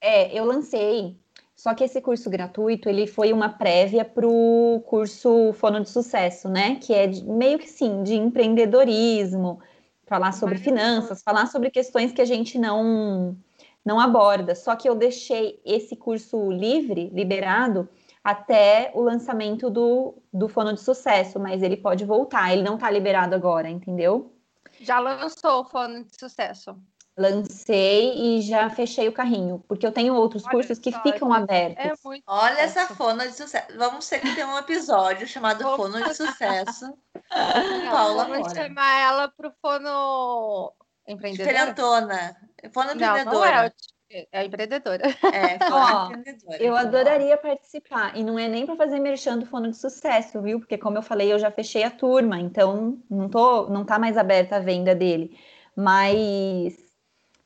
É, 0.00 0.38
eu 0.38 0.44
lancei. 0.44 1.18
Só 1.56 1.74
que 1.74 1.84
esse 1.84 2.00
curso 2.00 2.28
gratuito, 2.28 2.88
ele 2.88 3.06
foi 3.06 3.32
uma 3.32 3.48
prévia 3.48 4.04
para 4.04 4.26
o 4.26 4.82
curso 4.86 5.52
Fono 5.54 5.80
de 5.80 5.88
Sucesso, 5.88 6.48
né? 6.48 6.76
Que 6.76 6.92
é 6.92 7.06
de, 7.06 7.24
meio 7.24 7.58
que 7.58 7.68
sim, 7.68 8.02
de 8.02 8.14
empreendedorismo, 8.14 9.60
falar 10.12 10.32
sobre 10.32 10.58
finanças, 10.58 11.22
falar 11.22 11.46
sobre 11.46 11.70
questões 11.70 12.12
que 12.12 12.20
a 12.20 12.26
gente 12.26 12.58
não 12.58 13.34
não 13.82 13.98
aborda. 13.98 14.54
Só 14.54 14.76
que 14.76 14.86
eu 14.86 14.94
deixei 14.94 15.58
esse 15.64 15.96
curso 15.96 16.50
livre, 16.50 17.10
liberado, 17.14 17.88
até 18.22 18.92
o 18.94 19.00
lançamento 19.00 19.70
do, 19.70 20.14
do 20.30 20.48
Fono 20.48 20.74
de 20.74 20.80
Sucesso, 20.80 21.40
mas 21.40 21.62
ele 21.62 21.78
pode 21.78 22.04
voltar, 22.04 22.52
ele 22.52 22.62
não 22.62 22.74
está 22.74 22.90
liberado 22.90 23.34
agora, 23.34 23.70
entendeu? 23.70 24.30
Já 24.80 25.00
lançou 25.00 25.62
o 25.62 25.64
Fono 25.64 26.04
de 26.04 26.10
Sucesso? 26.20 26.76
Lancei 27.16 28.14
e 28.14 28.40
já 28.42 28.68
fechei 28.68 29.08
o 29.08 29.12
carrinho, 29.12 29.64
porque 29.66 29.86
eu 29.86 29.92
tenho 29.92 30.14
outros 30.14 30.44
Olha 30.44 30.52
cursos 30.52 30.78
que 30.78 30.92
ficam 30.92 31.32
abertos. 31.32 31.84
É 31.84 31.92
muito 32.04 32.22
Olha 32.26 32.68
sucesso. 32.68 32.78
essa 32.78 32.94
fono 32.94 33.20
de 33.20 33.32
sucesso. 33.32 33.78
Vamos 33.78 34.08
ter 34.08 34.20
que 34.20 34.34
ter 34.34 34.46
um 34.46 34.58
episódio 34.58 35.26
chamado 35.26 35.62
Fono 35.76 36.02
de 36.02 36.14
Sucesso. 36.14 36.92
Paula 37.90 38.24
vamos 38.24 38.52
chamar 38.52 39.00
ela 39.00 39.28
para 39.28 39.48
o 39.48 39.52
Fono 39.60 40.72
Empreendedora? 41.06 41.50
Diferentona. 41.50 42.36
Fono 42.72 42.92
empreendedora. 42.92 43.24
Não, 43.24 43.62
não 43.62 43.72
é, 44.10 44.26
é 44.30 44.44
empreendedora. 44.44 45.02
É, 45.08 45.58
Ó, 45.70 46.06
empreendedora. 46.06 46.62
Eu 46.62 46.76
adoraria 46.76 47.36
participar. 47.36 48.16
E 48.16 48.22
não 48.22 48.38
é 48.38 48.48
nem 48.48 48.66
para 48.66 48.76
fazer 48.76 49.00
merchan 49.00 49.38
do 49.38 49.46
Fono 49.46 49.70
de 49.70 49.76
Sucesso, 49.76 50.40
viu? 50.40 50.60
Porque, 50.60 50.78
como 50.78 50.98
eu 50.98 51.02
falei, 51.02 51.32
eu 51.32 51.38
já 51.38 51.50
fechei 51.50 51.82
a 51.82 51.90
turma, 51.90 52.38
então 52.38 52.98
não, 53.10 53.28
tô, 53.28 53.68
não 53.68 53.84
tá 53.84 53.98
mais 53.98 54.16
aberta 54.16 54.56
a 54.56 54.60
venda 54.60 54.94
dele. 54.94 55.36
Mas 55.74 56.76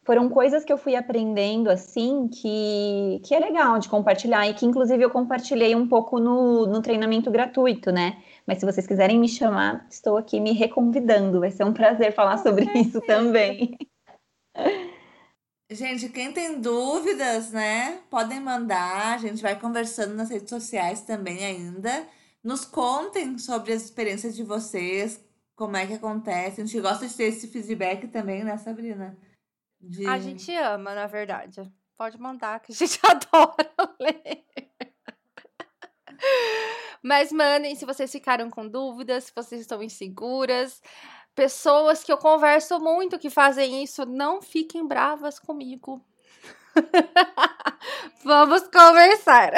foram 0.05 0.28
coisas 0.28 0.64
que 0.64 0.72
eu 0.72 0.78
fui 0.78 0.95
aprendendo 0.95 1.70
assim 1.70 2.28
que, 2.28 3.20
que 3.24 3.34
é 3.34 3.41
legal 3.41 3.78
de 3.78 3.89
compartilhar 3.89 4.47
e 4.47 4.55
que 4.55 4.66
inclusive 4.66 5.03
eu 5.03 5.11
compartilhei 5.11 5.74
um 5.74 5.89
pouco 5.89 6.20
no, 6.20 6.66
no 6.66 6.82
treinamento 6.82 7.30
gratuito, 7.30 7.91
né? 7.91 8.22
Mas 8.47 8.59
se 8.59 8.64
vocês 8.64 8.86
quiserem 8.86 9.18
me 9.18 9.28
chamar, 9.28 9.86
estou 9.90 10.16
aqui 10.16 10.38
me 10.38 10.53
reconvidando. 10.53 11.40
Vai 11.40 11.51
ser 11.51 11.64
um 11.64 11.72
prazer 11.72 12.14
falar 12.14 12.38
sobre 12.38 12.64
isso 12.78 13.01
também. 13.03 13.76
Gente, 15.68 16.09
quem 16.11 16.32
tem 16.32 16.61
dúvidas, 16.61 17.51
né? 17.51 18.01
Podem 18.09 18.40
mandar. 18.40 19.14
A 19.14 19.18
gente 19.18 19.42
vai 19.42 19.59
conversando 19.59 20.14
nas 20.14 20.30
redes 20.30 20.49
sociais 20.49 21.01
também 21.01 21.44
ainda. 21.44 22.07
Nos 22.42 22.64
contem 22.64 23.36
sobre 23.36 23.72
as 23.72 23.82
experiências 23.82 24.36
de 24.36 24.44
vocês, 24.44 25.20
como 25.57 25.76
é 25.76 25.84
que 25.84 25.94
acontece. 25.94 26.61
A 26.61 26.64
gente 26.64 26.80
gosta 26.80 27.09
de 27.09 27.14
ter 27.14 27.24
esse 27.24 27.49
feedback 27.49 28.07
também, 28.07 28.44
né, 28.44 28.57
Sabrina? 28.59 29.18
De... 29.80 30.07
A 30.07 30.20
gente 30.20 30.55
ama, 30.55 30.94
na 30.94 31.09
verdade. 31.09 31.68
Pode 31.97 32.16
mandar, 32.20 32.61
que 32.61 32.70
a 32.70 32.74
gente 32.74 33.01
adora 33.03 33.72
ler. 33.99 34.44
Mas 37.02 37.30
mandem 37.30 37.74
se 37.74 37.84
vocês 37.84 38.10
ficaram 38.10 38.50
com 38.50 38.66
dúvidas, 38.66 39.24
se 39.24 39.32
vocês 39.34 39.60
estão 39.60 39.82
inseguras. 39.82 40.82
Pessoas 41.34 42.02
que 42.02 42.12
eu 42.12 42.16
converso 42.16 42.80
muito 42.80 43.18
que 43.18 43.28
fazem 43.28 43.82
isso, 43.82 44.06
não 44.06 44.40
fiquem 44.40 44.86
bravas 44.86 45.38
comigo. 45.38 46.02
Vamos 48.24 48.62
conversar. 48.68 49.52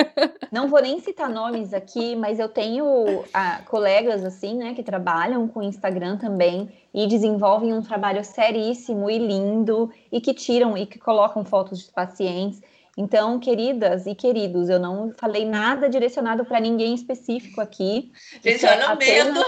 Não 0.50 0.68
vou 0.68 0.80
nem 0.80 1.00
citar 1.00 1.28
nomes 1.28 1.74
aqui, 1.74 2.16
mas 2.16 2.38
eu 2.38 2.48
tenho 2.48 3.24
ah, 3.32 3.60
colegas 3.66 4.24
assim, 4.24 4.54
né, 4.56 4.74
que 4.74 4.82
trabalham 4.82 5.46
com 5.48 5.62
Instagram 5.62 6.16
também 6.16 6.70
e 6.92 7.06
desenvolvem 7.06 7.72
um 7.72 7.82
trabalho 7.82 8.24
seríssimo 8.24 9.10
e 9.10 9.18
lindo 9.18 9.90
e 10.10 10.20
que 10.20 10.32
tiram 10.32 10.76
e 10.76 10.86
que 10.86 10.98
colocam 10.98 11.44
fotos 11.44 11.80
de 11.80 11.92
pacientes. 11.92 12.62
Então, 12.96 13.40
queridas 13.40 14.06
e 14.06 14.14
queridos, 14.14 14.68
eu 14.68 14.78
não 14.78 15.12
falei 15.18 15.44
nada 15.44 15.88
direcionado 15.88 16.44
para 16.44 16.60
ninguém 16.60 16.94
específico 16.94 17.60
aqui. 17.60 18.12
Gente, 18.42 18.64
olha 18.64 18.82
é 18.82 18.84
apenas... 18.84 19.34
medo. 19.34 19.46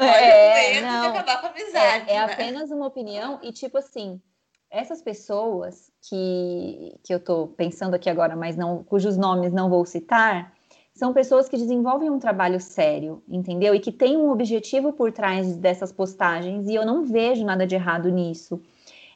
Olha 0.00 0.10
é, 0.10 0.70
o 0.70 0.74
medo 0.74 0.86
não, 0.86 1.00
de 1.00 1.18
acabar 1.18 1.40
com 1.40 1.46
a 1.46 1.50
amizade. 1.50 2.10
É, 2.10 2.14
é 2.14 2.26
né? 2.26 2.32
apenas 2.32 2.70
uma 2.70 2.86
opinião 2.86 3.38
e, 3.42 3.52
tipo 3.52 3.78
assim, 3.78 4.20
essas 4.68 5.00
pessoas 5.00 5.92
que, 6.08 6.98
que 7.04 7.14
eu 7.14 7.18
estou 7.18 7.48
pensando 7.48 7.94
aqui 7.94 8.10
agora, 8.10 8.34
mas 8.34 8.56
não, 8.56 8.82
cujos 8.82 9.16
nomes 9.16 9.52
não 9.52 9.70
vou 9.70 9.84
citar, 9.86 10.52
são 10.94 11.12
pessoas 11.12 11.48
que 11.48 11.56
desenvolvem 11.56 12.10
um 12.10 12.18
trabalho 12.18 12.60
sério, 12.60 13.22
entendeu? 13.28 13.74
E 13.74 13.80
que 13.80 13.92
têm 13.92 14.16
um 14.16 14.30
objetivo 14.30 14.92
por 14.92 15.12
trás 15.12 15.56
dessas 15.56 15.92
postagens, 15.92 16.68
e 16.68 16.74
eu 16.74 16.84
não 16.84 17.04
vejo 17.04 17.44
nada 17.44 17.66
de 17.66 17.74
errado 17.74 18.10
nisso. 18.10 18.60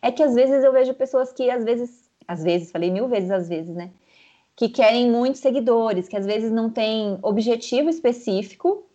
É 0.00 0.10
que 0.10 0.22
às 0.22 0.34
vezes 0.34 0.62
eu 0.62 0.72
vejo 0.72 0.94
pessoas 0.94 1.32
que 1.32 1.50
às 1.50 1.64
vezes 1.64 2.05
às 2.26 2.42
vezes, 2.42 2.70
falei 2.70 2.90
mil 2.90 3.08
vezes 3.08 3.30
às 3.30 3.48
vezes, 3.48 3.74
né? 3.74 3.90
Que 4.54 4.68
querem 4.68 5.10
muitos 5.10 5.40
seguidores, 5.40 6.08
que 6.08 6.16
às 6.16 6.26
vezes 6.26 6.50
não 6.50 6.70
tem 6.70 7.18
objetivo 7.22 7.90
específico 7.90 8.86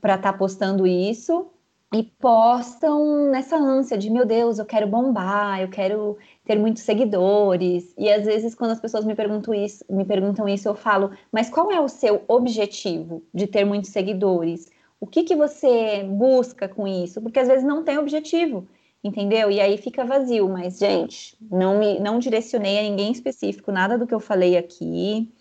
para 0.00 0.14
estar 0.14 0.32
tá 0.32 0.38
postando 0.38 0.86
isso 0.86 1.50
e 1.94 2.02
postam 2.02 3.30
nessa 3.30 3.56
ânsia 3.56 3.96
de 3.96 4.10
meu 4.10 4.26
Deus, 4.26 4.58
eu 4.58 4.66
quero 4.66 4.86
bombar, 4.86 5.60
eu 5.62 5.68
quero 5.68 6.18
ter 6.44 6.58
muitos 6.58 6.82
seguidores. 6.82 7.94
E 7.96 8.10
às 8.10 8.26
vezes 8.26 8.54
quando 8.54 8.72
as 8.72 8.80
pessoas 8.80 9.04
me 9.04 9.14
perguntam 9.14 9.54
isso, 9.54 9.84
me 9.88 10.04
perguntam 10.04 10.48
isso, 10.48 10.68
eu 10.68 10.74
falo: 10.74 11.10
"Mas 11.32 11.48
qual 11.48 11.72
é 11.72 11.80
o 11.80 11.88
seu 11.88 12.22
objetivo 12.28 13.22
de 13.32 13.46
ter 13.46 13.64
muitos 13.64 13.90
seguidores? 13.90 14.70
O 15.00 15.06
que 15.06 15.22
que 15.22 15.34
você 15.34 16.02
busca 16.04 16.68
com 16.68 16.86
isso?" 16.86 17.22
Porque 17.22 17.38
às 17.38 17.48
vezes 17.48 17.64
não 17.64 17.82
tem 17.82 17.98
objetivo 17.98 18.66
entendeu? 19.02 19.50
E 19.50 19.60
aí 19.60 19.76
fica 19.78 20.04
vazio, 20.04 20.48
mas, 20.48 20.78
gente, 20.78 21.36
não 21.40 21.78
me 21.78 21.98
não 22.00 22.18
direcionei 22.18 22.78
a 22.78 22.82
ninguém 22.82 23.12
específico, 23.12 23.72
nada 23.72 23.96
do 23.96 24.06
que 24.06 24.14
eu 24.14 24.20
falei 24.20 24.56
aqui. 24.56 25.32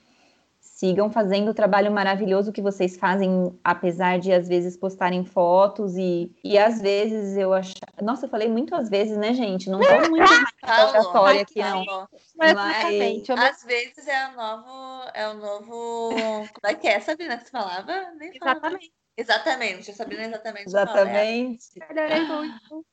Sigam 0.60 1.10
fazendo 1.10 1.50
o 1.50 1.56
trabalho 1.56 1.92
maravilhoso 1.92 2.52
que 2.52 2.62
vocês 2.62 2.98
fazem, 2.98 3.52
apesar 3.64 4.20
de 4.20 4.32
às 4.32 4.48
vezes 4.48 4.78
postarem 4.78 5.26
fotos 5.26 5.98
e, 5.98 6.32
e 6.44 6.56
às 6.56 6.80
vezes 6.80 7.36
eu 7.36 7.52
acho. 7.52 7.74
Nossa, 8.00 8.28
eu 8.28 8.30
falei 8.30 8.48
muito 8.48 8.76
às 8.76 8.88
vezes, 8.88 9.18
né, 9.18 9.34
gente? 9.34 9.72
Não 9.72 9.80
tô 9.80 10.10
muito 10.10 10.24
oratória 10.64 11.42
aqui, 11.42 11.60
não. 11.60 12.08
Mas, 12.38 12.54
mas 12.54 13.30
às 13.32 13.64
vezes 13.64 14.08
é 14.08 14.28
o 14.28 14.36
novo. 14.36 15.10
É 15.16 15.28
o 15.30 15.34
novo. 15.34 16.10
Como 16.12 16.68
é 16.68 16.76
que 16.76 16.88
é, 16.88 17.00
Sabrina, 17.00 17.38
que 17.38 17.46
você 17.46 17.52
falava? 17.52 18.12
Nem 18.20 18.30
exatamente. 18.36 18.92
Exatamente, 19.18 19.94
Sabrina 19.94 20.26
exatamente. 20.26 20.68
Exatamente. 20.68 21.64
Melhorei 21.90 22.24
muito. 22.26 22.86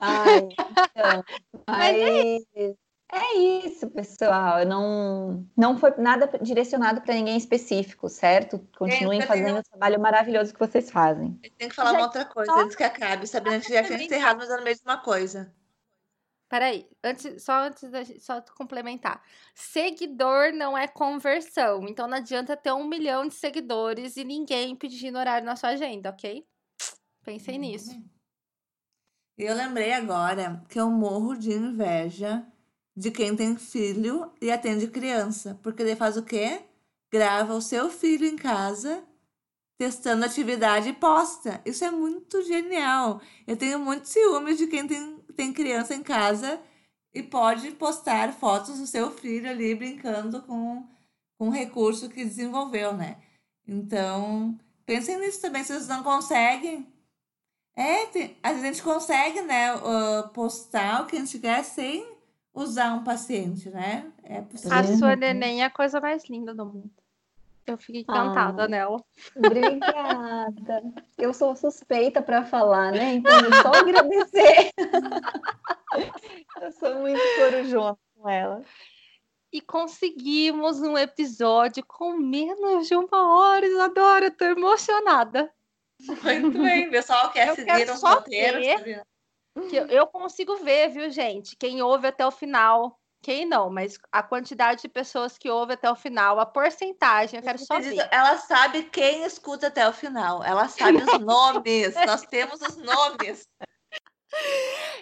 Ai, 0.00 0.38
então, 0.38 1.24
mas 1.68 1.96
é, 1.96 2.74
é 3.10 3.38
isso, 3.38 3.88
pessoal. 3.90 4.64
Não, 4.66 5.46
não 5.56 5.78
foi 5.78 5.92
nada 5.96 6.26
direcionado 6.40 7.00
para 7.00 7.14
ninguém 7.14 7.36
específico, 7.36 8.08
certo? 8.08 8.58
Continuem 8.78 9.22
fazendo 9.22 9.58
o 9.58 9.62
trabalho 9.62 10.00
maravilhoso 10.00 10.52
que 10.52 10.60
vocês 10.60 10.90
fazem. 10.90 11.32
Tem 11.56 11.68
que 11.68 11.74
falar 11.74 11.92
uma 11.92 12.02
outra 12.02 12.24
coisa 12.26 12.52
antes 12.52 12.76
que 12.76 12.84
acabe. 12.84 13.26
Sabrina, 13.26 13.60
que 13.60 13.72
já 13.72 13.82
tinha 13.82 14.02
encerrado, 14.02 14.38
mas 14.38 14.50
era 14.50 14.60
a 14.60 14.64
mesma 14.64 14.98
coisa. 14.98 15.52
Peraí, 16.50 16.88
antes, 17.04 17.42
só 17.42 17.64
antes 17.64 17.90
da 17.90 18.04
só 18.20 18.40
complementar. 18.56 19.22
Seguidor 19.54 20.52
não 20.52 20.76
é 20.76 20.86
conversão. 20.88 21.86
Então 21.86 22.08
não 22.08 22.16
adianta 22.16 22.56
ter 22.56 22.72
um 22.72 22.84
milhão 22.84 23.26
de 23.26 23.34
seguidores 23.34 24.16
e 24.16 24.24
ninguém 24.24 24.74
pedindo 24.74 25.18
horário 25.18 25.46
na 25.46 25.56
sua 25.56 25.70
agenda, 25.70 26.08
ok? 26.10 26.46
Pensem 27.22 27.56
uhum. 27.56 27.60
nisso. 27.60 28.17
Eu 29.38 29.54
lembrei 29.54 29.92
agora 29.92 30.64
que 30.68 30.80
eu 30.80 30.90
morro 30.90 31.36
de 31.36 31.52
inveja 31.52 32.44
de 32.96 33.12
quem 33.12 33.36
tem 33.36 33.56
filho 33.56 34.32
e 34.42 34.50
atende 34.50 34.88
criança. 34.88 35.56
Porque 35.62 35.80
ele 35.80 35.94
faz 35.94 36.16
o 36.16 36.24
quê? 36.24 36.62
Grava 37.12 37.54
o 37.54 37.62
seu 37.62 37.88
filho 37.88 38.26
em 38.26 38.34
casa, 38.34 39.04
testando 39.78 40.24
atividade 40.24 40.88
e 40.88 40.92
posta. 40.92 41.60
Isso 41.64 41.84
é 41.84 41.90
muito 41.90 42.42
genial. 42.42 43.20
Eu 43.46 43.56
tenho 43.56 43.78
muito 43.78 44.08
ciúmes 44.08 44.58
de 44.58 44.66
quem 44.66 44.88
tem, 44.88 45.18
tem 45.36 45.52
criança 45.52 45.94
em 45.94 46.02
casa 46.02 46.60
e 47.14 47.22
pode 47.22 47.70
postar 47.70 48.32
fotos 48.32 48.80
do 48.80 48.88
seu 48.88 49.12
filho 49.12 49.48
ali 49.48 49.72
brincando 49.72 50.42
com, 50.42 50.84
com 51.38 51.46
um 51.46 51.50
recurso 51.50 52.08
que 52.08 52.24
desenvolveu, 52.24 52.92
né? 52.92 53.18
Então, 53.64 54.58
pensem 54.84 55.16
nisso 55.20 55.40
também. 55.40 55.62
Se 55.62 55.72
vocês 55.72 55.86
não 55.86 56.02
conseguem, 56.02 56.84
É, 57.78 58.06
tem, 58.06 58.36
às 58.42 58.54
vezes 58.54 58.64
a 58.64 58.72
gente 58.72 58.82
consegue, 58.82 59.40
né, 59.42 59.72
uh, 59.76 60.28
postar 60.30 61.02
o 61.02 61.06
que 61.06 61.14
a 61.14 61.20
gente 61.20 61.38
quer 61.38 61.62
sem 61.62 62.04
usar 62.52 62.92
um 62.92 63.04
paciente, 63.04 63.70
né? 63.70 64.10
É 64.24 64.40
possível. 64.40 64.76
A 64.76 64.82
sua 64.82 65.14
neném 65.14 65.62
é 65.62 65.66
a 65.66 65.70
coisa 65.70 66.00
mais 66.00 66.28
linda 66.28 66.52
do 66.52 66.66
mundo. 66.66 66.90
Eu 67.64 67.78
fiquei 67.78 68.00
encantada 68.00 68.64
ah, 68.64 68.68
nela. 68.68 69.00
Obrigada. 69.36 70.82
Eu 71.16 71.32
sou 71.32 71.54
suspeita 71.54 72.20
para 72.20 72.44
falar, 72.44 72.90
né? 72.90 73.14
Então, 73.14 73.38
eu 73.38 73.52
só 73.62 73.68
agradecer. 73.68 74.72
eu 76.60 76.72
sou 76.72 76.98
muito 76.98 77.20
corujona 77.38 77.96
com 78.16 78.28
ela. 78.28 78.62
E 79.52 79.60
conseguimos 79.60 80.80
um 80.80 80.98
episódio 80.98 81.84
com 81.86 82.14
menos 82.14 82.88
de 82.88 82.96
uma 82.96 83.38
hora, 83.38 83.64
Isadora. 83.64 84.32
Tô 84.32 84.46
emocionada. 84.46 85.48
Muito 86.00 86.62
bem, 86.62 86.90
pessoal 86.90 87.30
quer 87.30 87.48
eu 87.48 87.54
seguir 87.54 87.90
os 87.90 88.02
roteiros. 88.02 88.64
Que 89.68 89.76
eu 89.76 90.06
consigo 90.06 90.56
ver, 90.58 90.88
viu, 90.90 91.10
gente? 91.10 91.56
Quem 91.56 91.82
ouve 91.82 92.06
até 92.06 92.24
o 92.24 92.30
final 92.30 92.98
quem 93.22 93.44
não, 93.44 93.68
mas 93.68 93.98
a 94.12 94.22
quantidade 94.22 94.82
de 94.82 94.88
pessoas 94.88 95.36
que 95.36 95.50
ouvem 95.50 95.74
até 95.74 95.90
o 95.90 95.96
final, 95.96 96.38
a 96.38 96.46
porcentagem, 96.46 97.38
eu 97.38 97.42
quero 97.42 97.58
só 97.58 97.78
ver. 97.80 98.08
Ela 98.12 98.38
sabe 98.38 98.84
quem 98.84 99.24
escuta 99.24 99.66
até 99.66 99.88
o 99.88 99.92
final. 99.92 100.42
Ela 100.42 100.68
sabe 100.68 100.98
os 100.98 101.18
nomes. 101.20 101.94
Nós 102.06 102.22
temos 102.22 102.60
os 102.60 102.76
nomes. 102.76 103.48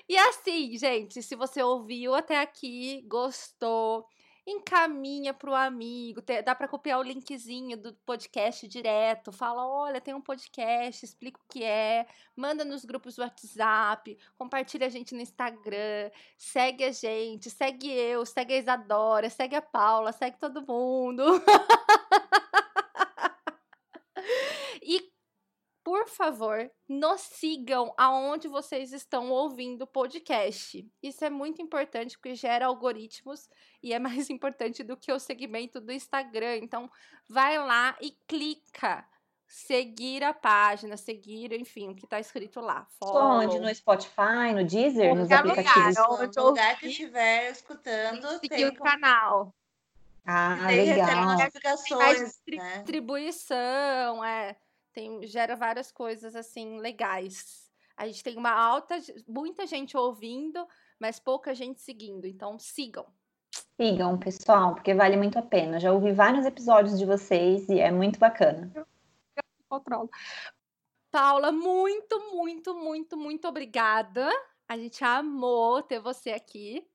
E 0.08 0.16
assim, 0.16 0.76
gente, 0.78 1.22
se 1.22 1.34
você 1.34 1.62
ouviu 1.62 2.14
até 2.14 2.40
aqui, 2.40 3.02
gostou, 3.06 4.06
encaminha 4.46 5.34
para 5.34 5.50
o 5.50 5.54
amigo, 5.54 6.22
dá 6.44 6.54
para 6.54 6.68
copiar 6.68 7.00
o 7.00 7.02
linkzinho 7.02 7.76
do 7.76 7.92
podcast 8.06 8.68
direto, 8.68 9.32
fala, 9.32 9.66
olha, 9.66 10.00
tem 10.00 10.14
um 10.14 10.20
podcast, 10.20 11.04
explica 11.04 11.40
o 11.40 11.44
que 11.48 11.64
é, 11.64 12.06
manda 12.36 12.64
nos 12.64 12.84
grupos 12.84 13.16
do 13.16 13.22
WhatsApp, 13.22 14.16
compartilha 14.38 14.86
a 14.86 14.90
gente 14.90 15.14
no 15.14 15.20
Instagram, 15.20 16.10
segue 16.38 16.84
a 16.84 16.92
gente, 16.92 17.50
segue 17.50 17.90
eu, 17.90 18.24
segue 18.24 18.54
a 18.54 18.58
Isadora, 18.58 19.28
segue 19.28 19.56
a 19.56 19.62
Paula, 19.62 20.12
segue 20.12 20.38
todo 20.38 20.64
mundo. 20.64 21.24
e 24.80 25.10
por 25.86 26.08
favor, 26.08 26.68
nos 26.88 27.20
sigam 27.20 27.94
aonde 27.96 28.48
vocês 28.48 28.92
estão 28.92 29.30
ouvindo 29.30 29.82
o 29.82 29.86
podcast. 29.86 30.84
Isso 31.00 31.24
é 31.24 31.30
muito 31.30 31.62
importante 31.62 32.18
porque 32.18 32.34
gera 32.34 32.66
algoritmos 32.66 33.48
e 33.80 33.92
é 33.92 33.98
mais 34.00 34.28
importante 34.28 34.82
do 34.82 34.96
que 34.96 35.12
o 35.12 35.20
segmento 35.20 35.80
do 35.80 35.92
Instagram. 35.92 36.56
Então, 36.56 36.90
vai 37.28 37.56
lá 37.56 37.96
e 38.00 38.18
clica 38.26 39.06
seguir 39.46 40.24
a 40.24 40.34
página, 40.34 40.96
seguir, 40.96 41.52
enfim, 41.52 41.90
o 41.90 41.94
que 41.94 42.04
está 42.04 42.18
escrito 42.18 42.60
lá. 42.60 42.84
Follow. 42.98 43.44
Onde? 43.44 43.60
No 43.60 43.72
Spotify, 43.72 44.52
no 44.52 44.64
Deezer, 44.64 45.14
nos 45.14 45.30
aplicativos? 45.30 45.96
Lugar, 45.96 46.20
onde 46.20 46.40
o 46.40 46.42
lugar 46.42 46.80
que 46.80 46.88
estiver 46.88 47.52
escutando. 47.52 48.28
Seguir 48.40 48.48
tem 48.48 48.66
o 48.66 48.74
canal. 48.74 49.54
Ah, 50.24 50.66
legal. 50.66 51.26
Notificações, 51.26 52.40
né? 52.48 52.78
Distribuição, 52.78 54.24
é 54.24 54.56
tem, 54.96 55.26
gera 55.26 55.54
várias 55.54 55.92
coisas 55.92 56.34
assim 56.34 56.78
legais. 56.78 57.70
A 57.94 58.06
gente 58.06 58.24
tem 58.24 58.38
uma 58.38 58.50
alta, 58.50 58.96
muita 59.28 59.66
gente 59.66 59.94
ouvindo, 59.94 60.66
mas 60.98 61.20
pouca 61.20 61.54
gente 61.54 61.82
seguindo. 61.82 62.26
Então 62.26 62.58
sigam. 62.58 63.04
Sigam, 63.78 64.18
pessoal, 64.18 64.74
porque 64.74 64.94
vale 64.94 65.18
muito 65.18 65.38
a 65.38 65.42
pena. 65.42 65.78
Já 65.78 65.92
ouvi 65.92 66.12
vários 66.12 66.46
episódios 66.46 66.98
de 66.98 67.04
vocês 67.04 67.68
e 67.68 67.78
é 67.78 67.90
muito 67.90 68.18
bacana. 68.18 68.72
Controlo. 69.68 70.08
Paula, 71.10 71.52
muito, 71.52 72.18
muito, 72.32 72.74
muito, 72.74 73.18
muito 73.18 73.46
obrigada. 73.46 74.26
A 74.66 74.78
gente 74.78 75.04
amou 75.04 75.82
ter 75.82 76.00
você 76.00 76.30
aqui. 76.30 76.86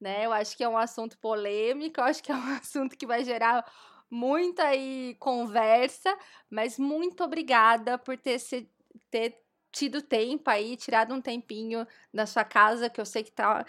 Né? 0.00 0.24
Eu 0.24 0.32
acho 0.32 0.56
que 0.56 0.64
é 0.64 0.68
um 0.68 0.78
assunto 0.78 1.18
polêmico, 1.18 2.00
eu 2.00 2.04
acho 2.04 2.22
que 2.22 2.32
é 2.32 2.34
um 2.34 2.52
assunto 2.56 2.96
que 2.96 3.06
vai 3.06 3.22
gerar 3.22 3.64
muita 4.12 4.64
aí 4.64 5.16
conversa, 5.18 6.14
mas 6.50 6.78
muito 6.78 7.24
obrigada 7.24 7.96
por 7.96 8.18
ter, 8.18 8.38
se, 8.38 8.68
ter 9.10 9.42
tido 9.72 10.02
tempo 10.02 10.50
aí, 10.50 10.76
tirado 10.76 11.14
um 11.14 11.20
tempinho 11.20 11.86
da 12.12 12.26
sua 12.26 12.44
casa, 12.44 12.90
que 12.90 13.00
eu 13.00 13.06
sei 13.06 13.24
que 13.24 13.32
tá 13.32 13.64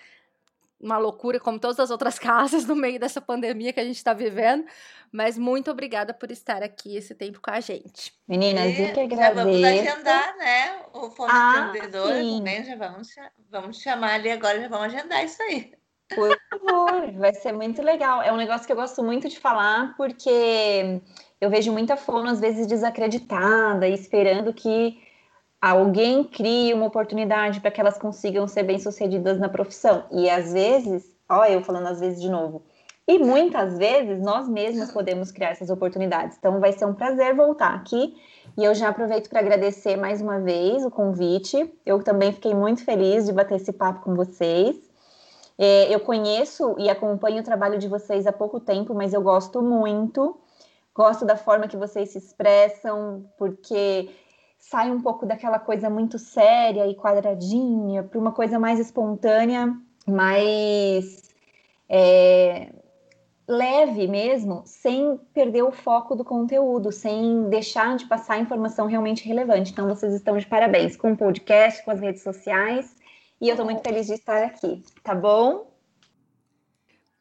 uma 0.78 0.98
loucura, 0.98 1.40
como 1.40 1.58
todas 1.58 1.80
as 1.80 1.90
outras 1.90 2.20
casas, 2.20 2.66
no 2.66 2.76
meio 2.76 3.00
dessa 3.00 3.22
pandemia 3.22 3.72
que 3.72 3.80
a 3.80 3.86
gente 3.86 3.96
está 3.96 4.14
vivendo. 4.14 4.66
Mas 5.10 5.38
muito 5.38 5.72
obrigada 5.72 6.14
por 6.14 6.30
estar 6.30 6.62
aqui 6.62 6.98
esse 6.98 7.16
tempo 7.16 7.40
com 7.40 7.52
a 7.52 7.62
gente. 7.62 8.14
Meninas, 8.28 8.78
eu 8.78 8.94
que 8.94 9.00
agradeço. 9.00 9.16
Já 9.16 9.32
vamos 9.34 9.64
agendar, 9.64 10.38
né? 10.38 10.82
O 10.92 11.10
Fome 11.10 11.32
ah, 11.32 11.68
Empreendedor 11.70 12.10
também, 12.10 12.66
já 12.66 12.76
vamos, 12.76 13.16
vamos 13.50 13.82
chamar 13.82 14.16
ali 14.16 14.30
agora, 14.30 14.60
já 14.60 14.68
vamos 14.68 14.94
agendar 14.94 15.24
isso 15.24 15.42
aí. 15.44 15.74
Por 16.16 16.38
favor, 16.50 17.12
vai 17.14 17.34
ser 17.34 17.52
muito 17.52 17.82
legal. 17.82 18.22
É 18.22 18.32
um 18.32 18.38
negócio 18.38 18.66
que 18.66 18.72
eu 18.72 18.78
gosto 18.78 19.04
muito 19.04 19.28
de 19.30 19.40
falar, 19.40 19.96
porque 19.98 21.02
eu 21.40 21.50
vejo 21.50 21.72
muita 21.72 21.98
fono, 21.98 22.30
às 22.30 22.40
vezes, 22.40 22.68
desacreditada, 22.68 23.88
esperando 23.88 24.54
que 24.54 24.98
alguém 25.62 26.24
crie 26.24 26.74
uma 26.74 26.88
oportunidade 26.88 27.60
para 27.62 27.72
que 27.72 27.80
elas 27.80 27.98
consigam 27.98 28.48
ser 28.48 28.64
bem-sucedidas 28.64 29.40
na 29.40 29.50
profissão. 29.50 30.06
E 30.12 30.30
às 30.30 30.52
vezes, 30.52 31.06
ó, 31.30 31.46
eu 31.46 31.64
falando 31.64 31.88
às 31.88 32.00
vezes 32.00 32.22
de 32.22 32.30
novo, 32.30 32.64
e 33.08 33.20
muitas 33.20 33.78
vezes 33.78 34.22
nós 34.22 34.48
mesmos 34.48 34.92
podemos 34.92 35.32
criar 35.32 35.50
essas 35.50 35.70
oportunidades. 35.70 36.38
Então 36.38 36.60
vai 36.60 36.72
ser 36.72 36.86
um 36.86 36.94
prazer 36.94 37.36
voltar 37.36 37.74
aqui. 37.74 38.16
E 38.58 38.64
eu 38.64 38.74
já 38.74 38.90
aproveito 38.90 39.30
para 39.30 39.40
agradecer 39.40 39.98
mais 39.98 40.22
uma 40.22 40.40
vez 40.40 40.86
o 40.86 40.92
convite. 40.92 41.74
Eu 41.86 42.02
também 42.02 42.32
fiquei 42.32 42.54
muito 42.54 42.84
feliz 42.86 43.26
de 43.26 43.34
bater 43.34 43.56
esse 43.56 43.74
papo 43.74 44.02
com 44.02 44.16
vocês. 44.16 44.93
É, 45.58 45.94
eu 45.94 46.00
conheço 46.00 46.76
e 46.80 46.90
acompanho 46.90 47.42
o 47.42 47.44
trabalho 47.44 47.78
de 47.78 47.88
vocês 47.88 48.26
há 48.26 48.32
pouco 48.32 48.60
tempo, 48.60 48.94
mas 48.94 49.14
eu 49.14 49.22
gosto 49.22 49.62
muito. 49.62 50.38
Gosto 50.96 51.26
da 51.26 51.36
forma 51.36 51.68
que 51.68 51.78
vocês 51.78 52.10
se 52.10 52.18
expressam, 52.18 53.26
porque 53.38 54.10
sai 54.60 54.92
um 54.92 55.02
pouco 55.02 55.26
daquela 55.26 55.60
coisa 55.60 55.90
muito 55.90 56.18
séria 56.18 56.88
e 56.88 56.96
quadradinha 56.96 58.04
para 58.04 58.20
uma 58.20 58.32
coisa 58.32 58.60
mais 58.60 58.80
espontânea, 58.80 59.76
mais 60.08 61.24
é, 61.90 62.72
leve 63.48 64.08
mesmo, 64.08 64.62
sem 64.66 65.20
perder 65.34 65.64
o 65.64 65.72
foco 65.72 66.16
do 66.16 66.24
conteúdo, 66.24 66.92
sem 66.92 67.50
deixar 67.50 67.96
de 67.98 68.06
passar 68.06 68.40
informação 68.40 68.88
realmente 68.88 69.28
relevante. 69.28 69.72
Então, 69.72 69.88
vocês 69.88 70.14
estão 70.14 70.38
de 70.38 70.46
parabéns 70.46 70.96
com 70.96 71.12
o 71.12 71.18
podcast, 71.18 71.84
com 71.84 71.92
as 71.92 72.00
redes 72.00 72.24
sociais 72.24 73.03
e 73.44 73.50
eu 73.50 73.58
tô 73.58 73.66
muito 73.66 73.84
feliz 73.84 74.08
de 74.08 74.14
estar 74.14 74.42
aqui, 74.42 74.82
tá 75.04 75.14
bom? 75.14 75.70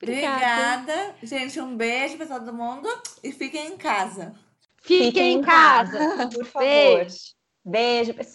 Obrigada. 0.00 1.16
Gente, 1.20 1.60
um 1.60 1.76
beijo 1.76 2.16
para 2.16 2.38
todo 2.38 2.52
mundo 2.52 2.88
e 3.24 3.32
fiquem 3.32 3.72
em 3.72 3.76
casa. 3.76 4.32
Fiquem, 4.80 5.06
fiquem 5.06 5.34
em 5.38 5.42
casa, 5.42 5.98
casa, 5.98 6.28
por 6.28 6.44
favor. 6.44 6.68
Beijo, 6.68 7.34
beijo 7.64 8.14
pessoal. 8.14 8.30